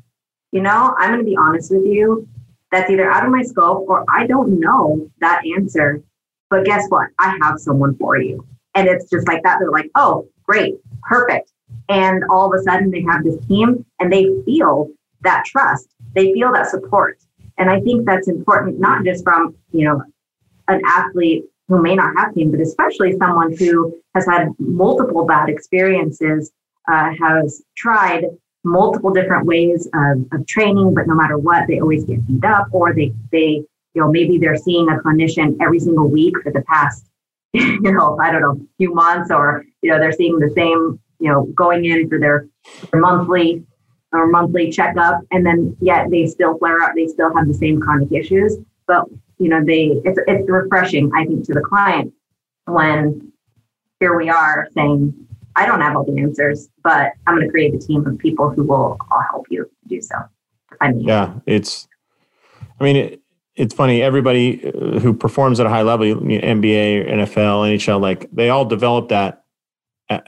you 0.51 0.61
know, 0.61 0.93
I'm 0.97 1.11
going 1.11 1.19
to 1.19 1.29
be 1.29 1.37
honest 1.37 1.71
with 1.71 1.85
you. 1.85 2.27
That's 2.71 2.89
either 2.89 3.09
out 3.09 3.25
of 3.25 3.31
my 3.31 3.41
scope 3.41 3.85
or 3.87 4.05
I 4.09 4.27
don't 4.27 4.59
know 4.59 5.09
that 5.21 5.41
answer. 5.57 6.03
But 6.49 6.65
guess 6.65 6.85
what? 6.89 7.09
I 7.19 7.37
have 7.41 7.59
someone 7.59 7.95
for 7.97 8.17
you. 8.17 8.45
And 8.75 8.87
it's 8.87 9.09
just 9.09 9.27
like 9.27 9.43
that. 9.43 9.57
They're 9.59 9.71
like, 9.71 9.89
oh, 9.95 10.27
great, 10.43 10.75
perfect. 11.03 11.51
And 11.89 12.23
all 12.29 12.51
of 12.51 12.59
a 12.59 12.63
sudden 12.63 12.91
they 12.91 13.01
have 13.03 13.23
this 13.23 13.43
team 13.47 13.85
and 13.99 14.11
they 14.11 14.29
feel 14.45 14.89
that 15.21 15.45
trust, 15.45 15.89
they 16.15 16.33
feel 16.33 16.51
that 16.53 16.69
support. 16.69 17.19
And 17.57 17.69
I 17.69 17.81
think 17.81 18.05
that's 18.05 18.27
important, 18.27 18.79
not 18.79 19.03
just 19.03 19.23
from, 19.23 19.55
you 19.71 19.85
know, 19.85 20.01
an 20.67 20.81
athlete 20.85 21.43
who 21.67 21.81
may 21.81 21.95
not 21.95 22.15
have 22.17 22.33
pain, 22.33 22.51
but 22.51 22.61
especially 22.61 23.17
someone 23.17 23.55
who 23.57 23.95
has 24.15 24.25
had 24.25 24.49
multiple 24.59 25.25
bad 25.25 25.49
experiences, 25.49 26.51
uh, 26.87 27.11
has 27.21 27.61
tried 27.75 28.25
multiple 28.63 29.11
different 29.11 29.45
ways 29.45 29.87
of, 29.93 30.25
of 30.31 30.45
training, 30.47 30.93
but 30.93 31.07
no 31.07 31.15
matter 31.15 31.37
what, 31.37 31.67
they 31.67 31.79
always 31.79 32.03
get 32.03 32.25
beat 32.27 32.43
up 32.43 32.67
or 32.71 32.93
they, 32.93 33.13
they, 33.31 33.63
you 33.93 34.01
know, 34.01 34.11
maybe 34.11 34.37
they're 34.37 34.57
seeing 34.57 34.89
a 34.89 34.95
clinician 34.95 35.55
every 35.61 35.79
single 35.79 36.09
week 36.09 36.35
for 36.43 36.51
the 36.51 36.61
past, 36.61 37.05
you 37.53 37.79
know, 37.81 38.17
I 38.19 38.31
don't 38.31 38.41
know, 38.41 38.59
few 38.77 38.93
months 38.93 39.31
or, 39.31 39.65
you 39.81 39.91
know, 39.91 39.99
they're 39.99 40.11
seeing 40.11 40.39
the 40.39 40.51
same, 40.55 40.99
you 41.19 41.31
know, 41.31 41.43
going 41.55 41.85
in 41.85 42.09
for 42.09 42.19
their, 42.19 42.47
their 42.91 43.01
monthly 43.01 43.63
or 44.11 44.27
monthly 44.27 44.71
checkup 44.71 45.21
and 45.31 45.45
then 45.45 45.75
yet 45.81 46.09
they 46.09 46.25
still 46.25 46.57
flare 46.57 46.81
up 46.81 46.93
they 46.95 47.05
still 47.05 47.31
have 47.35 47.47
the 47.47 47.53
same 47.53 47.79
chronic 47.79 48.11
issues. 48.11 48.57
But 48.87 49.05
you 49.39 49.47
know 49.47 49.63
they 49.63 49.99
it's 50.05 50.19
it's 50.27 50.49
refreshing 50.49 51.09
i 51.15 51.25
think 51.25 51.45
to 51.45 51.53
the 51.53 51.61
client 51.61 52.13
when 52.65 53.31
here 53.99 54.15
we 54.15 54.29
are 54.29 54.67
saying 54.75 55.13
I 55.55 55.65
don't 55.65 55.81
have 55.81 55.95
all 55.95 56.03
the 56.03 56.19
answers, 56.21 56.69
but 56.83 57.13
I'm 57.27 57.35
going 57.35 57.47
to 57.47 57.51
create 57.51 57.73
a 57.73 57.79
team 57.79 58.05
of 58.05 58.17
people 58.17 58.49
who 58.49 58.63
will 58.63 58.97
all 59.11 59.23
help 59.29 59.47
you 59.49 59.69
do 59.87 60.01
so. 60.01 60.15
I 60.81 60.91
mean, 60.91 61.07
yeah, 61.07 61.33
it's. 61.45 61.87
I 62.79 62.83
mean, 62.83 62.95
it, 62.95 63.21
it's 63.55 63.73
funny. 63.73 64.01
Everybody 64.01 64.65
uh, 64.65 64.99
who 64.99 65.13
performs 65.13 65.59
at 65.59 65.65
a 65.65 65.69
high 65.69 65.81
level, 65.81 66.05
NBA, 66.05 67.09
NFL, 67.09 67.75
NHL, 67.75 67.99
like 67.99 68.29
they 68.31 68.49
all 68.49 68.63
develop 68.63 69.09
that, 69.09 69.43
uh, 70.09 70.21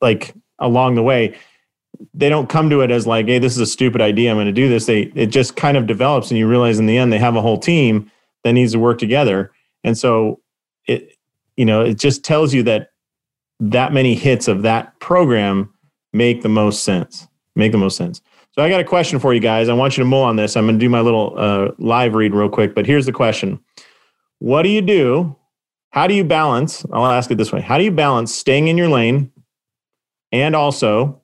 like 0.00 0.34
along 0.58 0.94
the 0.94 1.02
way. 1.02 1.36
They 2.14 2.28
don't 2.28 2.48
come 2.48 2.70
to 2.70 2.80
it 2.82 2.90
as 2.90 3.06
like, 3.06 3.26
"Hey, 3.26 3.38
this 3.38 3.54
is 3.54 3.58
a 3.58 3.66
stupid 3.66 4.00
idea. 4.00 4.30
I'm 4.30 4.36
going 4.36 4.46
to 4.46 4.52
do 4.52 4.68
this." 4.68 4.86
They 4.86 5.02
it 5.14 5.26
just 5.26 5.56
kind 5.56 5.76
of 5.76 5.86
develops, 5.86 6.30
and 6.30 6.38
you 6.38 6.46
realize 6.46 6.78
in 6.78 6.86
the 6.86 6.96
end 6.96 7.12
they 7.12 7.18
have 7.18 7.36
a 7.36 7.42
whole 7.42 7.58
team 7.58 8.10
that 8.44 8.52
needs 8.52 8.72
to 8.72 8.78
work 8.78 8.98
together. 8.98 9.52
And 9.84 9.96
so 9.96 10.40
it, 10.86 11.16
you 11.56 11.64
know, 11.64 11.82
it 11.82 11.98
just 11.98 12.24
tells 12.24 12.54
you 12.54 12.62
that 12.64 12.89
that 13.60 13.92
many 13.92 14.14
hits 14.14 14.48
of 14.48 14.62
that 14.62 14.98
program 15.00 15.72
make 16.12 16.42
the 16.42 16.48
most 16.48 16.84
sense. 16.84 17.28
Make 17.54 17.72
the 17.72 17.78
most 17.78 17.96
sense. 17.96 18.22
So 18.52 18.62
I 18.62 18.68
got 18.68 18.80
a 18.80 18.84
question 18.84 19.20
for 19.20 19.32
you 19.32 19.40
guys. 19.40 19.68
I 19.68 19.74
want 19.74 19.96
you 19.96 20.02
to 20.02 20.08
mull 20.08 20.24
on 20.24 20.36
this. 20.36 20.56
I'm 20.56 20.64
going 20.64 20.78
to 20.78 20.84
do 20.84 20.88
my 20.88 21.00
little 21.00 21.34
uh, 21.36 21.70
live 21.78 22.14
read 22.14 22.34
real 22.34 22.48
quick, 22.48 22.74
but 22.74 22.86
here's 22.86 23.06
the 23.06 23.12
question: 23.12 23.60
What 24.38 24.62
do 24.62 24.68
you 24.68 24.82
do? 24.82 25.36
How 25.90 26.06
do 26.06 26.14
you 26.14 26.24
balance? 26.24 26.84
I'll 26.92 27.06
ask 27.06 27.30
it 27.30 27.38
this 27.38 27.52
way: 27.52 27.60
How 27.60 27.78
do 27.78 27.84
you 27.84 27.92
balance 27.92 28.34
staying 28.34 28.68
in 28.68 28.76
your 28.76 28.88
lane 28.88 29.30
and 30.32 30.56
also 30.56 31.22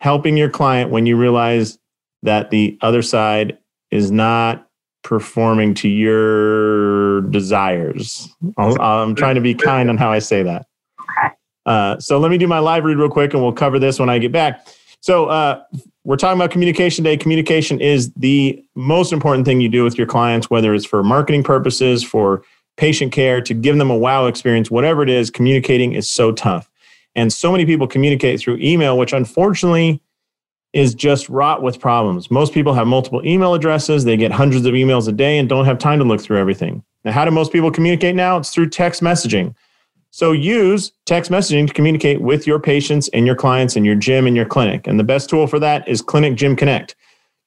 helping 0.00 0.36
your 0.36 0.50
client 0.50 0.90
when 0.90 1.06
you 1.06 1.16
realize 1.16 1.78
that 2.22 2.50
the 2.50 2.78
other 2.80 3.02
side 3.02 3.58
is 3.90 4.10
not 4.10 4.68
performing 5.02 5.74
to 5.74 5.88
your 5.88 7.22
desires? 7.22 8.28
i 8.56 9.02
am 9.02 9.14
trying 9.14 9.34
to 9.34 9.40
be 9.40 9.54
kind 9.54 9.90
on 9.90 9.96
how 9.96 10.10
I 10.10 10.20
say 10.20 10.42
that. 10.42 10.66
Uh, 11.66 11.98
so 11.98 12.18
let 12.18 12.30
me 12.30 12.38
do 12.38 12.46
my 12.46 12.60
live 12.60 12.84
read 12.84 12.96
real 12.96 13.10
quick, 13.10 13.34
and 13.34 13.42
we'll 13.42 13.52
cover 13.52 13.78
this 13.78 13.98
when 13.98 14.08
I 14.08 14.18
get 14.18 14.32
back. 14.32 14.66
So 15.00 15.26
uh, 15.26 15.62
we're 16.04 16.16
talking 16.16 16.38
about 16.38 16.50
communication 16.50 17.04
day. 17.04 17.16
Communication 17.16 17.80
is 17.80 18.12
the 18.14 18.64
most 18.74 19.12
important 19.12 19.44
thing 19.44 19.60
you 19.60 19.68
do 19.68 19.84
with 19.84 19.98
your 19.98 20.06
clients, 20.06 20.48
whether 20.48 20.74
it's 20.74 20.86
for 20.86 21.02
marketing 21.02 21.42
purposes, 21.42 22.02
for 22.02 22.42
patient 22.76 23.12
care, 23.12 23.40
to 23.40 23.52
give 23.52 23.76
them 23.76 23.90
a 23.90 23.96
wow 23.96 24.26
experience, 24.26 24.70
whatever 24.70 25.02
it 25.02 25.10
is. 25.10 25.30
Communicating 25.30 25.92
is 25.92 26.08
so 26.08 26.32
tough, 26.32 26.70
and 27.14 27.32
so 27.32 27.50
many 27.52 27.66
people 27.66 27.86
communicate 27.86 28.40
through 28.40 28.58
email, 28.60 28.96
which 28.96 29.12
unfortunately 29.12 30.00
is 30.72 30.94
just 30.94 31.28
wrought 31.28 31.62
with 31.62 31.80
problems. 31.80 32.30
Most 32.30 32.52
people 32.52 32.74
have 32.74 32.86
multiple 32.86 33.24
email 33.24 33.54
addresses. 33.54 34.04
They 34.04 34.16
get 34.16 34.30
hundreds 34.30 34.66
of 34.66 34.74
emails 34.74 35.08
a 35.08 35.12
day 35.12 35.38
and 35.38 35.48
don't 35.48 35.64
have 35.64 35.78
time 35.78 35.98
to 35.98 36.04
look 36.04 36.20
through 36.20 36.38
everything. 36.38 36.84
Now, 37.04 37.12
how 37.12 37.24
do 37.24 37.30
most 37.30 37.50
people 37.50 37.70
communicate 37.70 38.14
now? 38.14 38.36
It's 38.36 38.50
through 38.50 38.68
text 38.68 39.00
messaging. 39.00 39.54
So 40.16 40.32
use 40.32 40.92
text 41.04 41.30
messaging 41.30 41.66
to 41.66 41.74
communicate 41.74 42.22
with 42.22 42.46
your 42.46 42.58
patients 42.58 43.10
and 43.12 43.26
your 43.26 43.34
clients 43.34 43.76
and 43.76 43.84
your 43.84 43.96
gym 43.96 44.26
and 44.26 44.34
your 44.34 44.46
clinic. 44.46 44.86
And 44.86 44.98
the 44.98 45.04
best 45.04 45.28
tool 45.28 45.46
for 45.46 45.58
that 45.58 45.86
is 45.86 46.00
Clinic 46.00 46.36
Gym 46.36 46.56
Connect. 46.56 46.96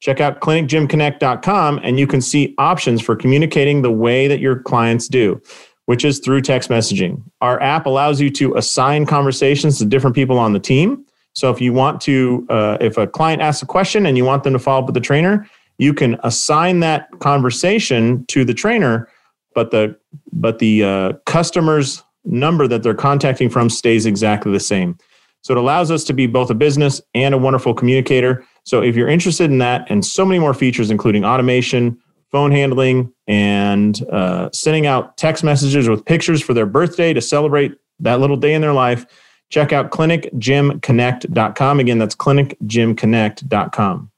Check 0.02 0.22
out 0.22 0.40
clinicgymconnect.com 0.42 1.80
and 1.82 1.98
you 1.98 2.06
can 2.06 2.22
see 2.22 2.54
options 2.60 3.02
for 3.02 3.16
communicating 3.16 3.82
the 3.82 3.90
way 3.90 4.28
that 4.28 4.40
your 4.40 4.60
clients 4.60 5.08
do, 5.08 5.42
which 5.88 6.06
is 6.06 6.20
through 6.20 6.42
text 6.42 6.70
messaging. 6.70 7.24
Our 7.42 7.60
app 7.60 7.88
allows 7.88 8.22
you 8.22 8.30
to 8.34 8.54
assign 8.54 9.08
conversations 9.08 9.80
to 9.80 9.86
different 9.86 10.16
people 10.16 10.38
on 10.38 10.54
the 10.54 10.60
team. 10.60 11.04
So 11.34 11.50
if 11.50 11.60
you 11.60 11.74
want 11.74 12.02
to, 12.02 12.46
uh, 12.52 12.78
if 12.80 13.00
a 13.00 13.08
client 13.08 13.42
asks 13.42 13.64
a 13.64 13.66
question 13.66 14.06
and 14.06 14.16
you 14.16 14.26
want 14.26 14.44
them 14.44 14.54
to 14.54 14.60
follow 14.60 14.82
up 14.82 14.86
with 14.86 14.94
the 14.94 15.02
trainer, 15.02 15.50
you 15.80 15.92
can 15.92 16.20
assign 16.22 16.82
that 16.82 17.10
conversation 17.18 18.28
to 18.28 18.46
the 18.46 18.54
trainer, 18.54 19.10
but 19.56 19.72
the 19.72 19.98
but 20.32 20.60
the 20.60 20.84
uh, 20.84 21.14
customer's 21.26 22.04
number 22.26 22.68
that 22.68 22.84
they're 22.84 22.94
contacting 22.94 23.50
from 23.50 23.70
stays 23.70 24.06
exactly 24.06 24.52
the 24.52 24.60
same. 24.60 24.98
So 25.42 25.54
it 25.54 25.58
allows 25.58 25.90
us 25.90 26.04
to 26.06 26.14
be 26.14 26.28
both 26.28 26.50
a 26.50 26.56
business 26.56 27.02
and 27.14 27.34
a 27.34 27.38
wonderful 27.38 27.74
communicator. 27.74 28.44
So 28.64 28.82
if 28.84 28.96
you're 28.96 29.08
interested 29.08 29.50
in 29.50 29.60
that 29.60 29.90
and 29.90 30.06
so 30.06 30.26
many 30.26 30.40
more 30.40 30.54
features, 30.54 30.92
including 30.92 31.24
automation, 31.24 31.98
phone 32.32 32.52
handling, 32.52 33.12
and 33.28 34.04
uh, 34.12 34.50
sending 34.54 34.86
out 34.86 35.16
text 35.18 35.44
messages 35.44 35.88
with 35.90 36.06
pictures 36.06 36.42
for 36.42 36.54
their 36.54 36.66
birthday 36.66 37.14
to 37.14 37.22
celebrate 37.22 37.74
that 38.00 38.20
little 38.20 38.38
day 38.38 38.54
in 38.54 38.62
their 38.62 38.74
life, 38.74 39.06
check 39.50 39.72
out 39.74 39.92
clinicgymconnect.com. 39.92 41.80
Again, 41.80 41.98
that's 41.98 42.16
clinicgymconnect.com. 42.16 44.12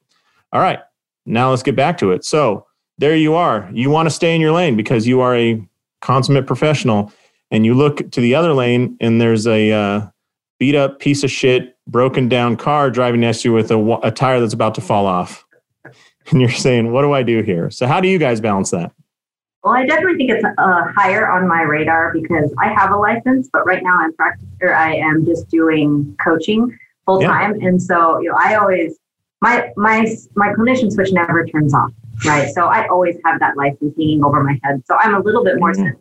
All 0.54 0.62
right, 0.62 0.80
now 1.26 1.52
let's 1.52 1.64
get 1.64 1.76
back 1.76 1.98
to 2.00 2.12
it. 2.12 2.26
So 2.26 2.66
there 2.98 3.16
you 3.16 3.36
are. 3.36 3.70
You 3.74 3.90
want 3.90 4.08
to 4.08 4.12
stay 4.12 4.36
in 4.36 4.42
your 4.42 4.52
lane 4.52 4.76
because 4.76 5.08
you 5.08 5.22
are 5.22 5.36
a 5.36 5.66
consummate 6.02 6.48
professional 6.48 7.14
and 7.52 7.66
you 7.66 7.74
look 7.74 8.10
to 8.12 8.22
the 8.22 8.34
other 8.34 8.54
lane 8.54 8.98
and 9.02 9.20
there's 9.22 9.46
a 9.46 9.72
uh, 9.72 10.08
beat 10.58 10.76
up 10.76 11.00
piece 11.00 11.24
of 11.24 11.30
shit, 11.30 11.78
broken 11.86 12.30
down 12.30 12.56
car 12.56 12.90
driving 12.90 13.22
next 13.22 13.42
to 13.42 13.50
you 13.50 13.54
with 13.54 13.70
a, 13.72 14.00
a 14.04 14.12
tire 14.12 14.40
that's 14.40 14.54
about 14.54 14.74
to 14.76 14.82
fall 14.82 15.06
off. 15.06 15.46
And 16.30 16.40
you're 16.40 16.52
saying, 16.52 16.92
what 16.92 17.02
do 17.02 17.14
I 17.14 17.24
do 17.24 17.42
here? 17.42 17.72
So, 17.72 17.88
how 17.88 18.00
do 18.00 18.08
you 18.08 18.20
guys 18.20 18.40
balance 18.40 18.70
that? 18.70 18.92
Well, 19.64 19.74
I 19.74 19.88
definitely 19.88 20.18
think 20.18 20.30
it's 20.30 20.46
uh, 20.46 20.84
higher 20.96 21.28
on 21.28 21.48
my 21.48 21.64
radar 21.64 22.14
because 22.14 22.54
I 22.60 22.68
have 22.68 22.92
a 22.92 22.96
license, 22.96 23.50
but 23.52 23.66
right 23.66 23.82
now 23.82 23.98
I'm 24.00 24.14
practicing, 24.14 24.56
or 24.62 24.74
I 24.74 24.94
am 24.94 25.26
just 25.26 25.50
doing 25.50 26.16
coaching 26.24 26.78
full 27.08 27.22
time, 27.22 27.60
yeah. 27.60 27.68
and 27.68 27.82
so 27.82 28.20
you 28.20 28.30
know, 28.30 28.38
I 28.40 28.54
always 28.54 29.00
my 29.42 29.72
my 29.76 30.16
my 30.36 30.50
clinician 30.54 30.92
switch 30.92 31.12
never 31.12 31.44
turns 31.48 31.74
off 31.74 31.92
right? 32.26 32.54
So 32.54 32.66
I 32.66 32.88
always 32.88 33.18
have 33.26 33.40
that 33.40 33.58
license 33.58 33.96
hanging 33.98 34.24
over 34.24 34.44
my 34.44 34.60
head. 34.64 34.84
So 34.86 34.96
I'm 35.00 35.16
a 35.16 35.20
little 35.20 35.44
bit 35.44 35.60
more 35.60 35.72
mm-hmm. 35.72 35.84
sensitive 35.84 36.01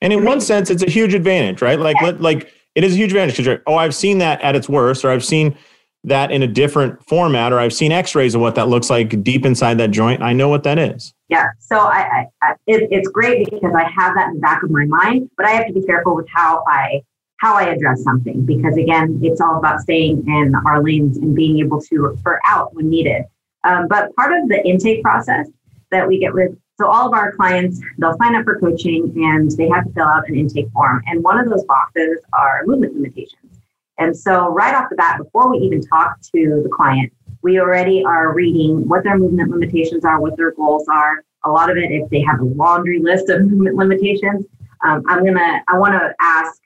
And 0.00 0.12
in 0.12 0.24
one 0.24 0.40
sense, 0.40 0.70
it's 0.70 0.82
a 0.82 0.90
huge 0.90 1.14
advantage, 1.14 1.62
right? 1.62 1.78
Like, 1.78 1.96
yeah. 2.00 2.12
like 2.18 2.52
it 2.74 2.84
is 2.84 2.94
a 2.94 2.96
huge 2.96 3.12
advantage 3.12 3.36
because 3.36 3.60
oh, 3.66 3.76
I've 3.76 3.94
seen 3.94 4.18
that 4.18 4.40
at 4.42 4.56
its 4.56 4.68
worst, 4.68 5.04
or 5.04 5.10
I've 5.10 5.24
seen 5.24 5.56
that 6.04 6.30
in 6.30 6.42
a 6.42 6.46
different 6.46 7.02
format, 7.06 7.52
or 7.52 7.58
I've 7.58 7.72
seen 7.72 7.90
X-rays 7.90 8.34
of 8.34 8.40
what 8.40 8.54
that 8.56 8.68
looks 8.68 8.90
like 8.90 9.22
deep 9.22 9.46
inside 9.46 9.78
that 9.78 9.90
joint. 9.90 10.22
I 10.22 10.34
know 10.34 10.48
what 10.48 10.62
that 10.64 10.78
is. 10.78 11.14
Yeah. 11.28 11.48
So 11.58 11.78
I, 11.78 11.98
I, 12.00 12.26
I 12.42 12.52
it, 12.66 12.88
it's 12.90 13.08
great 13.08 13.50
because 13.50 13.72
I 13.74 13.88
have 13.88 14.14
that 14.14 14.28
in 14.28 14.34
the 14.34 14.40
back 14.40 14.62
of 14.62 14.70
my 14.70 14.84
mind, 14.84 15.30
but 15.36 15.46
I 15.46 15.50
have 15.50 15.66
to 15.66 15.72
be 15.72 15.82
careful 15.82 16.14
with 16.14 16.28
how 16.28 16.62
I 16.68 17.02
how 17.38 17.56
I 17.56 17.64
address 17.64 18.02
something 18.02 18.44
because 18.44 18.76
again, 18.76 19.20
it's 19.22 19.40
all 19.40 19.58
about 19.58 19.80
staying 19.80 20.24
in 20.26 20.54
our 20.66 20.82
lanes 20.82 21.16
and 21.18 21.34
being 21.34 21.58
able 21.58 21.80
to 21.80 21.98
refer 21.98 22.40
out 22.44 22.74
when 22.74 22.88
needed. 22.88 23.24
Um, 23.64 23.88
but 23.88 24.14
part 24.14 24.32
of 24.32 24.48
the 24.48 24.64
intake 24.66 25.02
process 25.02 25.48
that 25.90 26.06
we 26.06 26.18
get 26.18 26.34
with, 26.34 26.56
so 26.76 26.88
all 26.88 27.06
of 27.06 27.12
our 27.12 27.32
clients, 27.32 27.80
they'll 27.98 28.16
sign 28.16 28.34
up 28.34 28.44
for 28.44 28.58
coaching 28.58 29.12
and 29.16 29.50
they 29.52 29.68
have 29.68 29.84
to 29.84 29.92
fill 29.92 30.06
out 30.06 30.28
an 30.28 30.34
intake 30.34 30.70
form. 30.72 31.02
And 31.06 31.22
one 31.22 31.38
of 31.38 31.48
those 31.48 31.64
boxes 31.64 32.18
are 32.32 32.62
movement 32.66 32.94
limitations. 32.94 33.60
And 33.98 34.16
so 34.16 34.48
right 34.48 34.74
off 34.74 34.90
the 34.90 34.96
bat, 34.96 35.18
before 35.18 35.50
we 35.50 35.58
even 35.58 35.80
talk 35.80 36.20
to 36.34 36.60
the 36.64 36.68
client, 36.68 37.12
we 37.42 37.60
already 37.60 38.04
are 38.04 38.34
reading 38.34 38.88
what 38.88 39.04
their 39.04 39.16
movement 39.16 39.50
limitations 39.50 40.04
are, 40.04 40.20
what 40.20 40.36
their 40.36 40.50
goals 40.52 40.88
are. 40.88 41.22
A 41.44 41.50
lot 41.50 41.70
of 41.70 41.76
it, 41.76 41.92
if 41.92 42.08
they 42.10 42.22
have 42.22 42.40
a 42.40 42.44
laundry 42.44 42.98
list 42.98 43.28
of 43.28 43.42
movement 43.46 43.76
limitations, 43.76 44.46
um, 44.82 45.02
I'm 45.08 45.24
gonna, 45.24 45.62
I 45.68 45.78
want 45.78 45.92
to 45.92 46.14
ask, 46.20 46.60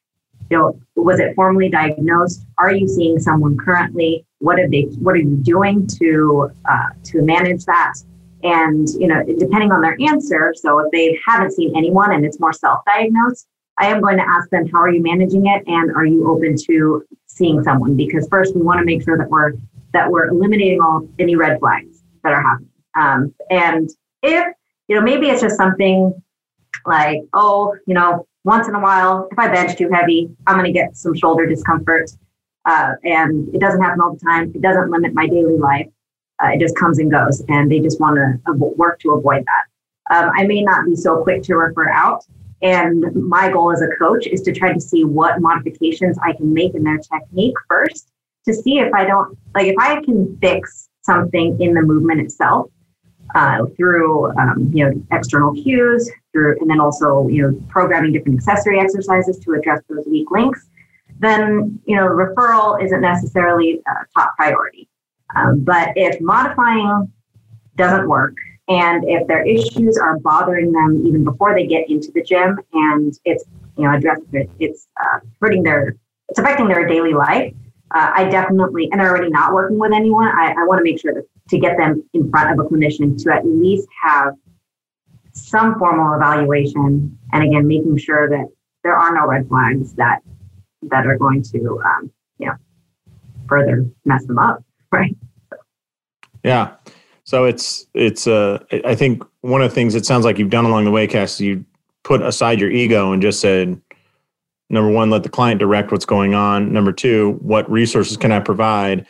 you 0.50 0.56
know, 0.56 0.80
was 0.96 1.20
it 1.20 1.34
formally 1.34 1.68
diagnosed? 1.68 2.46
Are 2.56 2.72
you 2.72 2.88
seeing 2.88 3.18
someone 3.18 3.58
currently? 3.58 4.24
What 4.38 4.58
have 4.58 4.70
they? 4.70 4.82
What 5.00 5.14
are 5.16 5.18
you 5.18 5.36
doing 5.36 5.86
to 5.98 6.50
uh, 6.68 6.88
to 7.04 7.22
manage 7.22 7.64
that? 7.66 7.94
And 8.42 8.88
you 8.90 9.09
know, 9.09 9.22
depending 9.24 9.72
on 9.72 9.81
their 9.81 9.96
answer, 10.01 10.55
so 10.57 10.79
if 10.81 10.90
they 10.92 11.18
haven't 11.27 11.53
seen 11.53 11.77
anyone 11.77 12.12
and 12.12 12.24
it's 12.24 12.38
more 12.38 12.53
self-diagnosed, 12.53 13.46
I 13.79 13.87
am 13.87 14.01
going 14.01 14.16
to 14.16 14.29
ask 14.29 14.48
them, 14.51 14.68
how 14.68 14.81
are 14.81 14.90
you 14.90 15.03
managing 15.03 15.46
it, 15.46 15.62
and 15.66 15.94
are 15.96 16.07
you 16.07 16.29
open 16.31 16.57
to 16.66 17.05
seeing 17.27 17.62
someone? 17.62 17.96
Because 17.96 18.29
first, 18.29 18.55
we 18.55 18.62
want 18.62 18.79
to 18.79 18.85
make 18.85 19.03
sure 19.03 19.16
that 19.18 19.29
we're 19.29 19.53
that 19.92 20.11
we're 20.11 20.27
eliminating 20.27 20.81
all 20.81 21.09
any 21.18 21.35
red 21.35 21.59
flags 21.59 22.03
that 22.22 22.33
are 22.33 22.42
happening. 22.42 22.68
Um, 22.94 23.35
and 23.51 23.90
if 24.22 24.46
you 24.88 24.96
know, 24.96 25.03
maybe 25.03 25.29
it's 25.29 25.40
just 25.40 25.57
something 25.57 26.20
like, 26.87 27.20
oh, 27.35 27.77
you 27.87 27.94
know, 27.94 28.27
once 28.44 28.68
in 28.68 28.74
a 28.74 28.81
while, 28.81 29.29
if 29.31 29.38
I 29.38 29.48
bench 29.48 29.77
too 29.77 29.90
heavy, 29.92 30.31
I'm 30.46 30.57
going 30.57 30.66
to 30.66 30.72
get 30.72 30.96
some 30.96 31.14
shoulder 31.14 31.46
discomfort. 31.46 32.11
Uh, 32.64 32.92
and 33.05 33.55
it 33.55 33.61
doesn't 33.61 33.81
happen 33.81 34.01
all 34.01 34.14
the 34.14 34.20
time. 34.20 34.53
It 34.55 34.62
doesn't 34.62 34.90
limit 34.90 35.14
my 35.14 35.27
daily 35.27 35.57
life. 35.59 35.87
Uh, 36.42 36.48
it 36.55 36.61
just 36.61 36.77
comes 36.77 36.98
and 36.98 37.11
goes, 37.11 37.42
and 37.48 37.70
they 37.70 37.81
just 37.81 38.01
want 38.01 38.16
to 38.16 38.53
work 38.53 39.01
to 39.01 39.12
avoid 39.12 39.44
that. 39.44 40.14
Um, 40.14 40.31
I 40.37 40.46
may 40.46 40.62
not 40.62 40.86
be 40.86 40.97
so 40.97 41.22
quick 41.22 41.43
to 41.45 41.57
refer 41.57 41.91
out. 41.91 42.24
And 42.61 43.14
my 43.14 43.51
goal 43.51 43.70
as 43.72 43.82
a 43.82 43.89
coach 43.99 44.26
is 44.26 44.43
to 44.43 44.53
try 44.53 44.72
to 44.72 44.80
see 44.80 45.05
what 45.05 45.41
modifications 45.41 46.18
I 46.24 46.32
can 46.32 46.53
make 46.53 46.74
in 46.74 46.82
their 46.82 46.99
technique 46.99 47.55
first 47.68 48.11
to 48.47 48.55
see 48.55 48.78
if 48.78 48.93
I 48.93 49.05
don't, 49.05 49.39
like, 49.55 49.66
if 49.66 49.76
I 49.78 50.03
can 50.03 50.36
fix 50.41 50.89
something 51.03 51.61
in 51.61 51.74
the 51.74 51.82
movement 51.82 52.20
itself 52.20 52.70
uh, 53.34 53.64
through, 53.76 54.36
um, 54.39 54.70
you 54.74 54.84
know, 54.84 55.03
external 55.12 55.53
cues, 55.53 56.11
through, 56.32 56.59
and 56.61 56.68
then 56.68 56.80
also, 56.80 57.28
you 57.28 57.43
know, 57.43 57.61
programming 57.68 58.12
different 58.12 58.39
accessory 58.39 58.80
exercises 58.80 59.39
to 59.41 59.53
address 59.53 59.80
those 59.89 60.05
weak 60.07 60.30
links, 60.30 60.66
then, 61.20 61.78
you 61.84 61.95
know, 61.97 62.07
referral 62.07 62.82
isn't 62.82 63.01
necessarily 63.01 63.82
a 63.86 63.93
top 64.18 64.34
priority. 64.36 64.88
Um, 65.35 65.61
but 65.61 65.93
if 65.97 66.20
modifying 66.20 67.12
doesn't 67.76 68.09
work, 68.09 68.35
and 68.68 69.05
if 69.09 69.26
their 69.26 69.47
issues 69.47 69.97
are 69.97 70.18
bothering 70.18 70.72
them 70.72 71.03
even 71.07 71.24
before 71.24 71.55
they 71.55 71.66
get 71.66 71.89
into 71.89 72.11
the 72.12 72.22
gym, 72.22 72.59
and 72.72 73.18
it's 73.24 73.45
you 73.76 73.85
know 73.85 73.95
address 73.95 74.18
it's 74.59 74.89
uh, 75.03 75.20
hurting 75.41 75.62
their 75.62 75.97
it's 76.29 76.39
affecting 76.39 76.68
their 76.68 76.87
daily 76.87 77.14
life, 77.14 77.55
uh, 77.91 78.11
I 78.14 78.24
definitely, 78.24 78.89
and 78.91 79.01
they're 79.01 79.09
already 79.09 79.31
not 79.31 79.55
working 79.55 79.79
with 79.79 79.93
anyone, 79.93 80.29
I, 80.29 80.51
I 80.51 80.64
want 80.66 80.79
to 80.79 80.85
make 80.85 81.01
sure 81.01 81.14
that 81.14 81.24
to 81.49 81.59
get 81.59 81.79
them 81.79 82.05
in 82.12 82.31
front 82.31 82.53
of 82.53 82.64
a 82.64 82.68
clinician 82.68 83.22
to 83.24 83.33
at 83.33 83.47
least 83.47 83.89
have 84.03 84.35
some 85.33 85.79
formal 85.79 86.14
evaluation. 86.14 87.18
And 87.33 87.43
again, 87.43 87.66
making 87.66 87.97
sure 87.97 88.29
that 88.29 88.47
there 88.83 88.95
are 88.95 89.14
no 89.14 89.26
red 89.26 89.49
flags 89.49 89.95
that 89.95 90.20
that 90.83 91.07
are 91.07 91.16
going 91.16 91.43
to, 91.43 91.81
um, 91.85 92.11
you 92.39 92.47
know, 92.47 92.55
further 93.49 93.87
mess 94.05 94.24
them 94.26 94.39
up, 94.39 94.62
right? 94.93 95.16
Yeah. 96.45 96.74
So 97.24 97.45
it's 97.45 97.86
it's 97.95 98.26
uh 98.26 98.59
I 98.84 98.95
think 98.95 99.22
one 99.43 99.61
of 99.61 99.70
the 99.70 99.74
things 99.74 99.95
it 99.95 100.07
sounds 100.07 100.24
like 100.24 100.39
you've 100.39 100.51
done 100.51 100.64
along 100.64 100.84
the 100.84 100.91
way, 100.91 101.07
Cass, 101.07 101.34
is 101.34 101.41
you 101.43 101.64
put 102.05 102.22
aside 102.22 102.61
your 102.61 102.70
ego 102.70 103.12
and 103.12 103.20
just 103.20 103.41
said, 103.41 103.80
number 104.70 104.91
one, 104.91 105.11
let 105.11 105.24
the 105.24 105.28
client 105.28 105.59
direct 105.59 105.93
what's 105.93 106.07
going 106.07 106.34
on. 106.34 106.72
Number 106.72 106.93
two, 106.93 107.32
what 107.41 107.70
resources 107.70 108.16
can 108.16 108.32
I 108.32 108.41
provide? 108.41 109.07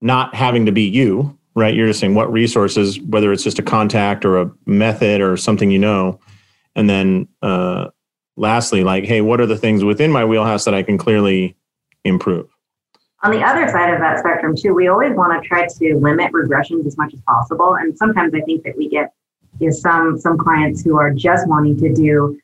Not 0.00 0.34
having 0.34 0.66
to 0.66 0.72
be 0.72 0.82
you, 0.82 1.38
right? 1.54 1.74
You're 1.74 1.86
just 1.86 2.00
saying 2.00 2.14
what 2.14 2.32
resources, 2.32 3.00
whether 3.00 3.32
it's 3.32 3.44
just 3.44 3.58
a 3.58 3.62
contact 3.62 4.24
or 4.24 4.40
a 4.40 4.50
method 4.66 5.20
or 5.20 5.36
something 5.36 5.70
you 5.70 5.78
know. 5.78 6.18
And 6.74 6.90
then 6.90 7.28
uh, 7.42 7.88
lastly, 8.36 8.82
like, 8.84 9.04
hey, 9.04 9.20
what 9.20 9.40
are 9.40 9.46
the 9.46 9.56
things 9.56 9.84
within 9.84 10.10
my 10.10 10.24
wheelhouse 10.24 10.64
that 10.64 10.74
I 10.74 10.82
can 10.82 10.98
clearly 10.98 11.56
improve? 12.04 12.55
On 13.26 13.32
the 13.32 13.42
other 13.42 13.66
side 13.66 13.92
of 13.92 13.98
that 13.98 14.20
spectrum, 14.20 14.54
too, 14.54 14.72
we 14.72 14.86
always 14.86 15.12
want 15.16 15.42
to 15.42 15.48
try 15.48 15.66
to 15.66 15.96
limit 15.96 16.30
regressions 16.30 16.86
as 16.86 16.96
much 16.96 17.12
as 17.12 17.20
possible. 17.22 17.74
And 17.74 17.98
sometimes 17.98 18.32
I 18.34 18.40
think 18.42 18.62
that 18.62 18.76
we 18.76 18.88
get 18.88 19.12
you 19.58 19.66
know, 19.66 19.74
some 19.74 20.16
some 20.16 20.38
clients 20.38 20.84
who 20.84 20.96
are 20.96 21.12
just 21.12 21.48
wanting 21.48 21.76
to 21.78 21.92
do 21.92 22.38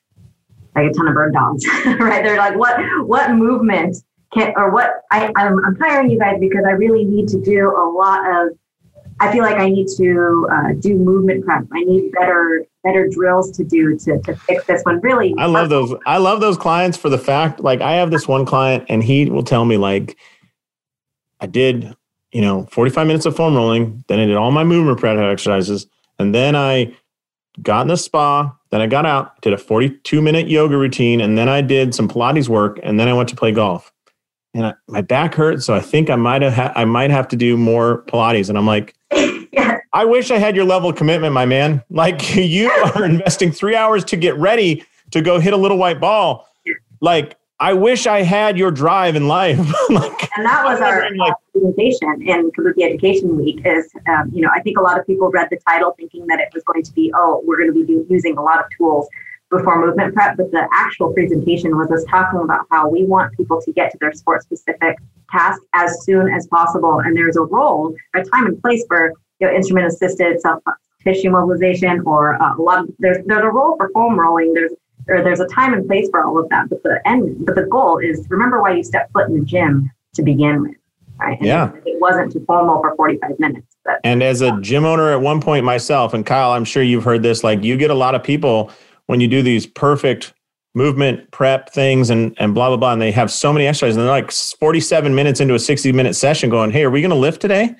like 0.74 0.90
a 0.90 0.92
ton 0.92 1.06
of 1.06 1.14
bird 1.14 1.34
dogs, 1.34 1.64
right? 1.86 2.24
They're 2.24 2.36
like, 2.36 2.56
what 2.56 2.80
what 3.06 3.30
movement 3.30 3.96
can 4.34 4.54
or 4.56 4.72
what 4.72 5.02
I, 5.12 5.30
I'm, 5.36 5.64
I'm 5.64 5.76
hiring 5.78 6.10
you 6.10 6.18
guys 6.18 6.38
because 6.40 6.64
I 6.66 6.72
really 6.72 7.04
need 7.04 7.28
to 7.28 7.40
do 7.40 7.70
a 7.70 7.86
lot 7.88 8.28
of 8.28 8.58
I 9.20 9.30
feel 9.30 9.44
like 9.44 9.58
I 9.58 9.68
need 9.68 9.86
to 9.98 10.48
uh, 10.50 10.72
do 10.80 10.96
movement 10.96 11.44
prep. 11.44 11.62
I 11.72 11.84
need 11.84 12.10
better 12.10 12.66
better 12.82 13.06
drills 13.06 13.52
to 13.52 13.62
do 13.62 13.96
to, 13.98 14.18
to 14.22 14.34
fix 14.34 14.64
this 14.64 14.82
one. 14.82 15.00
Really, 15.00 15.32
I 15.38 15.46
love 15.46 15.68
those. 15.68 15.94
I 16.06 16.18
love 16.18 16.40
those 16.40 16.58
clients 16.58 16.98
for 16.98 17.08
the 17.08 17.18
fact 17.18 17.60
like 17.60 17.80
I 17.80 17.92
have 17.92 18.10
this 18.10 18.26
one 18.26 18.44
client 18.44 18.86
and 18.88 19.04
he 19.04 19.30
will 19.30 19.44
tell 19.44 19.64
me 19.64 19.76
like 19.76 20.18
I 21.42 21.46
did 21.46 21.94
you 22.32 22.40
know 22.40 22.66
45 22.70 23.06
minutes 23.06 23.26
of 23.26 23.36
foam 23.36 23.54
rolling, 23.54 24.04
then 24.08 24.18
I 24.18 24.24
did 24.24 24.36
all 24.36 24.50
my 24.50 24.64
movement 24.64 24.98
prep 24.98 25.18
exercises, 25.18 25.86
and 26.18 26.34
then 26.34 26.56
I 26.56 26.94
got 27.60 27.82
in 27.82 27.88
the 27.88 27.96
spa. 27.96 28.56
Then 28.70 28.80
I 28.80 28.86
got 28.86 29.04
out, 29.04 29.40
did 29.42 29.52
a 29.52 29.58
42 29.58 30.22
minute 30.22 30.48
yoga 30.48 30.76
routine, 30.76 31.20
and 31.20 31.36
then 31.36 31.48
I 31.48 31.60
did 31.60 31.94
some 31.94 32.08
Pilates 32.08 32.48
work, 32.48 32.80
and 32.82 32.98
then 32.98 33.08
I 33.08 33.12
went 33.12 33.28
to 33.28 33.36
play 33.36 33.52
golf. 33.52 33.92
And 34.54 34.66
I, 34.66 34.74
my 34.88 35.02
back 35.02 35.34
hurt, 35.34 35.62
so 35.62 35.74
I 35.74 35.80
think 35.80 36.08
I 36.08 36.16
might 36.16 36.42
have 36.42 36.54
ha- 36.54 36.72
I 36.74 36.84
might 36.84 37.10
have 37.10 37.28
to 37.28 37.36
do 37.36 37.56
more 37.56 38.02
Pilates. 38.04 38.48
And 38.48 38.56
I'm 38.56 38.66
like, 38.66 38.94
yeah. 39.52 39.78
I 39.94 40.06
wish 40.06 40.30
I 40.30 40.38
had 40.38 40.56
your 40.56 40.64
level 40.64 40.88
of 40.88 40.96
commitment, 40.96 41.34
my 41.34 41.44
man. 41.44 41.82
Like 41.90 42.34
you 42.36 42.70
are 42.70 43.04
investing 43.04 43.52
three 43.52 43.76
hours 43.76 44.04
to 44.06 44.16
get 44.16 44.36
ready 44.36 44.84
to 45.10 45.20
go 45.20 45.38
hit 45.38 45.52
a 45.52 45.56
little 45.58 45.76
white 45.76 46.00
ball. 46.00 46.48
Like 47.00 47.36
I 47.62 47.74
wish 47.74 48.08
I 48.08 48.22
had 48.22 48.58
your 48.58 48.72
drive 48.72 49.14
in 49.14 49.28
life. 49.28 49.56
like, 49.88 50.36
and 50.36 50.44
that 50.44 50.64
was 50.64 50.80
our 50.80 51.08
like, 51.14 51.32
presentation 51.52 52.20
in 52.20 52.50
Kabuki 52.50 52.82
Education 52.82 53.36
Week. 53.36 53.60
Is 53.64 53.88
um, 54.08 54.32
you 54.34 54.42
know 54.42 54.50
I 54.52 54.60
think 54.62 54.78
a 54.78 54.82
lot 54.82 54.98
of 54.98 55.06
people 55.06 55.30
read 55.30 55.46
the 55.48 55.58
title 55.68 55.94
thinking 55.96 56.26
that 56.26 56.40
it 56.40 56.48
was 56.52 56.64
going 56.64 56.82
to 56.82 56.92
be 56.92 57.12
oh 57.14 57.40
we're 57.44 57.56
going 57.56 57.72
to 57.72 57.86
be 57.86 58.04
using 58.12 58.36
a 58.36 58.42
lot 58.42 58.58
of 58.58 58.64
tools 58.76 59.06
before 59.48 59.80
movement 59.80 60.12
prep, 60.12 60.36
but 60.36 60.50
the 60.50 60.66
actual 60.72 61.12
presentation 61.12 61.76
was 61.76 61.88
us 61.92 62.02
talking 62.10 62.40
about 62.40 62.66
how 62.72 62.88
we 62.88 63.04
want 63.04 63.32
people 63.36 63.62
to 63.62 63.72
get 63.72 63.92
to 63.92 63.98
their 64.00 64.12
sport 64.12 64.42
specific 64.42 64.96
task 65.30 65.62
as 65.72 66.04
soon 66.04 66.28
as 66.34 66.48
possible, 66.48 66.98
and 66.98 67.16
there's 67.16 67.36
a 67.36 67.42
role, 67.42 67.94
a 68.16 68.24
time 68.24 68.46
and 68.46 68.60
place 68.60 68.84
for 68.88 69.12
you 69.38 69.46
know, 69.46 69.54
instrument 69.54 69.86
assisted 69.86 70.40
self 70.40 70.60
tissue 71.04 71.30
mobilization 71.30 72.00
or 72.06 72.42
uh, 72.42 72.56
a 72.56 72.62
lot 72.62 72.80
of 72.80 72.90
there's 72.98 73.18
there's 73.26 73.44
a 73.44 73.48
role 73.48 73.76
for 73.76 73.88
foam 73.94 74.18
rolling. 74.18 74.52
There's 74.52 74.72
or 75.08 75.22
there's 75.22 75.40
a 75.40 75.46
time 75.46 75.72
and 75.74 75.86
place 75.86 76.08
for 76.10 76.24
all 76.24 76.38
of 76.38 76.48
that. 76.50 76.68
But 76.68 76.82
the 76.82 77.00
end, 77.06 77.44
but 77.44 77.54
the 77.54 77.64
goal 77.64 77.98
is 77.98 78.26
remember 78.30 78.60
why 78.60 78.74
you 78.74 78.84
stepped 78.84 79.12
foot 79.12 79.28
in 79.28 79.38
the 79.38 79.44
gym 79.44 79.90
to 80.14 80.22
begin 80.22 80.62
with, 80.62 80.76
right? 81.18 81.38
And 81.38 81.46
yeah. 81.46 81.72
It 81.84 82.00
wasn't 82.00 82.32
to 82.32 82.44
formal 82.44 82.80
for 82.80 82.94
45 82.96 83.38
minutes. 83.38 83.66
But, 83.84 84.00
and 84.04 84.22
as 84.22 84.40
a 84.40 84.58
gym 84.60 84.84
owner 84.84 85.10
at 85.10 85.20
one 85.20 85.40
point 85.40 85.64
myself, 85.64 86.14
and 86.14 86.24
Kyle, 86.24 86.52
I'm 86.52 86.64
sure 86.64 86.82
you've 86.82 87.04
heard 87.04 87.22
this, 87.22 87.42
like 87.42 87.62
you 87.64 87.76
get 87.76 87.90
a 87.90 87.94
lot 87.94 88.14
of 88.14 88.22
people 88.22 88.70
when 89.06 89.20
you 89.20 89.28
do 89.28 89.42
these 89.42 89.66
perfect 89.66 90.32
movement 90.74 91.30
prep 91.32 91.70
things 91.70 92.10
and, 92.10 92.34
and 92.38 92.54
blah, 92.54 92.68
blah, 92.68 92.76
blah. 92.76 92.92
And 92.92 93.02
they 93.02 93.10
have 93.12 93.30
so 93.30 93.52
many 93.52 93.66
exercises 93.66 93.96
and 93.96 94.06
they're 94.06 94.12
like 94.12 94.30
47 94.30 95.14
minutes 95.14 95.40
into 95.40 95.54
a 95.54 95.58
60 95.58 95.92
minute 95.92 96.14
session 96.14 96.48
going, 96.48 96.70
Hey, 96.70 96.84
are 96.84 96.90
we 96.90 97.00
going 97.00 97.10
to 97.10 97.16
lift 97.16 97.40
today? 97.40 97.74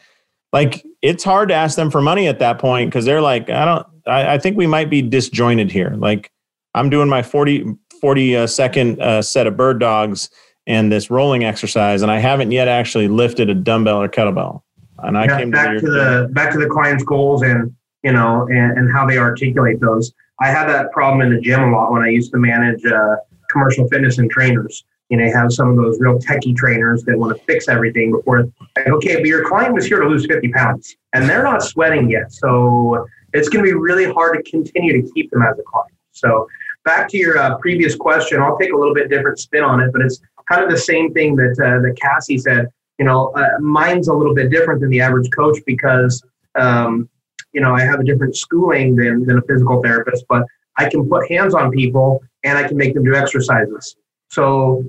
Like 0.52 0.84
it's 1.00 1.24
hard 1.24 1.48
to 1.48 1.54
ask 1.54 1.76
them 1.76 1.90
for 1.90 2.02
money 2.02 2.28
at 2.28 2.38
that 2.40 2.58
point. 2.58 2.92
Cause 2.92 3.06
they're 3.06 3.22
like, 3.22 3.48
I 3.48 3.64
don't, 3.64 3.86
I, 4.06 4.34
I 4.34 4.38
think 4.38 4.56
we 4.56 4.66
might 4.66 4.90
be 4.90 5.00
disjointed 5.00 5.70
here. 5.70 5.94
Like 5.96 6.30
I'm 6.74 6.90
doing 6.90 7.08
my 7.08 7.22
40, 7.22 7.76
40 8.00 8.36
uh, 8.36 8.46
second 8.46 9.00
uh, 9.00 9.22
set 9.22 9.46
of 9.46 9.56
bird 9.56 9.78
dogs 9.78 10.30
and 10.66 10.90
this 10.92 11.10
rolling 11.10 11.44
exercise, 11.44 12.02
and 12.02 12.10
I 12.10 12.18
haven't 12.18 12.52
yet 12.52 12.68
actually 12.68 13.08
lifted 13.08 13.50
a 13.50 13.54
dumbbell 13.54 14.00
or 14.00 14.08
kettlebell. 14.08 14.62
And 14.98 15.18
I 15.18 15.24
yeah, 15.24 15.38
came 15.38 15.50
back 15.50 15.74
to, 15.74 15.80
to 15.80 15.90
the 15.90 16.28
back 16.32 16.52
to 16.52 16.58
the 16.58 16.68
client's 16.68 17.02
goals 17.02 17.42
and 17.42 17.74
you 18.04 18.12
know 18.12 18.46
and, 18.48 18.78
and 18.78 18.92
how 18.92 19.06
they 19.06 19.18
articulate 19.18 19.80
those. 19.80 20.12
I 20.40 20.48
had 20.48 20.68
that 20.68 20.92
problem 20.92 21.20
in 21.20 21.34
the 21.34 21.40
gym 21.40 21.60
a 21.60 21.70
lot 21.70 21.90
when 21.92 22.02
I 22.02 22.08
used 22.08 22.30
to 22.32 22.38
manage 22.38 22.84
uh, 22.84 23.16
commercial 23.50 23.88
fitness 23.88 24.18
and 24.18 24.30
trainers. 24.30 24.84
You 25.08 25.18
know, 25.18 25.30
have 25.30 25.52
some 25.52 25.68
of 25.68 25.76
those 25.76 26.00
real 26.00 26.18
techie 26.18 26.56
trainers 26.56 27.02
that 27.04 27.18
want 27.18 27.36
to 27.36 27.44
fix 27.44 27.68
everything 27.68 28.12
before. 28.12 28.44
Like, 28.76 28.88
okay, 28.88 29.16
but 29.16 29.26
your 29.26 29.46
client 29.46 29.74
was 29.74 29.84
here 29.84 30.00
to 30.00 30.08
lose 30.08 30.24
50 30.24 30.48
pounds, 30.52 30.96
and 31.12 31.28
they're 31.28 31.42
not 31.42 31.62
sweating 31.62 32.08
yet, 32.08 32.32
so 32.32 33.06
it's 33.34 33.50
going 33.50 33.62
to 33.62 33.70
be 33.70 33.76
really 33.76 34.10
hard 34.10 34.42
to 34.42 34.50
continue 34.50 35.02
to 35.02 35.12
keep 35.12 35.30
them 35.30 35.42
as 35.42 35.58
a 35.58 35.62
client. 35.62 35.92
So 36.12 36.48
back 36.84 37.08
to 37.10 37.16
your 37.16 37.38
uh, 37.38 37.56
previous 37.58 37.94
question, 37.94 38.40
I'll 38.40 38.58
take 38.58 38.72
a 38.72 38.76
little 38.76 38.94
bit 38.94 39.08
different 39.08 39.38
spin 39.38 39.62
on 39.62 39.80
it, 39.80 39.92
but 39.92 40.02
it's 40.02 40.20
kind 40.48 40.62
of 40.62 40.70
the 40.70 40.78
same 40.78 41.12
thing 41.12 41.36
that 41.36 41.52
uh, 41.52 41.80
that 41.82 41.96
Cassie 42.00 42.38
said. 42.38 42.68
You 42.98 43.06
know, 43.06 43.32
uh, 43.34 43.58
mine's 43.60 44.08
a 44.08 44.14
little 44.14 44.34
bit 44.34 44.50
different 44.50 44.80
than 44.80 44.90
the 44.90 45.00
average 45.00 45.30
coach 45.34 45.58
because 45.66 46.22
um, 46.54 47.08
you 47.52 47.60
know 47.60 47.74
I 47.74 47.80
have 47.80 48.00
a 48.00 48.04
different 48.04 48.36
schooling 48.36 48.96
than 48.96 49.24
than 49.24 49.38
a 49.38 49.42
physical 49.42 49.82
therapist, 49.82 50.24
but 50.28 50.44
I 50.76 50.88
can 50.88 51.08
put 51.08 51.30
hands 51.30 51.54
on 51.54 51.70
people 51.70 52.22
and 52.44 52.58
I 52.58 52.66
can 52.66 52.76
make 52.76 52.94
them 52.94 53.04
do 53.04 53.14
exercises. 53.14 53.96
So 54.30 54.84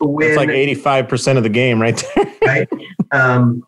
when 0.00 0.28
it's 0.28 0.36
like 0.36 0.48
eighty 0.48 0.74
five 0.74 1.08
percent 1.08 1.38
of 1.38 1.44
the 1.44 1.50
game, 1.50 1.80
right 1.80 1.96
there. 2.14 2.34
right. 2.46 2.68
Um, 3.12 3.66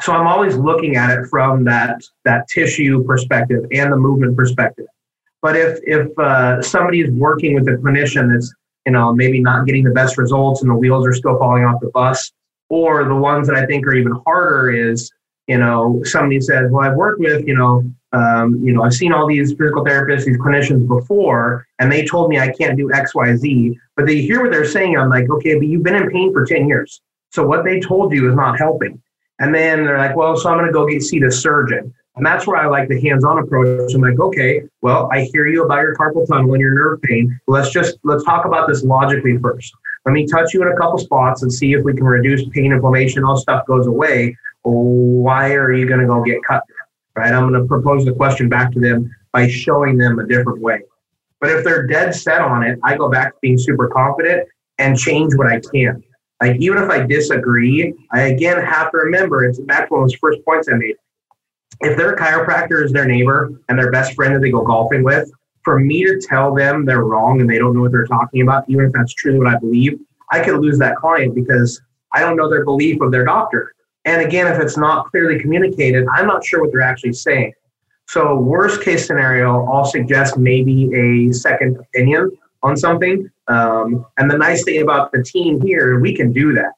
so 0.00 0.12
I'm 0.12 0.26
always 0.26 0.56
looking 0.56 0.96
at 0.96 1.18
it 1.18 1.26
from 1.26 1.64
that 1.64 2.00
that 2.24 2.48
tissue 2.48 3.04
perspective 3.04 3.64
and 3.72 3.92
the 3.92 3.96
movement 3.96 4.36
perspective. 4.36 4.86
But 5.42 5.56
if 5.56 5.78
if 5.84 6.18
uh, 6.18 6.60
somebody 6.62 7.00
is 7.00 7.10
working 7.10 7.54
with 7.54 7.68
a 7.68 7.72
clinician 7.72 8.32
that's 8.32 8.52
you 8.86 8.92
know 8.92 9.12
maybe 9.12 9.40
not 9.40 9.66
getting 9.66 9.84
the 9.84 9.92
best 9.92 10.18
results 10.18 10.62
and 10.62 10.70
the 10.70 10.74
wheels 10.74 11.06
are 11.06 11.14
still 11.14 11.38
falling 11.38 11.64
off 11.64 11.80
the 11.80 11.90
bus, 11.90 12.32
or 12.68 13.04
the 13.04 13.14
ones 13.14 13.46
that 13.48 13.56
I 13.56 13.66
think 13.66 13.86
are 13.86 13.94
even 13.94 14.20
harder 14.26 14.70
is 14.70 15.10
you 15.46 15.58
know 15.58 16.02
somebody 16.04 16.40
says, 16.40 16.70
well, 16.70 16.88
I've 16.88 16.96
worked 16.96 17.20
with 17.20 17.46
you 17.46 17.56
know 17.56 17.84
um, 18.12 18.56
you 18.64 18.72
know 18.72 18.82
I've 18.82 18.94
seen 18.94 19.12
all 19.12 19.26
these 19.26 19.52
physical 19.52 19.84
therapists, 19.84 20.24
these 20.24 20.38
clinicians 20.38 20.88
before, 20.88 21.66
and 21.78 21.90
they 21.90 22.04
told 22.04 22.30
me 22.30 22.38
I 22.38 22.50
can't 22.50 22.76
do 22.76 22.92
X, 22.92 23.14
Y, 23.14 23.36
Z. 23.36 23.78
But 23.96 24.06
they 24.06 24.20
hear 24.20 24.42
what 24.42 24.50
they're 24.50 24.64
saying. 24.64 24.96
I'm 24.98 25.08
like, 25.08 25.30
okay, 25.30 25.54
but 25.54 25.66
you've 25.66 25.82
been 25.82 25.94
in 25.94 26.10
pain 26.10 26.32
for 26.32 26.44
ten 26.44 26.66
years, 26.66 27.00
so 27.30 27.46
what 27.46 27.64
they 27.64 27.78
told 27.78 28.12
you 28.12 28.28
is 28.28 28.34
not 28.34 28.58
helping. 28.58 29.00
And 29.40 29.54
then 29.54 29.84
they're 29.84 29.98
like, 29.98 30.16
well, 30.16 30.36
so 30.36 30.50
I'm 30.50 30.56
going 30.56 30.66
to 30.66 30.72
go 30.72 30.86
get 30.86 31.02
see 31.02 31.20
the 31.20 31.30
surgeon. 31.30 31.94
And 32.18 32.26
that's 32.26 32.48
where 32.48 32.56
I 32.56 32.66
like 32.66 32.88
the 32.88 33.00
hands-on 33.00 33.38
approach. 33.38 33.94
I'm 33.94 34.00
like, 34.00 34.18
okay, 34.18 34.62
well, 34.82 35.08
I 35.12 35.22
hear 35.32 35.46
you 35.46 35.64
about 35.64 35.82
your 35.82 35.94
carpal 35.94 36.26
tunnel 36.26 36.52
and 36.52 36.60
your 36.60 36.74
nerve 36.74 37.00
pain. 37.02 37.40
Let's 37.46 37.70
just 37.70 37.96
let's 38.02 38.24
talk 38.24 38.44
about 38.44 38.66
this 38.66 38.82
logically 38.82 39.38
first. 39.38 39.72
Let 40.04 40.12
me 40.12 40.26
touch 40.26 40.52
you 40.52 40.62
in 40.62 40.68
a 40.68 40.76
couple 40.76 40.98
spots 40.98 41.42
and 41.42 41.52
see 41.52 41.74
if 41.74 41.84
we 41.84 41.94
can 41.94 42.04
reduce 42.04 42.48
pain, 42.48 42.72
inflammation, 42.72 43.22
all 43.22 43.36
stuff 43.36 43.64
goes 43.66 43.86
away. 43.86 44.36
Why 44.64 45.52
are 45.52 45.72
you 45.72 45.86
going 45.86 46.00
to 46.00 46.06
go 46.06 46.20
get 46.24 46.42
cut? 46.42 46.64
Right? 47.14 47.32
I'm 47.32 47.48
going 47.48 47.62
to 47.62 47.68
propose 47.68 48.04
the 48.04 48.12
question 48.12 48.48
back 48.48 48.72
to 48.72 48.80
them 48.80 49.14
by 49.32 49.46
showing 49.46 49.96
them 49.96 50.18
a 50.18 50.26
different 50.26 50.60
way. 50.60 50.82
But 51.40 51.50
if 51.50 51.64
they're 51.64 51.86
dead 51.86 52.16
set 52.16 52.40
on 52.40 52.64
it, 52.64 52.80
I 52.82 52.96
go 52.96 53.08
back 53.08 53.32
to 53.32 53.38
being 53.40 53.58
super 53.58 53.86
confident 53.86 54.48
and 54.78 54.98
change 54.98 55.36
what 55.36 55.46
I 55.46 55.60
can. 55.60 56.02
Like 56.40 56.56
even 56.58 56.78
if 56.78 56.90
I 56.90 57.06
disagree, 57.06 57.94
I 58.12 58.22
again 58.22 58.60
have 58.60 58.90
to 58.90 58.98
remember 58.98 59.44
it's 59.44 59.60
back 59.60 59.88
to 59.88 59.94
one 59.94 60.02
of 60.02 60.10
those 60.10 60.18
first 60.18 60.44
points 60.44 60.68
I 60.68 60.74
made 60.74 60.96
if 61.80 61.96
their 61.96 62.16
chiropractor 62.16 62.84
is 62.84 62.92
their 62.92 63.06
neighbor 63.06 63.50
and 63.68 63.78
their 63.78 63.90
best 63.90 64.14
friend 64.14 64.34
that 64.34 64.40
they 64.40 64.50
go 64.50 64.62
golfing 64.62 65.04
with, 65.04 65.30
for 65.62 65.78
me 65.78 66.04
to 66.04 66.20
tell 66.20 66.54
them 66.54 66.84
they're 66.84 67.04
wrong 67.04 67.40
and 67.40 67.48
they 67.48 67.58
don't 67.58 67.74
know 67.74 67.82
what 67.82 67.92
they're 67.92 68.06
talking 68.06 68.42
about, 68.42 68.64
even 68.68 68.86
if 68.86 68.92
that's 68.92 69.12
truly 69.14 69.38
what 69.38 69.48
I 69.48 69.58
believe, 69.58 69.98
I 70.30 70.40
could 70.40 70.60
lose 70.60 70.78
that 70.78 70.96
client 70.96 71.34
because 71.34 71.80
I 72.12 72.20
don't 72.20 72.36
know 72.36 72.48
their 72.48 72.64
belief 72.64 73.00
of 73.00 73.12
their 73.12 73.24
doctor. 73.24 73.74
And 74.04 74.22
again, 74.22 74.46
if 74.46 74.60
it's 74.60 74.78
not 74.78 75.10
clearly 75.10 75.38
communicated, 75.38 76.06
I'm 76.12 76.26
not 76.26 76.44
sure 76.44 76.62
what 76.62 76.72
they're 76.72 76.80
actually 76.80 77.12
saying. 77.12 77.52
So, 78.08 78.36
worst 78.36 78.82
case 78.82 79.06
scenario, 79.06 79.66
I'll 79.66 79.84
suggest 79.84 80.38
maybe 80.38 80.90
a 80.94 81.32
second 81.34 81.76
opinion 81.76 82.30
on 82.62 82.74
something. 82.74 83.28
Um, 83.48 84.06
and 84.16 84.30
the 84.30 84.38
nice 84.38 84.64
thing 84.64 84.80
about 84.80 85.12
the 85.12 85.22
team 85.22 85.60
here, 85.60 86.00
we 86.00 86.14
can 86.14 86.32
do 86.32 86.54
that. 86.54 86.72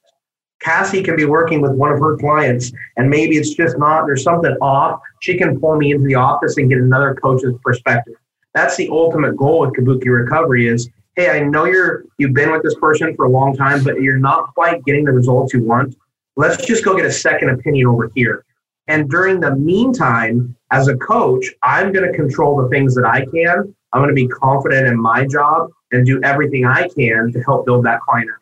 Cassie 0.61 1.02
can 1.02 1.16
be 1.16 1.24
working 1.24 1.61
with 1.61 1.72
one 1.72 1.90
of 1.90 1.98
her 1.98 2.16
clients 2.16 2.72
and 2.96 3.08
maybe 3.08 3.36
it's 3.36 3.54
just 3.54 3.78
not, 3.78 4.06
there's 4.06 4.22
something 4.22 4.52
off. 4.61 5.00
She 5.20 5.36
can 5.36 5.58
pull 5.58 5.76
me 5.76 5.92
into 5.92 6.06
the 6.06 6.14
office 6.14 6.56
and 6.58 6.68
get 6.68 6.78
another 6.78 7.14
coach's 7.14 7.54
perspective. 7.62 8.14
That's 8.54 8.76
the 8.76 8.88
ultimate 8.90 9.36
goal 9.36 9.61
with 9.61 9.70
Kabuki 9.74 10.06
recovery 10.06 10.68
is, 10.68 10.88
hey, 11.16 11.30
I 11.30 11.40
know 11.40 11.64
you're 11.64 12.04
you've 12.18 12.34
been 12.34 12.50
with 12.50 12.62
this 12.62 12.74
person 12.76 13.14
for 13.16 13.24
a 13.24 13.28
long 13.28 13.56
time, 13.56 13.82
but 13.84 14.00
you're 14.00 14.18
not 14.18 14.54
quite 14.54 14.84
getting 14.84 15.04
the 15.04 15.12
results 15.12 15.54
you 15.54 15.62
want. 15.62 15.96
Let's 16.36 16.64
just 16.66 16.84
go 16.84 16.96
get 16.96 17.04
a 17.04 17.12
second 17.12 17.50
opinion 17.50 17.86
over 17.86 18.11
here. 18.14 18.44
And 18.88 19.08
during 19.08 19.40
the 19.40 19.54
meantime, 19.54 20.56
as 20.72 20.88
a 20.88 20.96
coach, 20.96 21.46
I'm 21.62 21.92
going 21.92 22.11
to 22.11 22.16
control 22.16 22.61
the 22.61 22.68
things 22.68 22.94
that 22.96 23.04
I 23.04 23.24
can. 23.26 23.74
I'm 23.92 24.00
going 24.00 24.08
to 24.08 24.14
be 24.14 24.28
confident 24.28 24.86
in 24.86 25.00
my 25.00 25.26
job 25.26 25.70
and 25.92 26.06
do 26.06 26.20
everything 26.22 26.64
I 26.64 26.88
can 26.88 27.32
to 27.32 27.40
help 27.42 27.66
build 27.66 27.84
that 27.84 28.00
client 28.00 28.30
pain. 28.30 28.39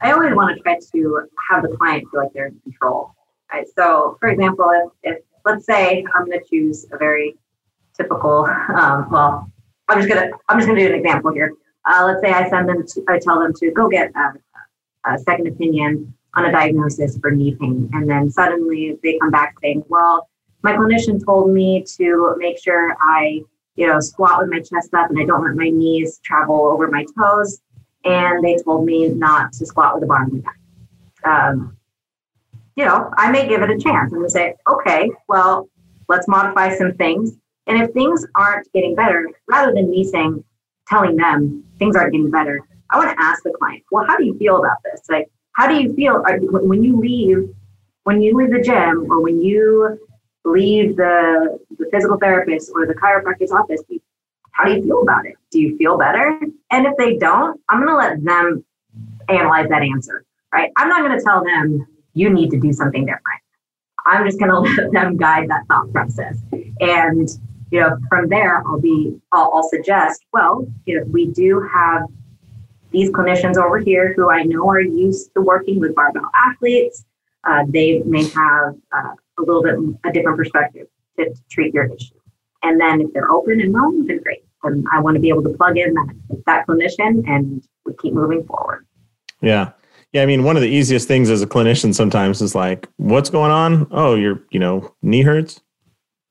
I 0.00 0.12
always 0.12 0.34
want 0.34 0.56
to 0.56 0.62
try 0.62 0.78
to 0.92 1.28
have 1.50 1.62
the 1.62 1.76
client 1.76 2.04
feel 2.10 2.22
like 2.22 2.32
they're 2.32 2.46
in 2.46 2.60
control. 2.60 3.14
Right? 3.52 3.66
So, 3.76 4.16
for 4.20 4.28
example, 4.28 4.70
if, 5.02 5.14
if 5.14 5.24
let's 5.44 5.66
say 5.66 6.04
I'm 6.14 6.26
going 6.26 6.38
to 6.38 6.44
choose 6.48 6.86
a 6.92 6.98
very 6.98 7.36
typical, 7.96 8.46
um, 8.74 9.10
well, 9.10 9.52
I'm 9.88 9.98
just 9.98 10.08
gonna 10.08 10.30
I'm 10.48 10.58
just 10.58 10.68
gonna 10.68 10.80
do 10.80 10.86
an 10.86 10.94
example 10.94 11.32
here. 11.32 11.52
Uh, 11.84 12.04
let's 12.06 12.22
say 12.22 12.32
I 12.32 12.48
send 12.48 12.68
them 12.68 12.86
to, 12.86 13.04
I 13.08 13.18
tell 13.18 13.40
them 13.40 13.52
to 13.54 13.70
go 13.72 13.88
get 13.88 14.10
a, 14.14 15.12
a 15.12 15.18
second 15.18 15.48
opinion 15.48 16.14
on 16.34 16.46
a 16.46 16.52
diagnosis 16.52 17.18
for 17.18 17.30
knee 17.30 17.56
pain, 17.60 17.90
and 17.92 18.08
then 18.08 18.30
suddenly 18.30 18.98
they 19.02 19.18
come 19.18 19.30
back 19.30 19.54
saying, 19.60 19.84
"Well, 19.88 20.28
my 20.62 20.74
clinician 20.74 21.24
told 21.24 21.50
me 21.50 21.84
to 21.98 22.34
make 22.38 22.58
sure 22.58 22.96
I, 23.00 23.42
you 23.74 23.86
know, 23.86 24.00
squat 24.00 24.40
with 24.40 24.50
my 24.50 24.60
chest 24.60 24.94
up 24.94 25.10
and 25.10 25.18
I 25.18 25.24
don't 25.24 25.44
let 25.44 25.56
my 25.56 25.68
knees 25.68 26.20
travel 26.24 26.66
over 26.68 26.88
my 26.88 27.04
toes, 27.18 27.60
and 28.04 28.42
they 28.42 28.56
told 28.56 28.84
me 28.84 29.08
not 29.08 29.52
to 29.54 29.66
squat 29.66 29.94
with 29.94 30.04
a 30.04 30.06
bar 30.06 30.22
on 30.22 30.32
my 30.32 30.40
back." 30.40 30.58
Um, 31.24 31.76
you 32.76 32.84
know, 32.84 33.10
I 33.16 33.30
may 33.30 33.46
give 33.48 33.62
it 33.62 33.70
a 33.70 33.78
chance 33.78 34.12
and 34.12 34.30
say, 34.30 34.54
"Okay, 34.68 35.10
well, 35.28 35.68
let's 36.08 36.28
modify 36.28 36.74
some 36.76 36.92
things." 36.94 37.36
And 37.66 37.80
if 37.80 37.92
things 37.92 38.26
aren't 38.34 38.72
getting 38.72 38.94
better, 38.94 39.28
rather 39.48 39.72
than 39.72 39.90
me 39.90 40.04
saying, 40.04 40.42
telling 40.88 41.16
them 41.16 41.64
things 41.78 41.96
aren't 41.96 42.12
getting 42.12 42.30
better, 42.30 42.60
I 42.90 42.98
want 42.98 43.10
to 43.16 43.24
ask 43.24 43.42
the 43.42 43.52
client, 43.58 43.82
well, 43.90 44.04
how 44.06 44.16
do 44.16 44.24
you 44.24 44.36
feel 44.38 44.58
about 44.58 44.78
this? 44.84 45.00
Like, 45.08 45.30
how 45.52 45.66
do 45.66 45.74
you 45.74 45.94
feel 45.94 46.22
when 46.40 46.82
you 46.82 46.98
leave, 46.98 47.48
when 48.04 48.20
you 48.20 48.36
leave 48.36 48.50
the 48.50 48.60
gym 48.60 49.10
or 49.10 49.22
when 49.22 49.40
you 49.40 49.98
leave 50.44 50.96
the, 50.96 51.58
the 51.78 51.86
physical 51.90 52.18
therapist 52.18 52.70
or 52.74 52.86
the 52.86 52.94
chiropractor's 52.94 53.52
office? 53.52 53.82
How 54.52 54.64
do 54.64 54.72
you 54.72 54.82
feel 54.82 55.02
about 55.02 55.26
it? 55.26 55.34
Do 55.50 55.60
you 55.60 55.76
feel 55.76 55.98
better? 55.98 56.40
And 56.70 56.86
if 56.86 56.96
they 56.96 57.16
don't, 57.16 57.60
I'm 57.68 57.84
going 57.84 57.88
to 57.88 57.96
let 57.96 58.24
them 58.24 58.64
analyze 59.28 59.68
that 59.68 59.82
answer, 59.82 60.24
right? 60.52 60.70
I'm 60.76 60.88
not 60.88 61.02
going 61.02 61.18
to 61.18 61.24
tell 61.24 61.44
them 61.44 61.86
you 62.14 62.30
need 62.30 62.50
to 62.50 62.60
do 62.60 62.72
something 62.72 63.04
different. 63.04 63.40
I'm 64.06 64.26
just 64.26 64.38
going 64.38 64.50
to 64.50 64.60
let 64.60 64.92
them 64.92 65.16
guide 65.16 65.48
that 65.50 65.66
thought 65.68 65.90
process. 65.92 66.36
And 66.80 67.28
you 67.72 67.80
know, 67.80 67.96
from 68.10 68.28
there, 68.28 68.62
I'll 68.66 68.78
be, 68.78 69.18
I'll, 69.32 69.50
I'll 69.54 69.68
suggest, 69.70 70.22
well, 70.32 70.66
you 70.84 70.98
know, 70.98 71.06
we 71.06 71.26
do 71.26 71.66
have 71.72 72.02
these 72.90 73.10
clinicians 73.10 73.56
over 73.56 73.78
here 73.78 74.12
who 74.14 74.30
I 74.30 74.42
know 74.42 74.68
are 74.68 74.80
used 74.80 75.32
to 75.34 75.40
working 75.40 75.80
with 75.80 75.94
barbell 75.94 76.30
athletes. 76.34 77.06
Uh, 77.44 77.64
they 77.66 78.00
may 78.04 78.24
have 78.24 78.76
uh, 78.92 79.14
a 79.38 79.42
little 79.42 79.62
bit 79.62 79.74
a 80.04 80.12
different 80.12 80.36
perspective 80.36 80.86
to, 81.18 81.30
to, 81.30 81.42
treat 81.50 81.72
your 81.72 81.86
issue. 81.86 82.14
And 82.62 82.80
then 82.80 83.00
if 83.00 83.12
they're 83.12 83.30
open 83.30 83.60
and 83.60 83.72
willing, 83.72 84.06
then 84.06 84.20
great. 84.22 84.44
And 84.62 84.86
I 84.92 85.00
want 85.00 85.16
to 85.16 85.20
be 85.20 85.28
able 85.28 85.42
to 85.42 85.50
plug 85.50 85.76
in 85.76 85.92
that, 85.94 86.14
that 86.46 86.66
clinician 86.66 87.28
and 87.28 87.66
we 87.84 87.94
keep 88.00 88.14
moving 88.14 88.44
forward. 88.44 88.86
Yeah. 89.40 89.72
Yeah. 90.12 90.22
I 90.22 90.26
mean, 90.26 90.44
one 90.44 90.56
of 90.56 90.62
the 90.62 90.68
easiest 90.68 91.08
things 91.08 91.30
as 91.30 91.42
a 91.42 91.46
clinician 91.46 91.94
sometimes 91.94 92.40
is 92.40 92.54
like, 92.54 92.88
what's 92.96 93.30
going 93.30 93.50
on? 93.50 93.88
Oh, 93.90 94.14
your, 94.14 94.42
you 94.50 94.60
know, 94.60 94.94
knee 95.02 95.22
hurts. 95.22 95.60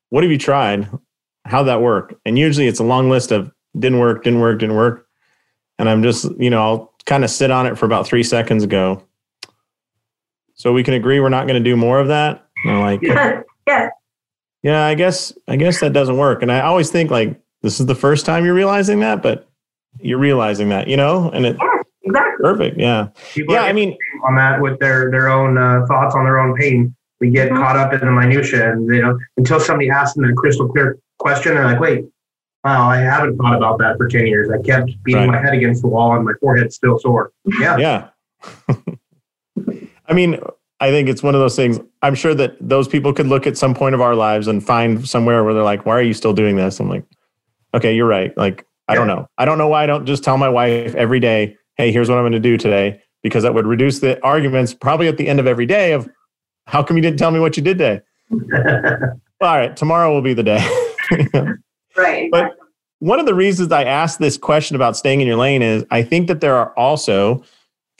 What 0.09 0.23
have 0.23 0.31
you 0.31 0.37
tried? 0.37 0.87
how'd 1.45 1.67
that 1.67 1.81
work? 1.81 2.19
And 2.25 2.37
usually 2.37 2.67
it's 2.67 2.79
a 2.79 2.83
long 2.83 3.09
list 3.09 3.31
of 3.31 3.51
didn't 3.77 3.99
work, 3.99 4.23
didn't 4.23 4.39
work, 4.39 4.59
didn't 4.59 4.75
work. 4.75 5.07
And 5.79 5.89
I'm 5.89 6.03
just, 6.03 6.25
you 6.37 6.49
know, 6.49 6.61
I'll 6.61 6.93
kind 7.05 7.23
of 7.23 7.29
sit 7.29 7.51
on 7.51 7.65
it 7.65 7.77
for 7.77 7.85
about 7.85 8.05
three 8.05 8.23
seconds 8.23 8.63
ago. 8.63 9.03
So 10.53 10.71
we 10.71 10.83
can 10.83 10.93
agree 10.93 11.19
we're 11.19 11.29
not 11.29 11.47
going 11.47 11.61
to 11.61 11.69
do 11.69 11.75
more 11.75 11.99
of 11.99 12.09
that. 12.09 12.45
And 12.63 12.73
I'm 12.73 12.81
like, 12.81 13.01
yeah. 13.03 13.41
yeah, 13.67 13.89
I 14.63 14.95
guess, 14.95 15.33
I 15.47 15.55
guess 15.55 15.79
that 15.79 15.93
doesn't 15.93 16.17
work. 16.17 16.41
And 16.41 16.51
I 16.51 16.61
always 16.61 16.89
think 16.91 17.11
like, 17.11 17.39
this 17.61 17.79
is 17.79 17.85
the 17.85 17.95
first 17.95 18.25
time 18.25 18.45
you're 18.45 18.53
realizing 18.53 18.99
that, 19.01 19.21
but 19.21 19.49
you're 19.99 20.19
realizing 20.19 20.69
that, 20.69 20.87
you 20.87 20.97
know, 20.97 21.29
and 21.31 21.45
it, 21.45 21.57
yeah, 21.59 21.81
exactly. 22.03 22.43
perfect. 22.43 22.79
Yeah. 22.79 23.09
People 23.33 23.55
yeah. 23.55 23.63
I 23.63 23.73
mean, 23.73 23.97
on 24.25 24.35
that 24.35 24.61
with 24.61 24.79
their, 24.79 25.11
their 25.11 25.29
own 25.29 25.57
uh, 25.57 25.85
thoughts 25.87 26.15
on 26.15 26.25
their 26.25 26.39
own 26.39 26.55
pain. 26.55 26.95
We 27.19 27.29
get 27.29 27.49
mm-hmm. 27.49 27.57
caught 27.57 27.75
up 27.75 27.93
in 27.93 27.99
the 27.99 28.11
minutia 28.11 28.71
and, 28.71 28.87
you 28.87 29.01
know, 29.01 29.17
until 29.37 29.59
somebody 29.59 29.89
asks 29.89 30.15
them 30.15 30.25
a 30.25 30.33
crystal 30.33 30.67
clear 30.67 30.97
question. 31.19 31.53
They're 31.53 31.65
like, 31.65 31.79
wait, 31.79 32.05
wow, 32.63 32.87
I 32.87 32.97
haven't 32.97 33.37
thought 33.37 33.55
about 33.55 33.77
that 33.79 33.97
for 33.97 34.07
10 34.07 34.25
years. 34.25 34.49
I 34.49 34.61
kept 34.61 34.91
beating 35.03 35.29
right. 35.29 35.31
my 35.31 35.41
head 35.41 35.53
against 35.53 35.81
the 35.81 35.87
wall 35.87 36.15
and 36.15 36.25
my 36.25 36.33
forehead's 36.39 36.75
still 36.75 36.97
sore. 36.99 37.31
Yeah. 37.59 37.77
Yeah. 37.77 38.09
I 40.07 40.13
mean, 40.13 40.39
I 40.81 40.89
think 40.89 41.07
it's 41.07 41.21
one 41.21 41.35
of 41.35 41.41
those 41.41 41.55
things. 41.55 41.79
I'm 42.01 42.15
sure 42.15 42.33
that 42.33 42.57
those 42.59 42.87
people 42.87 43.13
could 43.13 43.27
look 43.27 43.45
at 43.45 43.55
some 43.55 43.75
point 43.75 43.93
of 43.93 44.01
our 44.01 44.15
lives 44.15 44.47
and 44.47 44.65
find 44.65 45.07
somewhere 45.07 45.43
where 45.43 45.53
they're 45.53 45.63
like, 45.63 45.85
why 45.85 45.93
are 45.93 46.01
you 46.01 46.13
still 46.13 46.33
doing 46.33 46.55
this? 46.55 46.79
I'm 46.79 46.89
like, 46.89 47.05
okay, 47.75 47.95
you're 47.95 48.07
right. 48.07 48.35
Like, 48.35 48.65
I 48.87 48.95
don't 48.95 49.07
know. 49.07 49.27
I 49.37 49.45
don't 49.45 49.59
know 49.59 49.67
why 49.67 49.83
I 49.83 49.85
don't 49.85 50.05
just 50.05 50.23
tell 50.23 50.37
my 50.37 50.49
wife 50.49 50.95
every 50.95 51.19
day, 51.19 51.55
hey, 51.77 51.91
here's 51.91 52.09
what 52.09 52.17
I'm 52.17 52.23
going 52.23 52.33
to 52.33 52.39
do 52.39 52.57
today, 52.57 52.99
because 53.21 53.43
that 53.43 53.53
would 53.53 53.67
reduce 53.67 53.99
the 53.99 54.21
arguments 54.23 54.73
probably 54.73 55.07
at 55.07 55.17
the 55.17 55.27
end 55.29 55.39
of 55.39 55.47
every 55.47 55.67
day 55.67 55.93
of 55.93 56.09
how 56.65 56.83
come 56.83 56.97
you 56.97 57.03
didn't 57.03 57.19
tell 57.19 57.31
me 57.31 57.39
what 57.39 57.55
you 57.55 57.63
did 57.63 57.77
today? 57.77 58.01
All 59.41 59.55
right, 59.55 59.77
tomorrow 59.77 60.11
will 60.11 60.21
be 60.21 60.33
the 60.33 60.43
day. 60.43 60.67
right. 61.95 62.29
But 62.31 62.55
one 62.99 63.19
of 63.19 63.25
the 63.25 63.33
reasons 63.33 63.71
I 63.71 63.83
asked 63.83 64.19
this 64.19 64.37
question 64.37 64.75
about 64.75 64.97
staying 64.97 65.21
in 65.21 65.27
your 65.27 65.37
lane 65.37 65.61
is 65.61 65.85
I 65.91 66.03
think 66.03 66.27
that 66.27 66.41
there 66.41 66.55
are 66.55 66.73
also, 66.77 67.43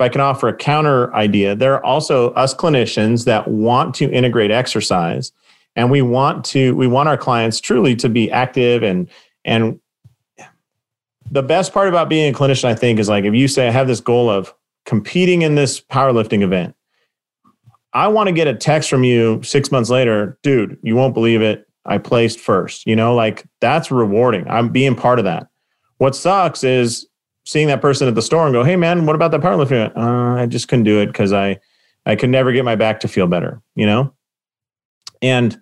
if 0.02 0.06
I 0.06 0.10
can 0.10 0.22
offer 0.22 0.48
a 0.48 0.56
counter 0.56 1.14
idea, 1.14 1.56
there 1.56 1.76
are 1.76 1.86
also 1.86 2.32
us 2.32 2.54
clinicians 2.56 3.26
that 3.26 3.48
want 3.48 3.94
to 3.96 4.10
integrate 4.12 4.52
exercise 4.52 5.32
and 5.76 5.90
we 5.90 6.02
want 6.02 6.44
to 6.46 6.76
we 6.76 6.88
want 6.88 7.08
our 7.08 7.18
clients 7.18 7.62
truly 7.62 7.96
to 7.96 8.10
be 8.10 8.30
active 8.32 8.84
and 8.84 9.10
and 9.46 9.80
the 11.30 11.42
best 11.42 11.72
part 11.72 11.88
about 11.88 12.10
being 12.10 12.34
a 12.34 12.38
clinician 12.38 12.66
i 12.66 12.76
think 12.76 13.00
is 13.00 13.08
like 13.08 13.24
if 13.24 13.34
you 13.34 13.48
say 13.48 13.70
i 13.70 13.72
have 13.72 13.88
this 13.88 14.02
goal 14.02 14.30
of 14.30 14.54
competing 14.86 15.44
in 15.44 15.56
this 15.56 15.80
powerlifting 15.80 16.42
event 16.42 16.76
i 17.94 18.06
want 18.06 18.28
to 18.28 18.34
get 18.34 18.48
a 18.48 18.54
text 18.54 18.90
from 18.90 19.06
you 19.06 19.42
six 19.44 19.72
months 19.72 19.90
later 19.90 20.38
dude 20.44 20.78
you 20.84 20.94
won't 20.94 21.14
believe 21.14 21.42
it 21.42 21.66
I 21.86 21.98
placed 21.98 22.40
first. 22.40 22.86
You 22.86 22.96
know, 22.96 23.16
like 23.16 23.46
that's 23.60 23.92
rewarding. 23.92 24.48
I'm 24.48 24.70
being 24.70 24.96
part 24.96 25.20
of 25.20 25.26
that. 25.26 25.48
What 25.98 26.16
sucks 26.16 26.64
is 26.64 27.08
seeing 27.52 27.68
that 27.68 27.82
person 27.82 28.08
at 28.08 28.16
the 28.16 28.22
store 28.22 28.46
and 28.46 28.54
go, 28.54 28.64
"Hey, 28.64 28.76
man, 28.76 29.06
what 29.06 29.16
about 29.16 29.32
that 29.32 29.42
powerlifting?" 29.42 29.96
Uh, 29.96 30.42
I 30.42 30.46
just 30.46 30.68
couldn't 30.68 30.86
do 30.86 31.00
it 31.00 31.08
because 31.08 31.34
I 31.34 31.60
I 32.06 32.16
could 32.16 32.30
never 32.30 32.52
get 32.52 32.66
my 32.66 32.76
back 32.76 33.00
to 33.02 33.08
feel 33.08 33.28
better. 33.28 33.62
You 33.76 33.86
know, 33.86 34.14
and 35.22 35.60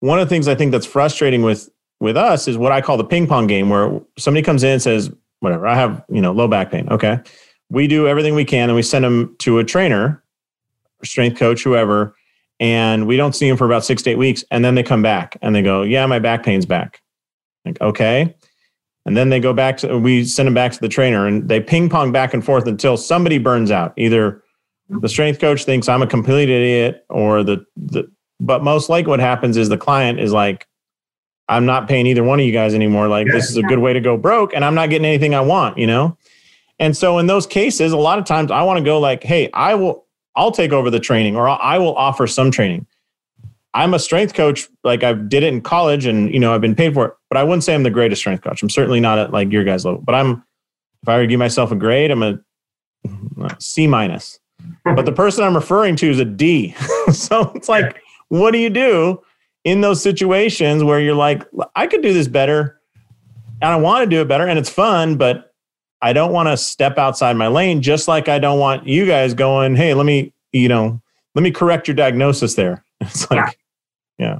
one 0.00 0.18
of 0.18 0.28
the 0.28 0.34
things 0.34 0.48
I 0.48 0.54
think 0.54 0.72
that's 0.72 0.86
frustrating 0.86 1.42
with 1.42 1.70
with 2.00 2.16
us 2.16 2.48
is 2.48 2.58
what 2.58 2.72
I 2.72 2.80
call 2.80 2.96
the 2.96 3.04
ping 3.04 3.26
pong 3.26 3.46
game, 3.46 3.68
where 3.68 4.00
somebody 4.18 4.42
comes 4.42 4.64
in 4.64 4.72
and 4.72 4.82
says, 4.82 5.10
"Whatever, 5.40 5.66
I 5.66 5.74
have 5.74 6.04
you 6.08 6.20
know 6.20 6.32
low 6.32 6.48
back 6.48 6.70
pain." 6.70 6.88
Okay, 6.90 7.18
we 7.70 7.86
do 7.86 8.08
everything 8.08 8.34
we 8.34 8.44
can 8.44 8.68
and 8.68 8.76
we 8.76 8.82
send 8.82 9.04
them 9.04 9.36
to 9.38 9.58
a 9.58 9.64
trainer, 9.64 10.22
strength 11.02 11.38
coach, 11.38 11.62
whoever 11.62 12.14
and 12.62 13.08
we 13.08 13.16
don't 13.16 13.34
see 13.34 13.48
them 13.48 13.56
for 13.56 13.64
about 13.64 13.84
six 13.84 14.02
to 14.02 14.10
eight 14.10 14.18
weeks. 14.18 14.44
And 14.52 14.64
then 14.64 14.76
they 14.76 14.84
come 14.84 15.02
back 15.02 15.36
and 15.42 15.52
they 15.52 15.62
go, 15.62 15.82
Yeah, 15.82 16.06
my 16.06 16.20
back 16.20 16.44
pain's 16.44 16.64
back. 16.64 17.02
Like, 17.64 17.80
okay. 17.80 18.36
And 19.04 19.16
then 19.16 19.30
they 19.30 19.40
go 19.40 19.52
back 19.52 19.78
to, 19.78 19.98
we 19.98 20.24
send 20.24 20.46
them 20.46 20.54
back 20.54 20.72
to 20.72 20.80
the 20.80 20.88
trainer 20.88 21.26
and 21.26 21.48
they 21.48 21.60
ping 21.60 21.88
pong 21.88 22.12
back 22.12 22.32
and 22.32 22.44
forth 22.44 22.66
until 22.66 22.96
somebody 22.96 23.38
burns 23.38 23.70
out. 23.70 23.92
Either 23.96 24.42
the 24.88 25.08
strength 25.08 25.40
coach 25.40 25.64
thinks 25.64 25.88
I'm 25.88 26.02
a 26.02 26.06
complete 26.06 26.48
idiot 26.48 27.04
or 27.08 27.42
the, 27.42 27.64
the, 27.76 28.10
but 28.38 28.62
most 28.62 28.88
like 28.88 29.06
what 29.06 29.20
happens 29.20 29.56
is 29.56 29.68
the 29.68 29.78
client 29.78 30.20
is 30.20 30.32
like, 30.32 30.66
I'm 31.48 31.66
not 31.66 31.88
paying 31.88 32.06
either 32.06 32.22
one 32.22 32.38
of 32.38 32.46
you 32.46 32.52
guys 32.52 32.74
anymore. 32.74 33.08
Like, 33.08 33.26
this 33.26 33.50
is 33.50 33.56
a 33.56 33.62
good 33.62 33.80
way 33.80 33.92
to 33.92 34.00
go 34.00 34.16
broke 34.16 34.54
and 34.54 34.64
I'm 34.64 34.74
not 34.74 34.90
getting 34.90 35.04
anything 35.04 35.34
I 35.34 35.40
want, 35.40 35.76
you 35.76 35.86
know? 35.86 36.16
And 36.78 36.96
so 36.96 37.18
in 37.18 37.26
those 37.26 37.46
cases, 37.46 37.92
a 37.92 37.96
lot 37.96 38.18
of 38.18 38.24
times 38.24 38.50
I 38.50 38.62
want 38.62 38.78
to 38.78 38.84
go 38.84 38.98
like, 39.00 39.22
hey, 39.22 39.50
I 39.52 39.74
will, 39.74 40.06
I'll 40.36 40.52
take 40.52 40.72
over 40.72 40.90
the 40.90 41.00
training 41.00 41.36
or 41.36 41.48
I 41.48 41.78
will 41.78 41.94
offer 41.96 42.26
some 42.26 42.50
training. 42.50 42.86
I'm 43.74 43.94
a 43.94 43.98
strength 43.98 44.34
coach, 44.34 44.68
like 44.84 45.02
I 45.02 45.14
did 45.14 45.42
it 45.42 45.52
in 45.52 45.62
college 45.62 46.04
and, 46.04 46.32
you 46.32 46.38
know, 46.38 46.54
I've 46.54 46.60
been 46.60 46.74
paid 46.74 46.92
for 46.92 47.06
it, 47.06 47.14
but 47.30 47.38
I 47.38 47.42
wouldn't 47.42 47.64
say 47.64 47.74
I'm 47.74 47.82
the 47.82 47.90
greatest 47.90 48.20
strength 48.20 48.44
coach. 48.44 48.62
I'm 48.62 48.68
certainly 48.68 49.00
not 49.00 49.18
at 49.18 49.32
like 49.32 49.50
your 49.50 49.64
guys' 49.64 49.84
level, 49.84 50.02
but 50.02 50.14
I'm, 50.14 50.44
if 51.02 51.08
I 51.08 51.16
were 51.16 51.22
to 51.22 51.26
give 51.26 51.38
myself 51.38 51.72
a 51.72 51.76
grade, 51.76 52.10
I'm 52.10 52.22
a 52.22 52.38
C 53.58 53.86
minus. 53.86 54.38
but 54.84 55.06
the 55.06 55.12
person 55.12 55.44
I'm 55.44 55.54
referring 55.54 55.96
to 55.96 56.10
is 56.10 56.18
a 56.18 56.24
D. 56.24 56.74
so 57.12 57.50
it's 57.54 57.68
like, 57.68 58.00
what 58.28 58.52
do 58.52 58.58
you 58.58 58.70
do 58.70 59.22
in 59.64 59.80
those 59.80 60.02
situations 60.02 60.84
where 60.84 61.00
you're 61.00 61.14
like, 61.14 61.42
I 61.74 61.86
could 61.86 62.02
do 62.02 62.12
this 62.12 62.28
better 62.28 62.78
and 63.62 63.72
I 63.72 63.76
want 63.76 64.04
to 64.04 64.10
do 64.10 64.20
it 64.20 64.28
better 64.28 64.46
and 64.46 64.58
it's 64.58 64.70
fun, 64.70 65.16
but 65.16 65.52
I 66.02 66.12
don't 66.12 66.32
want 66.32 66.48
to 66.48 66.56
step 66.56 66.98
outside 66.98 67.36
my 67.36 67.46
lane, 67.46 67.80
just 67.80 68.08
like 68.08 68.28
I 68.28 68.38
don't 68.38 68.58
want 68.58 68.86
you 68.86 69.06
guys 69.06 69.34
going, 69.34 69.76
hey, 69.76 69.94
let 69.94 70.04
me, 70.04 70.34
you 70.52 70.68
know, 70.68 71.00
let 71.34 71.42
me 71.42 71.52
correct 71.52 71.88
your 71.88 71.94
diagnosis 71.94 72.54
there. 72.54 72.84
It's 73.00 73.28
like, 73.32 73.58
yeah. 74.18 74.38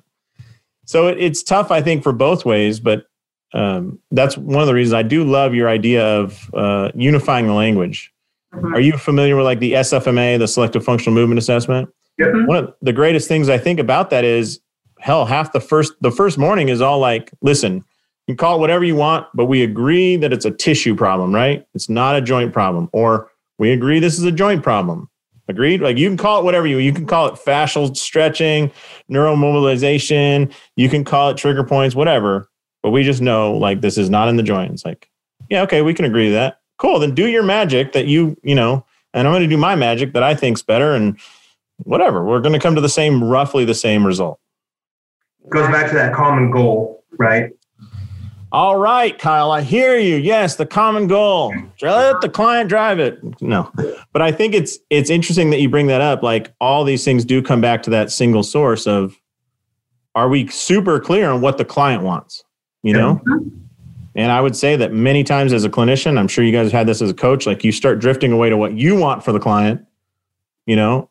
So 0.85 1.09
it, 1.09 1.19
it's 1.19 1.43
tough, 1.43 1.71
I 1.71 1.81
think, 1.81 2.03
for 2.03 2.13
both 2.13 2.45
ways, 2.45 2.81
but 2.81 3.07
um, 3.55 3.99
that's 4.11 4.37
one 4.37 4.61
of 4.61 4.67
the 4.67 4.75
reasons 4.75 4.95
I 4.95 5.03
do 5.03 5.25
love 5.25 5.55
your 5.55 5.69
idea 5.69 6.05
of 6.05 6.51
uh, 6.55 6.91
unifying 6.95 7.47
the 7.47 7.53
language. 7.53 8.13
Mm-hmm. 8.55 8.75
Are 8.75 8.81
you 8.81 8.97
familiar 8.97 9.37
with 9.37 9.45
like 9.45 9.61
the 9.61 9.73
SFMA, 9.75 10.39
the 10.39 10.49
Selective 10.49 10.85
Functional 10.85 11.15
Movement 11.15 11.39
Assessment? 11.39 11.89
Yep. 12.19 12.29
One 12.47 12.57
of 12.57 12.75
the 12.83 12.93
greatest 12.93 13.29
things 13.29 13.49
I 13.49 13.59
think 13.59 13.79
about 13.79 14.11
that 14.11 14.25
is, 14.25 14.61
hell, 14.99 15.25
half 15.25 15.53
the 15.53 15.61
first 15.61 15.95
the 16.01 16.11
first 16.11 16.39
morning 16.39 16.69
is 16.69 16.81
all 16.81 16.99
like, 16.99 17.33
listen, 17.41 17.77
you 17.77 18.35
can 18.35 18.37
call 18.37 18.57
it 18.57 18.61
whatever 18.61 18.85
you 18.85 18.95
want, 18.95 19.27
but 19.35 19.47
we 19.47 19.63
agree 19.63 20.17
that 20.17 20.33
it's 20.33 20.45
a 20.45 20.51
tissue 20.51 20.95
problem, 20.95 21.35
right? 21.35 21.67
It's 21.75 21.89
not 21.89 22.17
a 22.17 22.21
joint 22.21 22.53
problem, 22.53 22.89
or 22.93 23.31
we 23.59 23.73
agree 23.73 23.99
this 23.99 24.19
is 24.19 24.25
a 24.25 24.33
joint 24.33 24.63
problem. 24.63 25.09
Agreed? 25.49 25.81
Like 25.81 25.97
you 25.97 26.09
can 26.09 26.17
call 26.17 26.41
it 26.41 26.45
whatever 26.45 26.67
you 26.67 26.79
you 26.79 26.93
can 26.93 27.07
call 27.07 27.27
it 27.27 27.35
fascial 27.35 27.97
stretching, 27.97 28.71
neuromobilization, 29.11 30.53
you 30.77 30.89
can 30.89 31.05
call 31.05 31.31
it 31.31 31.37
trigger 31.37 31.65
points, 31.65 31.95
whatever. 31.95 32.49
But 32.83 32.91
we 32.91 33.03
just 33.03 33.21
know 33.21 33.57
like 33.57 33.81
this 33.81 33.99
is 33.99 34.09
not 34.09 34.29
in 34.29 34.37
the 34.37 34.43
joints. 34.43 34.85
Like, 34.85 35.09
yeah, 35.51 35.63
okay, 35.63 35.83
we 35.83 35.95
can 35.95 36.05
agree 36.05 36.27
to 36.27 36.33
that. 36.33 36.61
Cool. 36.79 36.99
Then 36.99 37.15
do 37.15 37.29
your 37.29 37.43
magic 37.43 37.93
that 37.93 38.07
you, 38.07 38.37
you 38.43 38.55
know, 38.55 38.85
and 39.15 39.27
I'm 39.27 39.33
going 39.33 39.43
to 39.43 39.49
do 39.49 39.57
my 39.57 39.75
magic 39.75 40.13
that 40.15 40.23
I 40.23 40.35
think's 40.35 40.63
better 40.63 40.95
and 40.95 41.19
whatever. 41.79 42.25
We're 42.25 42.41
going 42.41 42.55
to 42.55 42.59
come 42.59 42.75
to 42.75 42.81
the 42.81 42.89
same, 42.89 43.23
roughly 43.23 43.65
the 43.65 43.75
same 43.75 44.07
result. 44.07 44.41
Goes 45.49 45.69
back 45.69 45.89
to 45.89 45.95
that 45.95 46.15
common 46.15 46.51
goal, 46.51 47.05
right? 47.19 47.51
All 48.53 48.77
right, 48.77 49.19
Kyle, 49.19 49.51
I 49.51 49.63
hear 49.63 49.99
you. 49.99 50.17
Yes, 50.17 50.57
the 50.57 50.67
common 50.67 51.07
goal. 51.07 51.55
Let 51.81 52.21
the 52.21 52.29
client 52.29 52.69
drive 52.69 53.01
it. 53.01 53.19
No. 53.41 53.73
But 54.13 54.21
I 54.21 54.31
think 54.31 54.55
it's 54.55 54.79
it's 54.91 55.09
interesting 55.09 55.49
that 55.51 55.61
you 55.61 55.71
bring 55.71 55.87
that 55.87 56.03
up. 56.03 56.23
Like 56.23 56.53
all 56.61 56.85
these 56.85 57.03
things 57.03 57.25
do 57.25 57.41
come 57.41 57.63
back 57.63 57.83
to 57.85 57.91
that 57.91 58.13
single 58.13 58.43
source 58.43 58.87
of 58.87 59.19
are 60.15 60.29
we 60.29 60.49
super 60.49 61.01
clear 61.01 61.31
on 61.31 61.41
what 61.41 61.57
the 61.57 61.65
client 61.65 62.03
wants? 62.03 62.45
You 62.83 62.93
know? 62.93 63.23
And 64.15 64.31
I 64.31 64.43
would 64.43 64.55
say 64.55 64.77
that 64.77 64.93
many 64.93 65.25
times 65.25 65.55
as 65.55 65.65
a 65.65 65.71
clinician, 65.71 66.19
I'm 66.19 66.29
sure 66.29 66.45
you 66.45 66.53
guys 66.53 66.65
have 66.65 66.73
had 66.73 66.87
this 66.87 67.01
as 67.01 67.09
a 67.09 67.15
coach, 67.15 67.47
like 67.47 67.65
you 67.65 67.73
start 67.73 68.01
drifting 68.01 68.33
away 68.33 68.51
to 68.51 68.59
what 68.59 68.75
you 68.75 68.95
want 68.95 69.25
for 69.25 69.33
the 69.33 69.41
client, 69.41 69.87
you 70.67 70.77
know, 70.77 71.09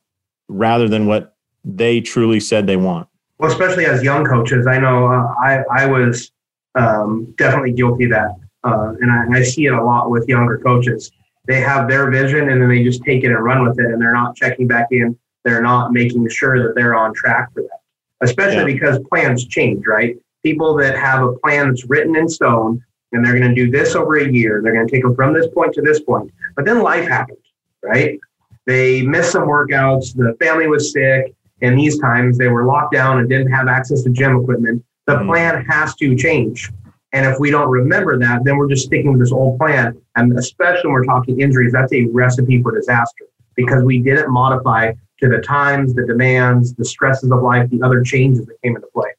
rather 0.47 0.87
than 0.87 1.07
what 1.07 1.35
they 1.65 2.01
truly 2.01 2.39
said 2.39 2.67
they 2.67 2.77
want. 2.77 3.07
Well, 3.39 3.51
especially 3.51 3.85
as 3.87 4.03
young 4.03 4.25
coaches, 4.25 4.67
I 4.67 4.77
know 4.77 5.07
uh, 5.07 5.33
I, 5.43 5.63
I 5.71 5.85
was 5.87 6.31
um, 6.75 7.33
definitely 7.37 7.73
guilty 7.73 8.05
of 8.05 8.11
that. 8.11 8.35
Uh, 8.63 8.93
and 9.01 9.11
I, 9.11 9.39
I, 9.39 9.43
see 9.43 9.65
it 9.65 9.73
a 9.73 9.83
lot 9.83 10.11
with 10.11 10.27
younger 10.27 10.57
coaches. 10.59 11.11
They 11.47 11.59
have 11.61 11.87
their 11.87 12.11
vision 12.11 12.49
and 12.49 12.61
then 12.61 12.69
they 12.69 12.83
just 12.83 13.03
take 13.03 13.23
it 13.23 13.31
and 13.31 13.43
run 13.43 13.67
with 13.67 13.79
it, 13.79 13.85
and 13.85 13.99
they're 13.99 14.13
not 14.13 14.35
checking 14.35 14.67
back 14.67 14.87
in. 14.91 15.17
They're 15.43 15.63
not 15.63 15.91
making 15.91 16.29
sure 16.29 16.61
that 16.61 16.75
they're 16.75 16.93
on 16.93 17.13
track 17.15 17.51
for 17.53 17.63
that, 17.63 17.79
especially 18.21 18.71
yeah. 18.71 18.79
because 18.79 18.99
plans 19.09 19.45
change, 19.47 19.87
right? 19.87 20.15
People 20.43 20.75
that 20.77 20.95
have 20.95 21.23
a 21.23 21.33
plan 21.33 21.69
that's 21.69 21.85
written 21.85 22.15
in 22.15 22.29
stone 22.29 22.83
and 23.11 23.25
they're 23.25 23.37
going 23.37 23.53
to 23.53 23.55
do 23.55 23.71
this 23.71 23.95
over 23.95 24.17
a 24.17 24.31
year, 24.31 24.61
they're 24.63 24.73
going 24.73 24.87
to 24.87 24.91
take 24.91 25.03
them 25.03 25.15
from 25.15 25.33
this 25.33 25.47
point 25.47 25.73
to 25.73 25.81
this 25.81 25.99
point. 26.01 26.31
But 26.55 26.65
then 26.65 26.81
life 26.81 27.07
happened, 27.07 27.39
right? 27.81 28.19
They 28.67 29.01
missed 29.01 29.31
some 29.31 29.43
workouts, 29.43 30.15
the 30.15 30.37
family 30.39 30.67
was 30.67 30.93
sick, 30.93 31.33
and 31.61 31.77
these 31.77 31.99
times 31.99 32.37
they 32.37 32.47
were 32.47 32.65
locked 32.65 32.93
down 32.93 33.19
and 33.19 33.27
didn't 33.27 33.51
have 33.51 33.67
access 33.67 34.03
to 34.03 34.11
gym 34.11 34.37
equipment 34.37 34.83
the 35.07 35.13
mm-hmm. 35.13 35.27
plan 35.27 35.65
has 35.65 35.95
to 35.95 36.15
change. 36.15 36.69
And 37.13 37.25
if 37.25 37.39
we 37.39 37.51
don't 37.51 37.69
remember 37.69 38.17
that, 38.19 38.43
then 38.45 38.57
we're 38.57 38.69
just 38.69 38.85
sticking 38.85 39.11
with 39.11 39.19
this 39.19 39.31
old 39.31 39.59
plan. 39.59 40.01
And 40.15 40.37
especially 40.37 40.87
when 40.89 40.93
we're 40.93 41.05
talking 41.05 41.41
injuries, 41.41 41.73
that's 41.73 41.91
a 41.91 42.05
recipe 42.05 42.61
for 42.61 42.73
disaster 42.73 43.25
because 43.55 43.83
we 43.83 43.99
didn't 43.99 44.31
modify 44.31 44.93
to 45.19 45.27
the 45.27 45.39
times, 45.39 45.93
the 45.93 46.05
demands, 46.05 46.73
the 46.73 46.85
stresses 46.85 47.31
of 47.31 47.41
life, 47.41 47.69
the 47.69 47.81
other 47.83 48.01
changes 48.01 48.45
that 48.45 48.55
came 48.63 48.75
into 48.75 48.87
play. 48.93 49.09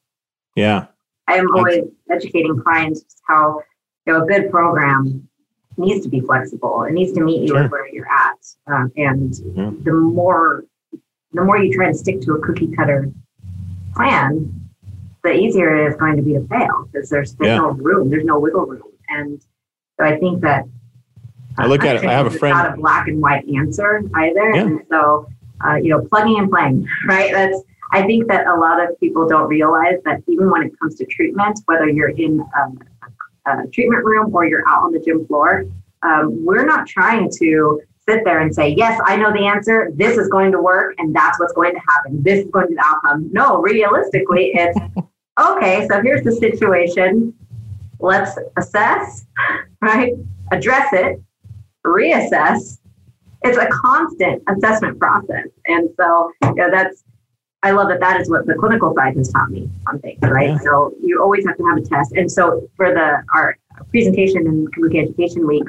Yeah. 0.57 0.87
I 1.29 1.35
am 1.35 1.47
always 1.55 1.85
educating 2.11 2.61
clients 2.61 3.05
how 3.29 3.63
you 4.07 4.13
know 4.13 4.25
a 4.25 4.27
good 4.27 4.51
program 4.51 5.29
needs 5.77 6.05
to 6.05 6.11
be 6.11 6.21
flexible. 6.21 6.83
It 6.83 6.93
needs 6.93 7.13
to 7.13 7.21
meet 7.21 7.43
you 7.43 7.49
sure. 7.49 7.69
where 7.69 7.89
you're 7.89 8.11
at. 8.11 8.39
Um, 8.67 8.93
and 8.97 9.33
mm-hmm. 9.33 9.83
the 9.85 9.93
more 9.93 10.65
the 11.33 11.45
more 11.45 11.59
you 11.59 11.73
try 11.73 11.87
to 11.87 11.95
stick 11.95 12.21
to 12.23 12.35
a 12.35 12.41
cookie 12.41 12.75
cutter 12.75 13.11
plan, 13.95 14.62
the 15.23 15.33
easier 15.33 15.85
it 15.85 15.91
is 15.91 15.97
going 15.97 16.17
to 16.17 16.23
be 16.23 16.33
to 16.35 16.47
fail 16.49 16.89
because 16.91 17.09
there's, 17.09 17.35
there's 17.35 17.49
yeah. 17.49 17.57
no 17.59 17.71
room, 17.71 18.11
there's 18.11 18.25
no 18.25 18.39
wiggle 18.39 18.67
room. 18.67 18.83
And 19.09 19.41
so 19.99 20.07
I 20.07 20.19
think 20.19 20.41
that 20.43 20.65
I 21.59 21.67
look 21.67 21.85
at 21.85 21.97
it. 21.97 22.05
I 22.05 22.13
have 22.13 22.27
a 22.27 22.31
friend. 22.31 22.57
Not 22.57 22.75
a 22.75 22.77
black 22.77 23.09
and 23.09 23.21
white 23.21 23.47
answer 23.49 24.03
either. 24.15 24.55
Yeah. 24.55 24.63
And 24.63 24.81
so, 24.91 25.29
uh, 25.65 25.77
you 25.77 25.91
know, 25.91 26.01
plugging 26.07 26.39
and 26.39 26.51
playing, 26.51 26.89
right? 27.07 27.33
That's. 27.33 27.59
I 27.95 28.07
think 28.07 28.27
that 28.29 28.47
a 28.47 28.55
lot 28.55 28.83
of 28.83 28.99
people 29.01 29.29
don't 29.29 29.49
realize 29.49 29.97
that 30.07 30.23
even 30.27 30.51
when 30.51 30.63
it 30.63 30.73
comes 30.81 30.95
to 30.95 31.05
treatment, 31.05 31.61
whether 31.67 31.87
you're 31.91 32.09
in 32.09 32.41
um, 32.59 32.81
a 33.47 33.67
treatment 33.67 34.03
room 34.03 34.35
or 34.35 34.47
you're 34.47 34.67
out 34.67 34.85
on 34.85 34.93
the 34.93 34.99
gym 34.99 35.27
floor, 35.27 35.67
um, 36.03 36.43
we're 36.43 36.65
not 36.65 36.87
trying 36.87 37.31
to 37.39 37.83
sit 38.09 38.25
there 38.25 38.41
and 38.41 38.55
say, 38.55 38.71
yes, 38.71 38.99
I 39.05 39.17
know 39.17 39.31
the 39.31 39.47
answer. 39.47 39.91
This 39.95 40.17
is 40.17 40.29
going 40.29 40.53
to 40.53 40.61
work, 40.63 40.95
and 40.97 41.15
that's 41.15 41.39
what's 41.39 41.53
going 41.53 41.75
to 41.75 41.81
happen. 41.81 42.23
This 42.23 42.47
is 42.47 42.51
going 42.51 42.65
to 42.65 42.71
be 42.71 42.77
the 42.77 42.85
outcome. 42.85 43.29
No, 43.31 43.61
realistically, 43.61 44.53
it's 44.55 44.79
okay, 45.41 45.87
so 45.89 46.01
here's 46.03 46.25
the 46.25 46.33
situation. 46.33 47.35
Let's 47.99 48.39
assess, 48.57 49.27
right? 49.81 50.13
Address 50.51 50.93
it, 50.93 51.23
reassess. 51.87 52.79
It's 53.45 53.59
a 53.59 53.67
constant 53.71 54.43
assessment 54.49 54.99
process. 54.99 55.47
And 55.67 55.89
so, 55.97 56.31
you 56.45 56.55
know, 56.55 56.71
that's, 56.71 57.05
I 57.65 57.71
love 57.71 57.89
that 57.89 58.01
that 58.01 58.21
is 58.21 58.29
what 58.29 58.47
the 58.47 58.55
clinical 58.55 58.95
side 58.97 59.17
has 59.17 59.33
taught 59.33 59.51
me 59.51 59.71
on 59.87 60.01
things, 60.01 60.19
right? 60.23 60.51
Yeah. 60.51 60.59
So 60.59 60.95
you 61.01 61.21
always 61.23 61.47
have 61.47 61.57
to 61.57 61.65
have 61.65 61.79
a 61.79 61.81
test. 61.81 62.13
And 62.13 62.31
so 62.31 62.69
for 62.77 62.93
the, 62.93 63.23
our 63.35 63.57
presentation 63.91 64.47
in 64.47 64.67
Kabuki 64.69 65.03
Education 65.03 65.47
Week, 65.47 65.65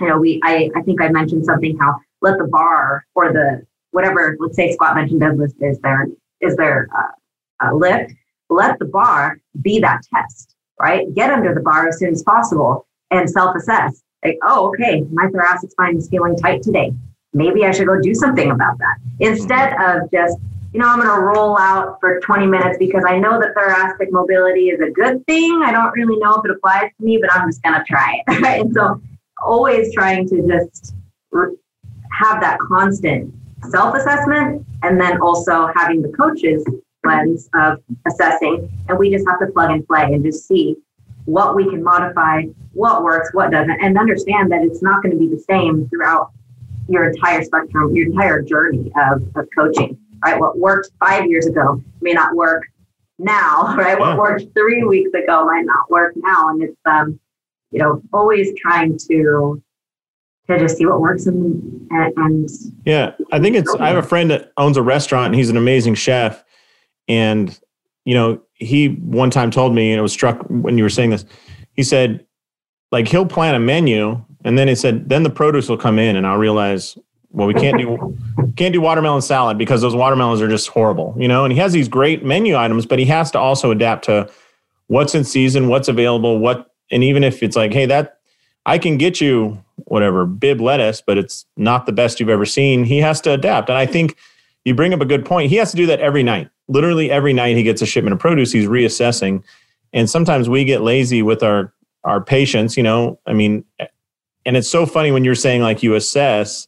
you 0.00 0.08
know, 0.08 0.18
we, 0.18 0.40
I, 0.44 0.70
I 0.76 0.82
think 0.82 1.00
I 1.00 1.08
mentioned 1.08 1.44
something 1.44 1.76
how 1.78 1.96
let 2.20 2.38
the 2.38 2.44
bar 2.44 3.06
or 3.14 3.32
the, 3.32 3.64
whatever, 3.92 4.36
let's 4.40 4.56
say 4.56 4.72
squat, 4.72 4.94
mentioned 4.94 5.20
deadlift 5.20 5.54
is 5.60 5.78
their, 5.80 6.06
is 6.40 6.56
their 6.56 6.88
uh, 6.96 7.66
uh, 7.66 7.74
lift 7.74 8.12
let 8.50 8.78
the 8.78 8.84
bar 8.84 9.40
be 9.62 9.78
that 9.80 10.02
test, 10.12 10.56
right? 10.78 11.12
Get 11.14 11.30
under 11.30 11.54
the 11.54 11.60
bar 11.60 11.88
as 11.88 11.98
soon 11.98 12.10
as 12.10 12.22
possible 12.22 12.86
and 13.10 13.28
self 13.28 13.56
assess. 13.56 14.02
Like, 14.24 14.38
oh, 14.42 14.68
okay, 14.68 15.02
my 15.12 15.28
thoracic 15.28 15.70
spine 15.70 15.96
is 15.96 16.08
feeling 16.08 16.36
tight 16.36 16.62
today. 16.62 16.92
Maybe 17.32 17.64
I 17.64 17.70
should 17.70 17.86
go 17.86 18.00
do 18.00 18.14
something 18.14 18.50
about 18.50 18.76
that 18.78 18.96
instead 19.20 19.72
of 19.80 20.10
just, 20.10 20.36
you 20.72 20.80
know, 20.80 20.88
I'm 20.88 21.00
going 21.00 21.08
to 21.08 21.22
roll 21.22 21.56
out 21.56 21.98
for 22.00 22.20
20 22.20 22.46
minutes 22.46 22.76
because 22.78 23.04
I 23.06 23.18
know 23.18 23.40
that 23.40 23.54
thoracic 23.54 24.12
mobility 24.12 24.68
is 24.68 24.80
a 24.80 24.90
good 24.90 25.24
thing. 25.26 25.62
I 25.64 25.72
don't 25.72 25.92
really 25.92 26.18
know 26.18 26.34
if 26.34 26.44
it 26.44 26.50
applies 26.50 26.90
to 26.98 27.04
me, 27.04 27.18
but 27.18 27.32
I'm 27.32 27.48
just 27.48 27.62
going 27.62 27.78
to 27.78 27.84
try 27.84 28.22
it. 28.26 28.40
Right? 28.42 28.60
And 28.60 28.74
so, 28.74 29.00
always 29.42 29.94
trying 29.94 30.28
to 30.28 30.46
just 30.46 30.94
have 32.12 32.40
that 32.40 32.58
constant 32.58 33.32
self 33.70 33.94
assessment 33.94 34.66
and 34.82 35.00
then 35.00 35.20
also 35.20 35.70
having 35.74 36.02
the 36.02 36.08
coaches 36.08 36.64
lens 37.04 37.48
of 37.54 37.82
assessing, 38.06 38.70
and 38.88 38.98
we 38.98 39.10
just 39.10 39.26
have 39.28 39.40
to 39.40 39.46
plug 39.46 39.70
and 39.70 39.86
play 39.86 40.02
and 40.02 40.24
just 40.24 40.46
see 40.46 40.76
what 41.24 41.54
we 41.54 41.64
can 41.64 41.82
modify, 41.82 42.42
what 42.72 43.02
works, 43.02 43.30
what 43.32 43.50
doesn't, 43.50 43.82
and 43.82 43.98
understand 43.98 44.50
that 44.52 44.62
it's 44.62 44.82
not 44.82 45.02
going 45.02 45.12
to 45.12 45.18
be 45.18 45.28
the 45.28 45.42
same 45.48 45.88
throughout 45.88 46.32
your 46.88 47.10
entire 47.10 47.42
spectrum, 47.42 47.94
your 47.94 48.06
entire 48.06 48.42
journey 48.42 48.90
of, 48.96 49.22
of 49.36 49.48
coaching. 49.54 49.98
Right, 50.24 50.38
what 50.38 50.58
worked 50.58 50.90
five 51.00 51.26
years 51.30 51.46
ago 51.46 51.82
may 52.02 52.12
not 52.12 52.34
work 52.34 52.64
now. 53.18 53.74
Right, 53.78 53.98
what 53.98 54.18
worked 54.18 54.52
three 54.54 54.84
weeks 54.84 55.10
ago 55.14 55.46
might 55.46 55.64
not 55.64 55.90
work 55.90 56.12
now, 56.16 56.48
and 56.48 56.62
it's 56.62 56.76
um, 56.84 57.18
you 57.70 57.78
know, 57.78 58.02
always 58.12 58.52
trying 58.58 58.98
to 59.08 59.62
to 60.48 60.58
just 60.58 60.76
see 60.76 60.86
what 60.86 61.00
works 61.00 61.26
and, 61.26 61.88
and 61.90 62.48
yeah 62.84 63.12
i 63.30 63.38
think 63.38 63.54
it's 63.54 63.72
i 63.76 63.86
have 63.86 63.96
a 63.96 64.02
friend 64.02 64.30
that 64.30 64.52
owns 64.56 64.76
a 64.76 64.82
restaurant 64.82 65.26
and 65.26 65.36
he's 65.36 65.48
an 65.48 65.56
amazing 65.56 65.94
chef 65.94 66.44
and, 67.10 67.58
you 68.04 68.14
know, 68.14 68.40
he 68.54 68.88
one 68.88 69.30
time 69.30 69.50
told 69.50 69.74
me, 69.74 69.90
and 69.90 69.98
it 69.98 70.02
was 70.02 70.12
struck 70.12 70.38
when 70.48 70.78
you 70.78 70.84
were 70.84 70.90
saying 70.90 71.10
this, 71.10 71.24
he 71.72 71.82
said, 71.82 72.24
like, 72.92 73.08
he'll 73.08 73.26
plan 73.26 73.54
a 73.54 73.58
menu. 73.58 74.24
And 74.44 74.56
then 74.56 74.68
he 74.68 74.74
said, 74.74 75.08
then 75.08 75.24
the 75.24 75.30
produce 75.30 75.68
will 75.68 75.76
come 75.76 75.98
in, 75.98 76.16
and 76.16 76.26
I'll 76.26 76.38
realize, 76.38 76.96
well, 77.30 77.46
we 77.46 77.54
can't 77.54 77.78
do 77.78 78.16
can't 78.56 78.72
do 78.72 78.80
watermelon 78.80 79.22
salad 79.22 79.58
because 79.58 79.80
those 79.80 79.94
watermelons 79.94 80.40
are 80.40 80.48
just 80.48 80.68
horrible, 80.68 81.14
you 81.18 81.28
know. 81.28 81.44
And 81.44 81.52
he 81.52 81.58
has 81.58 81.72
these 81.72 81.88
great 81.88 82.24
menu 82.24 82.56
items, 82.56 82.86
but 82.86 82.98
he 82.98 83.04
has 83.06 83.30
to 83.32 83.38
also 83.38 83.70
adapt 83.70 84.04
to 84.06 84.30
what's 84.86 85.14
in 85.14 85.24
season, 85.24 85.68
what's 85.68 85.88
available, 85.88 86.38
what, 86.38 86.70
and 86.90 87.04
even 87.04 87.22
if 87.22 87.42
it's 87.42 87.56
like, 87.56 87.72
hey, 87.72 87.86
that 87.86 88.18
I 88.66 88.78
can 88.78 88.96
get 88.98 89.20
you 89.20 89.62
whatever 89.84 90.26
bib 90.26 90.60
lettuce, 90.60 91.02
but 91.02 91.18
it's 91.18 91.46
not 91.56 91.86
the 91.86 91.92
best 91.92 92.18
you've 92.18 92.28
ever 92.28 92.46
seen. 92.46 92.84
He 92.84 92.98
has 92.98 93.20
to 93.22 93.32
adapt, 93.32 93.68
and 93.68 93.78
I 93.78 93.86
think 93.86 94.16
you 94.64 94.74
bring 94.74 94.94
up 94.94 95.00
a 95.00 95.06
good 95.06 95.24
point. 95.24 95.50
He 95.50 95.56
has 95.56 95.70
to 95.70 95.76
do 95.76 95.86
that 95.86 96.00
every 96.00 96.22
night 96.22 96.50
literally 96.70 97.10
every 97.10 97.32
night 97.32 97.56
he 97.56 97.62
gets 97.62 97.82
a 97.82 97.86
shipment 97.86 98.14
of 98.14 98.20
produce, 98.20 98.52
he's 98.52 98.66
reassessing. 98.66 99.42
And 99.92 100.08
sometimes 100.08 100.48
we 100.48 100.64
get 100.64 100.80
lazy 100.80 101.22
with 101.22 101.42
our 101.42 101.72
our 102.04 102.20
patients, 102.22 102.76
you 102.76 102.82
know. 102.82 103.18
I 103.26 103.34
mean, 103.34 103.64
and 104.46 104.56
it's 104.56 104.68
so 104.68 104.86
funny 104.86 105.12
when 105.12 105.24
you're 105.24 105.34
saying 105.34 105.62
like 105.62 105.82
you 105.82 105.94
assess. 105.94 106.66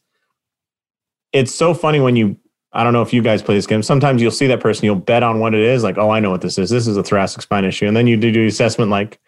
It's 1.32 1.54
so 1.54 1.72
funny 1.72 2.00
when 2.00 2.16
you 2.16 2.36
I 2.72 2.84
don't 2.84 2.92
know 2.92 3.02
if 3.02 3.12
you 3.12 3.22
guys 3.22 3.42
play 3.42 3.54
this 3.54 3.66
game. 3.66 3.82
Sometimes 3.82 4.22
you'll 4.22 4.30
see 4.30 4.46
that 4.46 4.60
person, 4.60 4.84
you'll 4.84 4.96
bet 4.96 5.22
on 5.22 5.40
what 5.40 5.54
it 5.54 5.60
is, 5.60 5.82
like, 5.82 5.98
oh, 5.98 6.10
I 6.10 6.20
know 6.20 6.30
what 6.30 6.40
this 6.40 6.58
is. 6.58 6.70
This 6.70 6.86
is 6.86 6.96
a 6.96 7.02
thoracic 7.02 7.42
spine 7.42 7.64
issue. 7.64 7.86
And 7.86 7.96
then 7.96 8.06
you 8.06 8.16
do 8.16 8.32
the 8.32 8.46
assessment 8.46 8.90
like, 8.90 9.20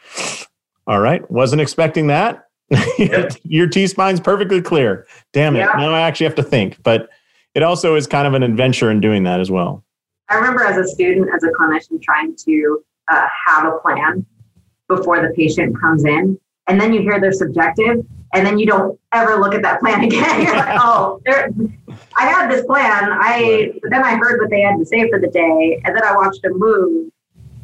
all 0.87 1.01
right, 1.01 1.29
wasn't 1.31 1.61
expecting 1.61 2.07
that. 2.09 2.49
Your 3.45 3.69
T 3.69 3.87
spine's 3.87 4.21
perfectly 4.21 4.63
clear. 4.63 5.07
Damn 5.33 5.57
it. 5.57 5.61
Yeah. 5.61 5.73
Now 5.77 5.93
I 5.93 6.01
actually 6.01 6.25
have 6.25 6.35
to 6.37 6.43
think. 6.43 6.83
But 6.83 7.11
it 7.55 7.63
also 7.63 7.95
is 7.95 8.07
kind 8.07 8.27
of 8.27 8.35
an 8.35 8.43
adventure 8.43 8.91
in 8.91 9.01
doing 9.01 9.25
that 9.25 9.41
as 9.41 9.51
well. 9.51 9.84
I 10.29 10.37
remember 10.37 10.63
as 10.65 10.77
a 10.77 10.89
student, 10.89 11.29
as 11.35 11.43
a 11.43 11.49
clinician, 11.49 12.01
trying 12.03 12.35
to 12.37 12.85
uh, 13.09 13.27
have 13.47 13.67
a 13.67 13.79
plan 13.79 14.25
before 14.89 15.21
the 15.21 15.33
patient 15.35 15.79
comes 15.81 16.05
in. 16.05 16.39
And 16.67 16.81
then 16.81 16.93
you 16.95 17.03
hear 17.03 17.21
their 17.21 17.33
subjective, 17.33 18.05
and 18.33 18.47
then 18.47 18.59
you 18.59 18.67
don't 18.67 18.99
ever 19.13 19.37
look 19.37 19.55
at 19.55 19.63
that 19.63 19.81
plan 19.81 20.03
again. 20.05 20.43
You're 20.43 20.57
like, 20.57 20.79
oh, 20.81 21.21
I 22.17 22.27
had 22.27 22.51
this 22.51 22.65
plan. 22.65 23.11
I 23.13 23.73
then 23.91 24.03
I 24.03 24.17
heard 24.17 24.41
what 24.41 24.51
they 24.51 24.63
had 24.63 24.79
to 24.79 24.87
say 24.87 25.09
for 25.11 25.19
the 25.19 25.29
day, 25.29 25.81
and 25.85 25.95
then 25.95 26.03
I 26.03 26.15
watched 26.15 26.43
them 26.43 26.59
move. 26.59 27.11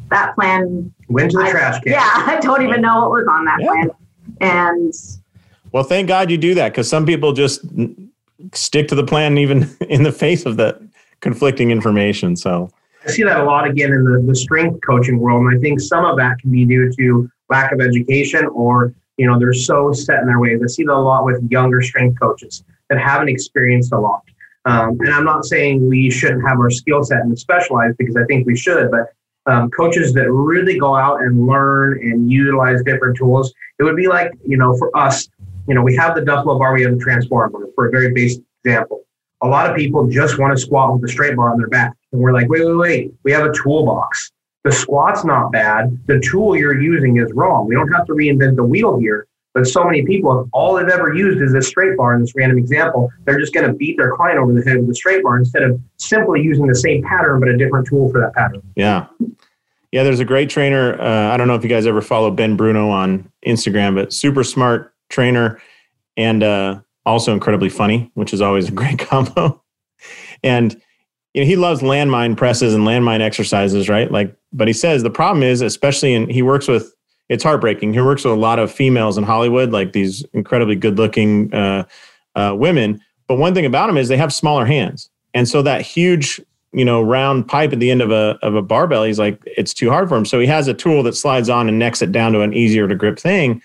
That 0.09 0.35
plan 0.35 0.93
went 1.07 1.31
to 1.31 1.37
the 1.37 1.45
I, 1.45 1.51
trash 1.51 1.81
can. 1.81 1.93
Yeah, 1.93 2.01
I 2.03 2.39
don't 2.41 2.61
even 2.61 2.81
know 2.81 3.01
what 3.01 3.11
was 3.11 3.27
on 3.29 3.45
that 3.45 3.61
yeah. 3.61 3.67
plan. 3.67 3.89
And 4.39 4.93
well, 5.71 5.83
thank 5.83 6.07
God 6.07 6.29
you 6.29 6.37
do 6.37 6.53
that 6.55 6.69
because 6.69 6.89
some 6.89 7.05
people 7.05 7.33
just 7.33 7.65
stick 8.53 8.87
to 8.89 8.95
the 8.95 9.05
plan 9.05 9.37
even 9.37 9.69
in 9.89 10.03
the 10.03 10.11
face 10.11 10.45
of 10.45 10.57
that 10.57 10.81
conflicting 11.21 11.71
information. 11.71 12.35
So 12.35 12.69
I 13.05 13.09
see 13.09 13.23
that 13.23 13.39
a 13.39 13.43
lot 13.43 13.67
again 13.67 13.91
in 13.93 14.03
the, 14.03 14.23
the 14.25 14.35
strength 14.35 14.79
coaching 14.85 15.19
world. 15.19 15.45
And 15.45 15.57
I 15.57 15.61
think 15.61 15.79
some 15.79 16.05
of 16.05 16.17
that 16.17 16.39
can 16.39 16.51
be 16.51 16.65
due 16.65 16.91
to 16.91 17.29
lack 17.49 17.71
of 17.71 17.81
education 17.81 18.45
or, 18.47 18.93
you 19.17 19.27
know, 19.27 19.39
they're 19.39 19.53
so 19.53 19.91
set 19.91 20.19
in 20.19 20.27
their 20.27 20.39
ways. 20.39 20.61
I 20.63 20.67
see 20.67 20.83
that 20.83 20.93
a 20.93 20.95
lot 20.95 21.25
with 21.25 21.41
younger 21.49 21.81
strength 21.81 22.19
coaches 22.19 22.63
that 22.89 22.99
haven't 22.99 23.29
experienced 23.29 23.93
a 23.93 23.99
lot. 23.99 24.23
Um, 24.65 24.99
and 24.99 25.09
I'm 25.09 25.25
not 25.25 25.45
saying 25.45 25.87
we 25.87 26.11
shouldn't 26.11 26.47
have 26.47 26.59
our 26.59 26.69
skill 26.69 27.03
set 27.03 27.21
and 27.21 27.37
specialize 27.37 27.95
because 27.97 28.15
I 28.15 28.25
think 28.25 28.45
we 28.45 28.55
should, 28.55 28.91
but 28.91 29.07
um, 29.47 29.71
coaches 29.71 30.13
that 30.13 30.31
really 30.31 30.77
go 30.77 30.95
out 30.95 31.21
and 31.21 31.47
learn 31.47 31.99
and 31.99 32.31
utilize 32.31 32.83
different 32.83 33.17
tools, 33.17 33.51
it 33.79 33.83
would 33.83 33.95
be 33.95 34.07
like, 34.07 34.31
you 34.45 34.57
know, 34.57 34.77
for 34.77 34.95
us, 34.95 35.27
you 35.67 35.73
know, 35.73 35.81
we 35.81 35.95
have 35.95 36.13
the 36.13 36.21
Duffalo 36.21 36.59
bar, 36.59 36.73
we 36.73 36.83
have 36.83 36.91
the 36.91 37.03
transformer 37.03 37.67
for 37.73 37.87
a 37.87 37.91
very 37.91 38.13
basic 38.13 38.43
example. 38.63 39.01
A 39.41 39.47
lot 39.47 39.69
of 39.69 39.75
people 39.75 40.07
just 40.07 40.37
want 40.37 40.55
to 40.55 40.61
squat 40.61 40.93
with 40.93 41.03
a 41.03 41.11
straight 41.11 41.35
bar 41.35 41.49
on 41.49 41.57
their 41.57 41.67
back. 41.67 41.93
And 42.11 42.21
we're 42.21 42.33
like, 42.33 42.49
wait, 42.49 42.65
wait, 42.65 42.75
wait, 42.75 43.13
we 43.23 43.31
have 43.31 43.45
a 43.45 43.53
toolbox. 43.53 44.31
The 44.63 44.71
squat's 44.71 45.25
not 45.25 45.51
bad. 45.51 45.97
The 46.05 46.19
tool 46.19 46.55
you're 46.55 46.79
using 46.79 47.17
is 47.17 47.31
wrong. 47.33 47.67
We 47.67 47.73
don't 47.73 47.91
have 47.91 48.05
to 48.05 48.13
reinvent 48.13 48.55
the 48.55 48.63
wheel 48.63 48.99
here. 48.99 49.27
But 49.53 49.67
so 49.67 49.83
many 49.83 50.03
people, 50.05 50.47
all 50.53 50.75
they've 50.75 50.87
ever 50.87 51.13
used 51.13 51.41
is 51.41 51.53
a 51.53 51.61
straight 51.61 51.97
bar 51.97 52.13
in 52.13 52.21
this 52.21 52.33
random 52.35 52.57
example. 52.57 53.09
They're 53.25 53.39
just 53.39 53.53
going 53.53 53.67
to 53.67 53.73
beat 53.73 53.97
their 53.97 54.15
client 54.15 54.39
over 54.39 54.53
the 54.53 54.61
head 54.61 54.79
with 54.79 54.89
a 54.89 54.95
straight 54.95 55.23
bar 55.23 55.37
instead 55.39 55.63
of 55.63 55.79
simply 55.97 56.41
using 56.41 56.67
the 56.67 56.75
same 56.75 57.03
pattern, 57.03 57.39
but 57.39 57.49
a 57.49 57.57
different 57.57 57.87
tool 57.87 58.09
for 58.11 58.21
that 58.21 58.33
pattern. 58.33 58.61
Yeah. 58.75 59.07
Yeah, 59.91 60.03
there's 60.03 60.21
a 60.21 60.25
great 60.25 60.49
trainer. 60.49 60.99
Uh, 61.01 61.33
I 61.33 61.37
don't 61.37 61.49
know 61.49 61.55
if 61.55 61.63
you 61.63 61.69
guys 61.69 61.85
ever 61.85 62.01
follow 62.01 62.31
Ben 62.31 62.55
Bruno 62.55 62.89
on 62.89 63.29
Instagram, 63.45 63.95
but 63.95 64.13
super 64.13 64.43
smart 64.43 64.93
trainer 65.09 65.61
and 66.15 66.43
uh, 66.43 66.79
also 67.05 67.33
incredibly 67.33 67.69
funny, 67.69 68.11
which 68.13 68.33
is 68.33 68.41
always 68.41 68.69
a 68.69 68.71
great 68.81 68.99
combo. 68.99 69.61
and 70.43 70.79
you 71.33 71.41
know, 71.41 71.47
he 71.47 71.55
loves 71.55 71.81
landmine 71.81 72.35
presses 72.35 72.73
and 72.73 72.83
landmine 72.83 73.21
exercises, 73.21 73.87
right? 73.87 74.11
Like, 74.11 74.35
but 74.51 74.67
he 74.67 74.73
says 74.73 75.03
the 75.03 75.09
problem 75.09 75.43
is, 75.43 75.61
especially 75.61 76.13
in 76.13 76.29
he 76.29 76.41
works 76.41 76.67
with 76.67 76.93
it's 77.29 77.43
heartbreaking. 77.43 77.93
He 77.93 78.01
works 78.01 78.25
with 78.25 78.33
a 78.33 78.37
lot 78.37 78.59
of 78.59 78.69
females 78.69 79.17
in 79.17 79.23
Hollywood, 79.23 79.71
like 79.71 79.93
these 79.93 80.25
incredibly 80.33 80.75
good-looking 80.75 81.53
uh, 81.53 81.85
uh, 82.35 82.53
women. 82.57 82.99
But 83.27 83.35
one 83.35 83.53
thing 83.53 83.65
about 83.65 83.87
them 83.87 83.95
is 83.95 84.09
they 84.09 84.17
have 84.17 84.33
smaller 84.33 84.65
hands, 84.65 85.09
and 85.33 85.47
so 85.47 85.61
that 85.61 85.81
huge, 85.81 86.41
you 86.73 86.83
know, 86.83 87.01
round 87.01 87.47
pipe 87.47 87.71
at 87.71 87.79
the 87.79 87.89
end 87.89 88.01
of 88.01 88.11
a 88.11 88.37
of 88.41 88.55
a 88.55 88.61
barbell, 88.61 89.03
he's 89.05 89.19
like, 89.19 89.41
it's 89.45 89.73
too 89.73 89.89
hard 89.89 90.09
for 90.09 90.17
him. 90.17 90.25
So 90.25 90.41
he 90.41 90.47
has 90.47 90.67
a 90.67 90.73
tool 90.73 91.03
that 91.03 91.15
slides 91.15 91.49
on 91.49 91.69
and 91.69 91.79
necks 91.79 92.01
it 92.01 92.11
down 92.11 92.33
to 92.33 92.41
an 92.41 92.53
easier 92.53 92.89
to 92.89 92.95
grip 92.95 93.17
thing. 93.17 93.61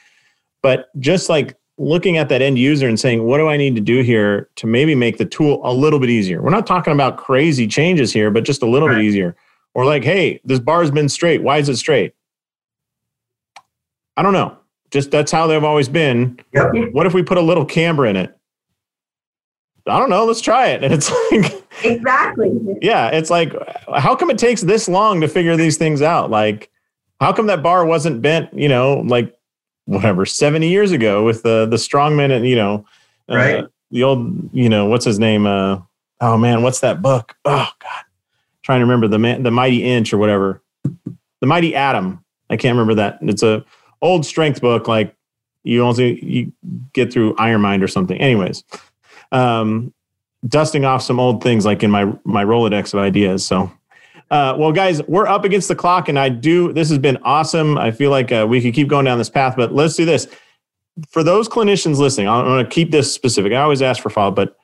But 0.62 0.88
just 1.00 1.28
like 1.28 1.56
looking 1.78 2.16
at 2.16 2.28
that 2.28 2.42
end 2.42 2.58
user 2.58 2.88
and 2.88 2.98
saying, 2.98 3.24
what 3.24 3.38
do 3.38 3.48
I 3.48 3.56
need 3.56 3.74
to 3.74 3.80
do 3.80 4.02
here 4.02 4.48
to 4.56 4.66
maybe 4.66 4.94
make 4.94 5.18
the 5.18 5.26
tool 5.26 5.60
a 5.64 5.72
little 5.72 5.98
bit 5.98 6.10
easier? 6.10 6.40
We're 6.42 6.50
not 6.50 6.66
talking 6.66 6.92
about 6.92 7.18
crazy 7.18 7.66
changes 7.66 8.12
here, 8.12 8.30
but 8.30 8.44
just 8.44 8.62
a 8.62 8.66
little 8.66 8.88
right. 8.88 8.96
bit 8.96 9.04
easier. 9.04 9.36
Or 9.74 9.84
like, 9.84 10.04
hey, 10.04 10.40
this 10.44 10.58
bar's 10.58 10.90
been 10.90 11.08
straight. 11.08 11.42
Why 11.42 11.58
is 11.58 11.68
it 11.68 11.76
straight? 11.76 12.14
I 14.16 14.22
don't 14.22 14.32
know. 14.32 14.56
Just 14.90 15.10
that's 15.10 15.30
how 15.30 15.46
they've 15.46 15.62
always 15.62 15.88
been. 15.88 16.38
Yep. 16.54 16.72
What 16.92 17.06
if 17.06 17.12
we 17.12 17.22
put 17.22 17.38
a 17.38 17.42
little 17.42 17.66
camber 17.66 18.06
in 18.06 18.16
it? 18.16 18.36
I 19.86 19.98
don't 19.98 20.10
know. 20.10 20.24
Let's 20.24 20.40
try 20.40 20.68
it. 20.68 20.82
And 20.84 20.94
it's 20.94 21.10
like 21.10 21.64
exactly. 21.84 22.50
Yeah, 22.80 23.08
it's 23.08 23.28
like 23.28 23.52
how 23.94 24.16
come 24.16 24.30
it 24.30 24.38
takes 24.38 24.62
this 24.62 24.88
long 24.88 25.20
to 25.20 25.28
figure 25.28 25.56
these 25.56 25.76
things 25.76 26.00
out? 26.00 26.30
Like, 26.30 26.70
how 27.20 27.32
come 27.32 27.46
that 27.48 27.62
bar 27.62 27.84
wasn't 27.84 28.22
bent? 28.22 28.52
You 28.54 28.68
know, 28.68 29.00
like 29.06 29.35
whatever 29.86 30.26
70 30.26 30.68
years 30.68 30.92
ago 30.92 31.24
with 31.24 31.42
the 31.42 31.66
the 31.66 31.76
strongman 31.76 32.30
and 32.30 32.46
you 32.46 32.56
know 32.56 32.84
uh, 33.30 33.36
right. 33.36 33.64
the 33.90 34.02
old 34.02 34.52
you 34.52 34.68
know 34.68 34.86
what's 34.86 35.04
his 35.04 35.18
name 35.18 35.46
uh 35.46 35.80
oh 36.20 36.36
man 36.36 36.62
what's 36.62 36.80
that 36.80 37.02
book? 37.02 37.34
Oh 37.44 37.68
god. 37.78 38.04
Trying 38.62 38.80
to 38.80 38.84
remember 38.84 39.08
the 39.08 39.18
man 39.18 39.42
the 39.42 39.50
mighty 39.50 39.84
inch 39.84 40.12
or 40.12 40.18
whatever. 40.18 40.62
The 41.40 41.46
mighty 41.46 41.74
atom. 41.74 42.24
I 42.48 42.56
can't 42.56 42.74
remember 42.74 42.94
that. 42.94 43.18
It's 43.22 43.42
a 43.42 43.64
old 44.02 44.24
strength 44.26 44.60
book 44.60 44.88
like 44.88 45.14
you 45.64 45.82
only 45.82 46.24
you 46.24 46.52
get 46.92 47.12
through 47.12 47.34
IronMind 47.34 47.82
or 47.82 47.88
something. 47.88 48.18
Anyways 48.20 48.64
um 49.32 49.92
dusting 50.46 50.84
off 50.84 51.02
some 51.02 51.18
old 51.18 51.42
things 51.42 51.64
like 51.64 51.82
in 51.82 51.90
my 51.90 52.04
my 52.24 52.44
rolodex 52.44 52.94
of 52.94 53.00
ideas 53.00 53.44
so 53.44 53.70
uh, 54.30 54.56
well, 54.58 54.72
guys, 54.72 55.02
we're 55.04 55.26
up 55.26 55.44
against 55.44 55.68
the 55.68 55.76
clock, 55.76 56.08
and 56.08 56.18
I 56.18 56.28
do. 56.28 56.72
This 56.72 56.88
has 56.88 56.98
been 56.98 57.16
awesome. 57.22 57.78
I 57.78 57.90
feel 57.90 58.10
like 58.10 58.32
uh, 58.32 58.46
we 58.48 58.60
could 58.60 58.74
keep 58.74 58.88
going 58.88 59.04
down 59.04 59.18
this 59.18 59.30
path, 59.30 59.54
but 59.56 59.72
let's 59.72 59.94
do 59.94 60.04
this. 60.04 60.26
For 61.08 61.22
those 61.22 61.48
clinicians 61.48 61.98
listening, 61.98 62.28
I'm 62.28 62.44
going 62.44 62.64
to 62.64 62.70
keep 62.70 62.90
this 62.90 63.12
specific. 63.12 63.52
I 63.52 63.60
always 63.60 63.82
ask 63.82 64.02
for 64.02 64.10
follow, 64.10 64.30
but 64.30 64.56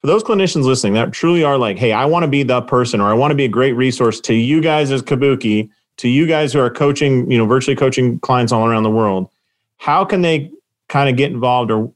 for 0.00 0.06
those 0.06 0.22
clinicians 0.22 0.64
listening 0.64 0.94
that 0.94 1.12
truly 1.12 1.44
are 1.44 1.58
like, 1.58 1.78
hey, 1.78 1.92
I 1.92 2.06
want 2.06 2.22
to 2.22 2.28
be 2.28 2.42
the 2.42 2.62
person, 2.62 3.00
or 3.00 3.08
I 3.08 3.12
want 3.12 3.32
to 3.32 3.34
be 3.34 3.44
a 3.44 3.48
great 3.48 3.72
resource 3.72 4.20
to 4.20 4.34
you 4.34 4.60
guys 4.60 4.90
as 4.90 5.02
Kabuki, 5.02 5.68
to 5.98 6.08
you 6.08 6.26
guys 6.26 6.52
who 6.52 6.60
are 6.60 6.70
coaching, 6.70 7.30
you 7.30 7.36
know, 7.36 7.46
virtually 7.46 7.76
coaching 7.76 8.18
clients 8.20 8.52
all 8.52 8.66
around 8.66 8.84
the 8.84 8.90
world. 8.90 9.28
How 9.76 10.04
can 10.04 10.22
they 10.22 10.50
kind 10.88 11.10
of 11.10 11.16
get 11.16 11.32
involved, 11.32 11.70
or 11.70 11.92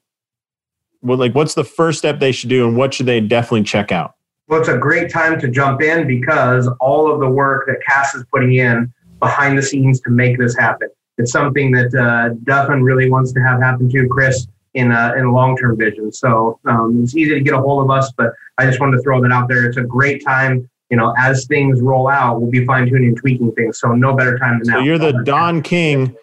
what, 1.00 1.18
like, 1.18 1.34
what's 1.34 1.54
the 1.54 1.64
first 1.64 1.98
step 1.98 2.20
they 2.20 2.32
should 2.32 2.50
do, 2.50 2.66
and 2.66 2.76
what 2.76 2.92
should 2.92 3.06
they 3.06 3.20
definitely 3.20 3.62
check 3.62 3.90
out? 3.90 4.15
Well, 4.48 4.60
it's 4.60 4.68
a 4.68 4.78
great 4.78 5.10
time 5.10 5.40
to 5.40 5.48
jump 5.48 5.82
in 5.82 6.06
because 6.06 6.68
all 6.80 7.12
of 7.12 7.18
the 7.18 7.28
work 7.28 7.66
that 7.66 7.78
Cass 7.86 8.14
is 8.14 8.24
putting 8.32 8.54
in 8.54 8.92
behind 9.18 9.58
the 9.58 9.62
scenes 9.62 10.00
to 10.02 10.10
make 10.10 10.38
this 10.38 10.56
happen. 10.56 10.88
It's 11.18 11.32
something 11.32 11.72
that 11.72 11.94
uh, 11.94 12.34
Duffin 12.44 12.82
really 12.82 13.10
wants 13.10 13.32
to 13.32 13.40
have 13.40 13.60
happen 13.60 13.90
too, 13.90 14.06
Chris, 14.08 14.46
in 14.74 14.92
a, 14.92 15.14
in 15.16 15.24
a 15.24 15.32
long 15.32 15.56
term 15.56 15.76
vision. 15.76 16.12
So 16.12 16.60
um, 16.66 17.02
it's 17.02 17.16
easy 17.16 17.34
to 17.34 17.40
get 17.40 17.54
a 17.54 17.60
hold 17.60 17.84
of 17.84 17.90
us, 17.90 18.12
but 18.16 18.32
I 18.58 18.66
just 18.66 18.78
wanted 18.78 18.98
to 18.98 19.02
throw 19.02 19.20
that 19.22 19.32
out 19.32 19.48
there. 19.48 19.66
It's 19.66 19.78
a 19.78 19.82
great 19.82 20.24
time. 20.24 20.68
You 20.90 20.96
know, 20.96 21.12
as 21.18 21.46
things 21.46 21.80
roll 21.80 22.08
out, 22.08 22.40
we'll 22.40 22.50
be 22.50 22.64
fine 22.64 22.86
tuning 22.86 23.08
and 23.08 23.16
tweaking 23.16 23.50
things. 23.52 23.80
So 23.80 23.92
no 23.92 24.14
better 24.14 24.38
time 24.38 24.60
than 24.60 24.68
now. 24.68 24.78
So 24.78 24.84
you're 24.84 24.98
the 24.98 25.24
Don 25.24 25.60
King 25.62 26.14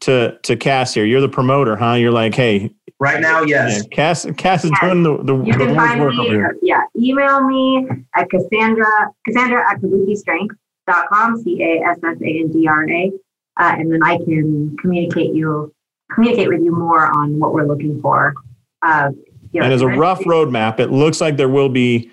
to 0.00 0.38
to 0.42 0.56
Cass 0.56 0.94
here. 0.94 1.04
You're 1.04 1.20
the 1.20 1.28
promoter, 1.28 1.76
huh? 1.76 1.94
You're 1.94 2.12
like, 2.12 2.34
hey, 2.34 2.74
Right 2.98 3.20
now, 3.20 3.42
yes. 3.42 3.76
Yeah, 3.76 3.82
Cass, 3.94 4.26
Cass 4.38 4.64
is 4.64 4.72
doing 4.80 5.02
the, 5.02 5.22
the, 5.22 5.36
you 5.42 5.52
the 5.52 5.66
can 5.66 5.74
find 5.74 6.00
work 6.00 6.14
me, 6.14 6.20
over 6.20 6.34
here. 6.34 6.56
Yeah, 6.62 6.80
email 6.98 7.44
me 7.44 7.86
at 8.14 8.30
Cassandra, 8.30 8.86
Cassandra 9.26 9.70
at 9.70 9.80
kabukistrength.com, 9.82 11.42
C-A-S-S-A-N-D-R-A, 11.42 13.12
uh, 13.58 13.74
and 13.78 13.92
then 13.92 14.02
I 14.02 14.16
can 14.16 14.76
communicate 14.80 15.34
you, 15.34 15.74
communicate 16.10 16.48
with 16.48 16.62
you 16.62 16.74
more 16.74 17.06
on 17.06 17.38
what 17.38 17.52
we're 17.52 17.66
looking 17.66 18.00
for. 18.00 18.34
Uh, 18.80 19.10
you 19.52 19.60
know, 19.60 19.64
and 19.66 19.74
as 19.74 19.82
a 19.82 19.88
rough 19.88 20.20
roadmap, 20.20 20.80
it 20.80 20.90
looks 20.90 21.20
like 21.20 21.36
there 21.36 21.50
will 21.50 21.68
be 21.68 22.10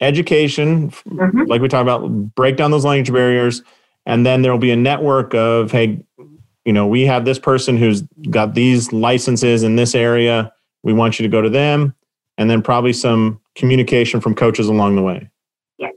education, 0.00 0.90
mm-hmm. 0.90 1.42
like 1.42 1.62
we 1.62 1.68
talked 1.68 1.82
about, 1.82 2.08
break 2.34 2.56
down 2.56 2.72
those 2.72 2.84
language 2.84 3.12
barriers, 3.12 3.62
and 4.06 4.26
then 4.26 4.42
there 4.42 4.50
will 4.50 4.58
be 4.58 4.72
a 4.72 4.76
network 4.76 5.34
of, 5.34 5.70
hey, 5.70 6.02
you 6.70 6.74
know, 6.74 6.86
we 6.86 7.04
have 7.04 7.24
this 7.24 7.40
person 7.40 7.76
who's 7.76 8.02
got 8.30 8.54
these 8.54 8.92
licenses 8.92 9.64
in 9.64 9.74
this 9.74 9.92
area. 9.92 10.52
We 10.84 10.92
want 10.92 11.18
you 11.18 11.24
to 11.24 11.28
go 11.28 11.42
to 11.42 11.50
them. 11.50 11.96
And 12.38 12.48
then 12.48 12.62
probably 12.62 12.92
some 12.92 13.40
communication 13.56 14.20
from 14.20 14.36
coaches 14.36 14.68
along 14.68 14.94
the 14.94 15.02
way. 15.02 15.28
Yeah. 15.78 15.88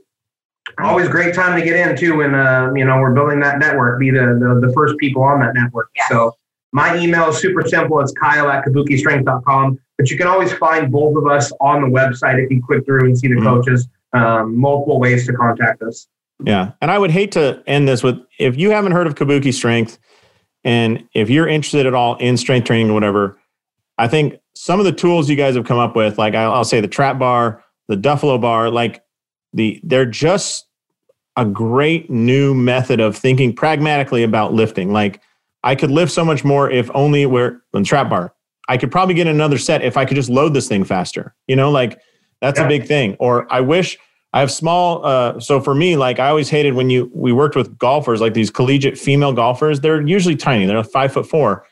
Always 0.80 1.08
great 1.08 1.32
time 1.32 1.56
to 1.56 1.64
get 1.64 1.76
in 1.76 1.96
too. 1.96 2.16
when 2.16 2.34
uh, 2.34 2.72
you 2.74 2.84
know, 2.84 2.98
we're 2.98 3.14
building 3.14 3.38
that 3.38 3.60
network, 3.60 4.00
be 4.00 4.10
the, 4.10 4.18
the, 4.18 4.66
the 4.66 4.72
first 4.72 4.98
people 4.98 5.22
on 5.22 5.38
that 5.42 5.54
network. 5.54 5.90
Yeah. 5.94 6.08
So 6.08 6.32
my 6.72 6.98
email 6.98 7.28
is 7.28 7.38
super 7.38 7.62
simple. 7.68 8.00
It's 8.00 8.12
kyle 8.20 8.50
at 8.50 8.64
kabukistrength.com. 8.64 9.78
But 9.96 10.10
you 10.10 10.18
can 10.18 10.26
always 10.26 10.52
find 10.54 10.90
both 10.90 11.16
of 11.16 11.28
us 11.28 11.52
on 11.60 11.82
the 11.82 11.86
website 11.86 12.42
if 12.42 12.50
you 12.50 12.60
click 12.66 12.84
through 12.84 13.04
and 13.04 13.16
see 13.16 13.28
the 13.28 13.36
mm-hmm. 13.36 13.44
coaches. 13.44 13.86
Um, 14.12 14.58
multiple 14.58 14.98
ways 14.98 15.24
to 15.28 15.34
contact 15.34 15.82
us. 15.82 16.08
Yeah. 16.44 16.72
And 16.80 16.90
I 16.90 16.98
would 16.98 17.12
hate 17.12 17.30
to 17.32 17.62
end 17.68 17.86
this 17.86 18.02
with 18.02 18.18
if 18.40 18.56
you 18.56 18.70
haven't 18.70 18.90
heard 18.90 19.06
of 19.06 19.14
Kabuki 19.14 19.54
Strength, 19.54 20.00
and 20.64 21.06
if 21.14 21.28
you're 21.30 21.46
interested 21.46 21.86
at 21.86 21.94
all 21.94 22.16
in 22.16 22.36
strength 22.36 22.66
training 22.66 22.90
or 22.90 22.94
whatever, 22.94 23.38
I 23.98 24.08
think 24.08 24.40
some 24.54 24.80
of 24.80 24.86
the 24.86 24.92
tools 24.92 25.28
you 25.28 25.36
guys 25.36 25.54
have 25.56 25.66
come 25.66 25.78
up 25.78 25.94
with, 25.94 26.18
like 26.18 26.34
I'll, 26.34 26.52
I'll 26.52 26.64
say 26.64 26.80
the 26.80 26.88
trap 26.88 27.18
bar, 27.18 27.62
the 27.88 27.96
Duffalo 27.96 28.40
bar, 28.40 28.70
like 28.70 29.02
the 29.52 29.80
they're 29.82 30.06
just 30.06 30.66
a 31.36 31.44
great 31.44 32.10
new 32.10 32.54
method 32.54 33.00
of 33.00 33.16
thinking 33.16 33.54
pragmatically 33.54 34.22
about 34.22 34.52
lifting. 34.52 34.92
Like 34.92 35.20
I 35.62 35.74
could 35.74 35.90
lift 35.90 36.12
so 36.12 36.24
much 36.24 36.44
more 36.44 36.70
if 36.70 36.90
only 36.94 37.22
it 37.22 37.30
were 37.30 37.62
the 37.72 37.82
trap 37.82 38.08
bar. 38.08 38.34
I 38.68 38.78
could 38.78 38.90
probably 38.90 39.14
get 39.14 39.26
another 39.26 39.58
set 39.58 39.82
if 39.82 39.96
I 39.96 40.04
could 40.04 40.14
just 40.14 40.30
load 40.30 40.54
this 40.54 40.68
thing 40.68 40.84
faster. 40.84 41.34
You 41.46 41.56
know, 41.56 41.70
like 41.70 42.00
that's 42.40 42.58
yeah. 42.58 42.66
a 42.66 42.68
big 42.68 42.86
thing. 42.86 43.16
Or 43.18 43.52
I 43.52 43.60
wish 43.60 43.98
I 44.34 44.40
have 44.40 44.50
small. 44.50 45.06
Uh, 45.06 45.38
so 45.38 45.60
for 45.60 45.76
me, 45.76 45.96
like 45.96 46.18
I 46.18 46.28
always 46.28 46.50
hated 46.50 46.74
when 46.74 46.90
you 46.90 47.08
we 47.14 47.32
worked 47.32 47.54
with 47.54 47.78
golfers, 47.78 48.20
like 48.20 48.34
these 48.34 48.50
collegiate 48.50 48.98
female 48.98 49.32
golfers. 49.32 49.78
They're 49.78 50.04
usually 50.04 50.34
tiny. 50.34 50.66
They're 50.66 50.82
five 50.82 51.12
foot 51.12 51.28
four. 51.28 51.64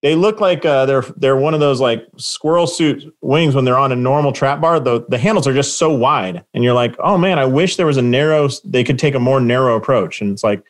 They 0.00 0.14
look 0.14 0.40
like 0.40 0.64
uh, 0.64 0.86
they're 0.86 1.02
they're 1.18 1.36
one 1.36 1.52
of 1.52 1.60
those 1.60 1.78
like 1.78 2.06
squirrel 2.16 2.66
suit 2.66 3.14
wings 3.20 3.54
when 3.54 3.66
they're 3.66 3.76
on 3.76 3.92
a 3.92 3.96
normal 3.96 4.32
trap 4.32 4.62
bar. 4.62 4.80
The 4.80 5.04
the 5.10 5.18
handles 5.18 5.46
are 5.46 5.52
just 5.52 5.76
so 5.76 5.92
wide, 5.92 6.42
and 6.54 6.64
you're 6.64 6.72
like, 6.72 6.96
oh 7.00 7.18
man, 7.18 7.38
I 7.38 7.44
wish 7.44 7.76
there 7.76 7.84
was 7.84 7.98
a 7.98 8.02
narrow. 8.02 8.48
They 8.64 8.82
could 8.82 8.98
take 8.98 9.14
a 9.14 9.20
more 9.20 9.38
narrow 9.38 9.76
approach, 9.76 10.22
and 10.22 10.32
it's 10.32 10.42
like, 10.42 10.64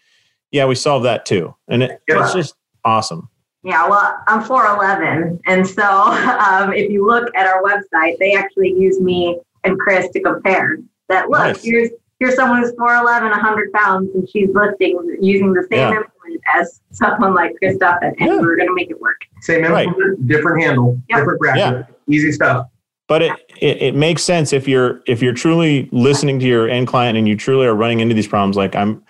yeah, 0.51 0.65
we 0.65 0.75
solved 0.75 1.05
that 1.05 1.27
too, 1.27 1.55
and 1.69 1.85
it, 1.85 2.03
it's 2.09 2.35
just 2.35 2.57
awesome. 2.85 3.29
Yeah, 3.63 3.87
well, 3.89 4.17
I'm 4.27 4.43
4'11. 4.43 5.39
And 5.45 5.69
so 5.69 5.83
um, 5.85 6.73
if 6.73 6.91
you 6.91 7.07
look 7.07 7.29
at 7.37 7.47
our 7.47 7.63
website, 7.63 8.17
they 8.19 8.35
actually 8.35 8.73
use 8.73 8.99
me 9.01 9.39
and 9.65 9.79
Chris 9.79 10.09
to 10.13 10.21
compare 10.21 10.79
that 11.11 11.29
look, 11.29 11.41
nice. 11.41 11.63
here's 11.63 11.91
here's 12.19 12.35
someone 12.35 12.63
who's 12.63 12.73
4'11, 12.73 13.31
100 13.31 13.73
pounds, 13.73 14.11
and 14.15 14.29
she's 14.29 14.49
lifting 14.53 15.19
using 15.21 15.53
the 15.53 15.67
same 15.71 15.93
yeah. 15.93 16.01
implement 16.01 16.41
as 16.55 16.81
someone 16.91 17.35
like 17.35 17.57
Christoph, 17.57 17.99
and, 18.03 18.15
and 18.21 18.31
yeah. 18.31 18.41
we're 18.41 18.57
going 18.57 18.69
to 18.69 18.75
make 18.75 18.91
it 18.91 19.01
work. 19.01 19.21
Same 19.41 19.65
implement, 19.65 19.99
right. 19.99 20.27
different 20.27 20.63
handle, 20.63 21.01
yep. 21.09 21.19
different 21.19 21.41
bracket, 21.41 21.61
yeah. 21.61 22.15
easy 22.15 22.33
stuff. 22.33 22.67
But 23.09 23.23
it, 23.23 23.33
it, 23.61 23.83
it 23.83 23.95
makes 23.97 24.23
sense 24.23 24.53
if 24.53 24.69
you're 24.69 25.03
if 25.07 25.21
you're 25.21 25.35
truly 25.35 25.89
listening 25.91 26.39
to 26.39 26.47
your 26.47 26.69
end 26.69 26.87
client 26.87 27.19
and 27.19 27.27
you 27.27 27.37
truly 27.37 27.67
are 27.67 27.75
running 27.75 28.01
into 28.01 28.15
these 28.15 28.29
problems. 28.29 28.57
Like 28.57 28.77
I'm, 28.77 29.03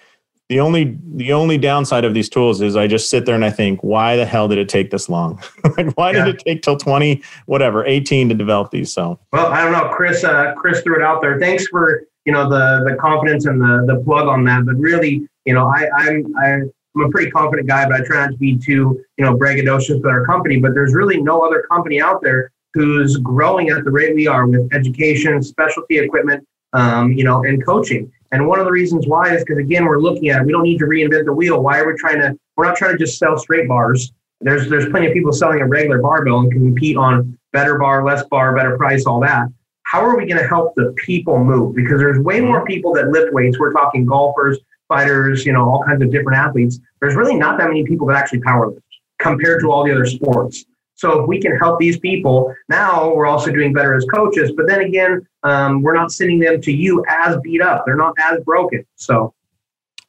the 0.51 0.59
only 0.59 0.99
the 1.15 1.33
only 1.33 1.57
downside 1.57 2.05
of 2.05 2.13
these 2.13 2.29
tools 2.29 2.61
is 2.61 2.75
I 2.75 2.89
just 2.89 3.09
sit 3.09 3.25
there 3.25 3.37
and 3.37 3.45
I 3.45 3.51
think, 3.51 3.85
why 3.85 4.17
the 4.17 4.27
hell 4.27 4.49
did 4.49 4.59
it 4.59 4.69
take 4.69 4.91
this 4.91 5.09
long? 5.09 5.41
like, 5.77 5.97
why 5.97 6.11
yeah. 6.11 6.25
did 6.25 6.35
it 6.35 6.43
take 6.45 6.63
till 6.63 6.77
twenty, 6.77 7.23
whatever, 7.47 7.87
eighteen 7.87 8.29
to 8.31 8.35
develop 8.35 8.73
these? 8.73 8.93
So, 8.93 9.21
well, 9.33 9.47
I 9.47 9.63
don't 9.63 9.73
know. 9.73 9.89
Chris, 9.95 10.25
uh, 10.25 10.53
Chris 10.57 10.83
threw 10.83 10.97
it 10.97 11.03
out 11.03 11.23
there. 11.23 11.39
Thanks 11.39 11.69
for 11.69 12.03
you 12.25 12.33
know 12.33 12.51
the 12.51 12.85
the 12.85 12.97
confidence 12.97 13.47
and 13.47 13.61
the 13.61 13.85
the 13.87 14.03
plug 14.03 14.27
on 14.27 14.43
that. 14.45 14.67
But 14.67 14.75
really, 14.75 15.25
you 15.45 15.55
know, 15.55 15.69
I 15.69 15.89
I'm 15.97 16.35
I, 16.37 16.49
I'm 16.55 17.01
a 17.01 17.09
pretty 17.11 17.31
confident 17.31 17.69
guy, 17.69 17.89
but 17.89 18.01
I 18.01 18.05
try 18.05 18.27
not 18.27 18.33
to 18.33 18.37
be 18.37 18.59
too 18.59 19.01
you 19.19 19.25
know 19.25 19.37
braggadocious 19.37 20.03
with 20.03 20.07
our 20.07 20.27
company. 20.27 20.59
But 20.59 20.75
there's 20.75 20.95
really 20.95 21.23
no 21.23 21.43
other 21.43 21.63
company 21.71 22.03
out 22.03 22.23
there 22.23 22.51
who's 22.75 23.17
growing 23.19 23.71
at 23.71 23.85
the 23.85 23.91
rate 23.93 24.17
we 24.17 24.27
are 24.27 24.49
with 24.49 24.69
education, 24.75 25.41
specialty 25.45 25.99
equipment, 25.99 26.45
um, 26.73 27.13
you 27.13 27.23
know, 27.23 27.45
and 27.45 27.65
coaching. 27.65 28.11
And 28.33 28.47
one 28.47 28.61
of 28.61 28.65
the 28.65 28.71
reasons 28.71 29.07
why 29.07 29.35
is 29.35 29.43
because 29.43 29.59
again, 29.59 29.85
we're 29.85 29.99
looking 29.99 30.29
at 30.29 30.41
it. 30.41 30.47
We 30.47 30.53
don't 30.53 30.63
need 30.63 30.79
to 30.79 30.87
reinvent 30.87 31.25
the 31.25 31.33
wheel. 31.33 31.63
Why 31.63 31.79
are 31.79 31.87
we 31.87 31.95
trying 31.99 32.21
to? 32.21 32.39
We're 32.57 32.67
not 32.67 32.77
trying 32.77 32.93
to 32.93 32.99
just 32.99 33.19
sell 33.19 33.37
straight 33.39 33.69
bars. 33.69 34.13
There's 34.41 34.69
there's 34.69 34.89
plenty 34.89 35.09
of 35.09 35.13
people 35.13 35.33
selling 35.33 35.61
a 35.61 35.67
regular 35.67 36.01
barbell 36.01 36.41
and 36.41 36.53
can 36.53 36.65
compete 36.65 36.97
on 36.97 37.39
better 37.53 37.79
bar, 37.79 38.05
less 38.05 38.25
bar, 38.29 38.55
better 38.55 38.77
price, 38.77 39.05
all 39.05 39.21
that. 39.21 39.49
How 39.83 40.01
are 40.03 40.17
we 40.17 40.25
going 40.25 40.41
to 40.41 40.47
help 40.47 40.75
the 40.77 40.95
people 41.05 41.43
move? 41.43 41.75
Because 41.75 41.99
there's 41.99 42.21
way 42.21 42.39
mm-hmm. 42.39 42.47
more 42.47 42.65
people 42.65 42.93
that 42.95 43.09
lift 43.09 43.33
weights. 43.33 43.59
We're 43.59 43.73
talking 43.73 44.07
golfers, 44.07 44.59
fighters, 44.89 45.45
you 45.45 45.53
know, 45.53 45.69
all 45.69 45.83
kinds 45.85 46.03
of 46.03 46.13
different 46.13 46.39
athletes. 46.39 46.79
There's 47.01 47.17
really 47.17 47.35
not 47.35 47.59
that 47.59 47.67
many 47.67 47.85
people 47.85 48.07
that 48.07 48.17
actually 48.17 48.41
power 48.41 48.69
lift 48.69 48.87
compared 49.19 49.61
to 49.63 49.71
all 49.73 49.85
the 49.85 49.91
other 49.91 50.07
sports. 50.07 50.65
So 51.01 51.23
if 51.23 51.27
we 51.27 51.41
can 51.41 51.57
help 51.57 51.79
these 51.79 51.99
people, 51.99 52.55
now 52.69 53.15
we're 53.15 53.25
also 53.25 53.51
doing 53.51 53.73
better 53.73 53.95
as 53.95 54.05
coaches. 54.05 54.53
But 54.55 54.67
then 54.67 54.83
again, 54.83 55.27
um, 55.45 55.81
we're 55.81 55.95
not 55.95 56.13
sending 56.13 56.39
them 56.39 56.61
to 56.61 56.71
you 56.71 57.03
as 57.09 57.39
beat 57.39 57.63
up. 57.63 57.85
They're 57.87 57.97
not 57.97 58.15
as 58.21 58.45
broken. 58.45 58.85
So, 58.97 59.33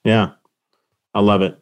yeah, 0.04 0.32
I 1.14 1.22
love 1.22 1.44
it. 1.44 1.58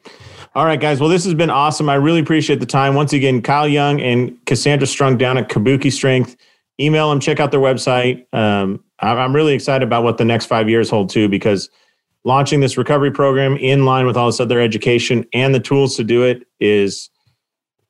All 0.55 0.65
right, 0.65 0.79
guys. 0.79 0.99
Well, 0.99 1.09
this 1.09 1.25
has 1.25 1.35
been 1.35 1.51
awesome. 1.51 1.89
I 1.89 1.95
really 1.95 2.21
appreciate 2.21 2.59
the 2.59 2.65
time. 2.65 2.95
Once 2.95 3.13
again, 3.13 3.43
Kyle 3.43 3.67
Young 3.67 4.01
and 4.01 4.43
Cassandra 4.47 4.87
Strunk 4.87 5.19
down 5.19 5.37
at 5.37 5.47
Kabuki 5.47 5.93
Strength. 5.93 6.35
Email 6.79 7.11
them, 7.11 7.19
check 7.19 7.39
out 7.39 7.51
their 7.51 7.59
website. 7.59 8.25
Um, 8.33 8.83
I'm 8.97 9.35
really 9.35 9.53
excited 9.53 9.83
about 9.83 10.03
what 10.03 10.17
the 10.17 10.25
next 10.25 10.47
five 10.47 10.67
years 10.67 10.89
hold 10.89 11.11
too, 11.11 11.29
because 11.29 11.69
launching 12.23 12.61
this 12.61 12.79
recovery 12.79 13.11
program 13.11 13.57
in 13.57 13.85
line 13.85 14.07
with 14.07 14.17
all 14.17 14.25
this 14.25 14.39
other 14.39 14.59
education 14.59 15.23
and 15.33 15.53
the 15.53 15.59
tools 15.59 15.95
to 15.97 16.03
do 16.03 16.23
it 16.23 16.47
is 16.59 17.11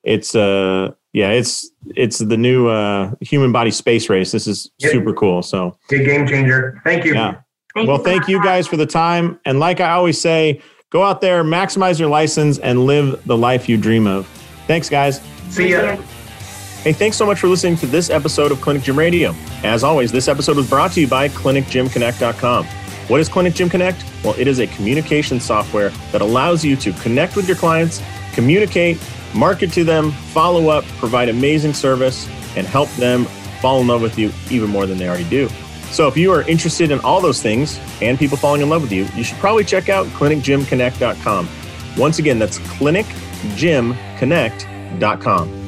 it's 0.04 0.34
uh 0.34 0.90
yeah, 1.12 1.30
it's 1.30 1.70
it's 1.96 2.18
the 2.18 2.36
new 2.36 2.68
uh, 2.68 3.12
human 3.20 3.52
body 3.52 3.70
space 3.70 4.08
race. 4.08 4.30
This 4.30 4.46
is 4.46 4.70
yep. 4.78 4.92
super 4.92 5.12
cool. 5.12 5.42
So 5.42 5.76
big 5.88 6.06
game 6.06 6.26
changer. 6.26 6.80
Thank 6.84 7.04
you. 7.04 7.14
Yeah. 7.14 7.40
Thank 7.74 7.88
well, 7.88 7.98
you 7.98 8.04
thank 8.04 8.28
you 8.28 8.42
guys 8.42 8.66
for 8.66 8.76
the 8.76 8.86
time. 8.86 9.38
And 9.44 9.60
like 9.60 9.80
I 9.80 9.90
always 9.90 10.20
say, 10.20 10.60
go 10.90 11.02
out 11.02 11.20
there, 11.20 11.44
maximize 11.44 11.98
your 11.98 12.08
license, 12.08 12.58
and 12.58 12.86
live 12.86 13.24
the 13.26 13.36
life 13.36 13.68
you 13.68 13.76
dream 13.76 14.06
of. 14.06 14.26
Thanks, 14.66 14.88
guys. 14.88 15.20
See 15.48 15.70
ya. 15.70 15.96
Hey, 16.82 16.92
thanks 16.92 17.16
so 17.16 17.26
much 17.26 17.38
for 17.38 17.48
listening 17.48 17.76
to 17.76 17.86
this 17.86 18.08
episode 18.08 18.52
of 18.52 18.60
Clinic 18.60 18.82
Gym 18.82 18.98
Radio. 18.98 19.34
As 19.62 19.84
always, 19.84 20.10
this 20.10 20.28
episode 20.28 20.56
was 20.56 20.68
brought 20.68 20.92
to 20.92 21.00
you 21.00 21.06
by 21.06 21.28
ClinicGymConnect.com. 21.28 22.64
What 23.08 23.20
is 23.20 23.28
Clinic 23.28 23.54
Gym 23.54 23.68
Connect? 23.68 24.02
Well, 24.24 24.34
it 24.38 24.46
is 24.46 24.60
a 24.60 24.66
communication 24.68 25.40
software 25.40 25.90
that 26.12 26.22
allows 26.22 26.64
you 26.64 26.76
to 26.76 26.92
connect 26.94 27.36
with 27.36 27.46
your 27.46 27.56
clients, 27.56 28.00
communicate, 28.32 28.98
market 29.34 29.72
to 29.72 29.84
them, 29.84 30.10
follow 30.10 30.68
up, 30.68 30.84
provide 30.98 31.28
amazing 31.28 31.74
service, 31.74 32.28
and 32.56 32.66
help 32.66 32.90
them 32.92 33.26
fall 33.60 33.80
in 33.80 33.86
love 33.86 34.02
with 34.02 34.18
you 34.18 34.32
even 34.50 34.70
more 34.70 34.86
than 34.86 34.98
they 34.98 35.08
already 35.08 35.28
do. 35.28 35.48
So 35.90 36.08
if 36.08 36.16
you 36.16 36.32
are 36.32 36.42
interested 36.48 36.90
in 36.90 36.98
all 37.00 37.20
those 37.20 37.42
things 37.42 37.78
and 38.00 38.18
people 38.18 38.36
falling 38.36 38.62
in 38.62 38.68
love 38.68 38.82
with 38.82 38.90
you, 38.92 39.06
you 39.16 39.24
should 39.24 39.38
probably 39.38 39.64
check 39.64 39.88
out 39.88 40.06
clinicgymconnect.com. 40.08 41.48
Once 41.96 42.18
again, 42.18 42.38
that's 42.38 42.58
clinicgymconnect.com. 42.60 45.59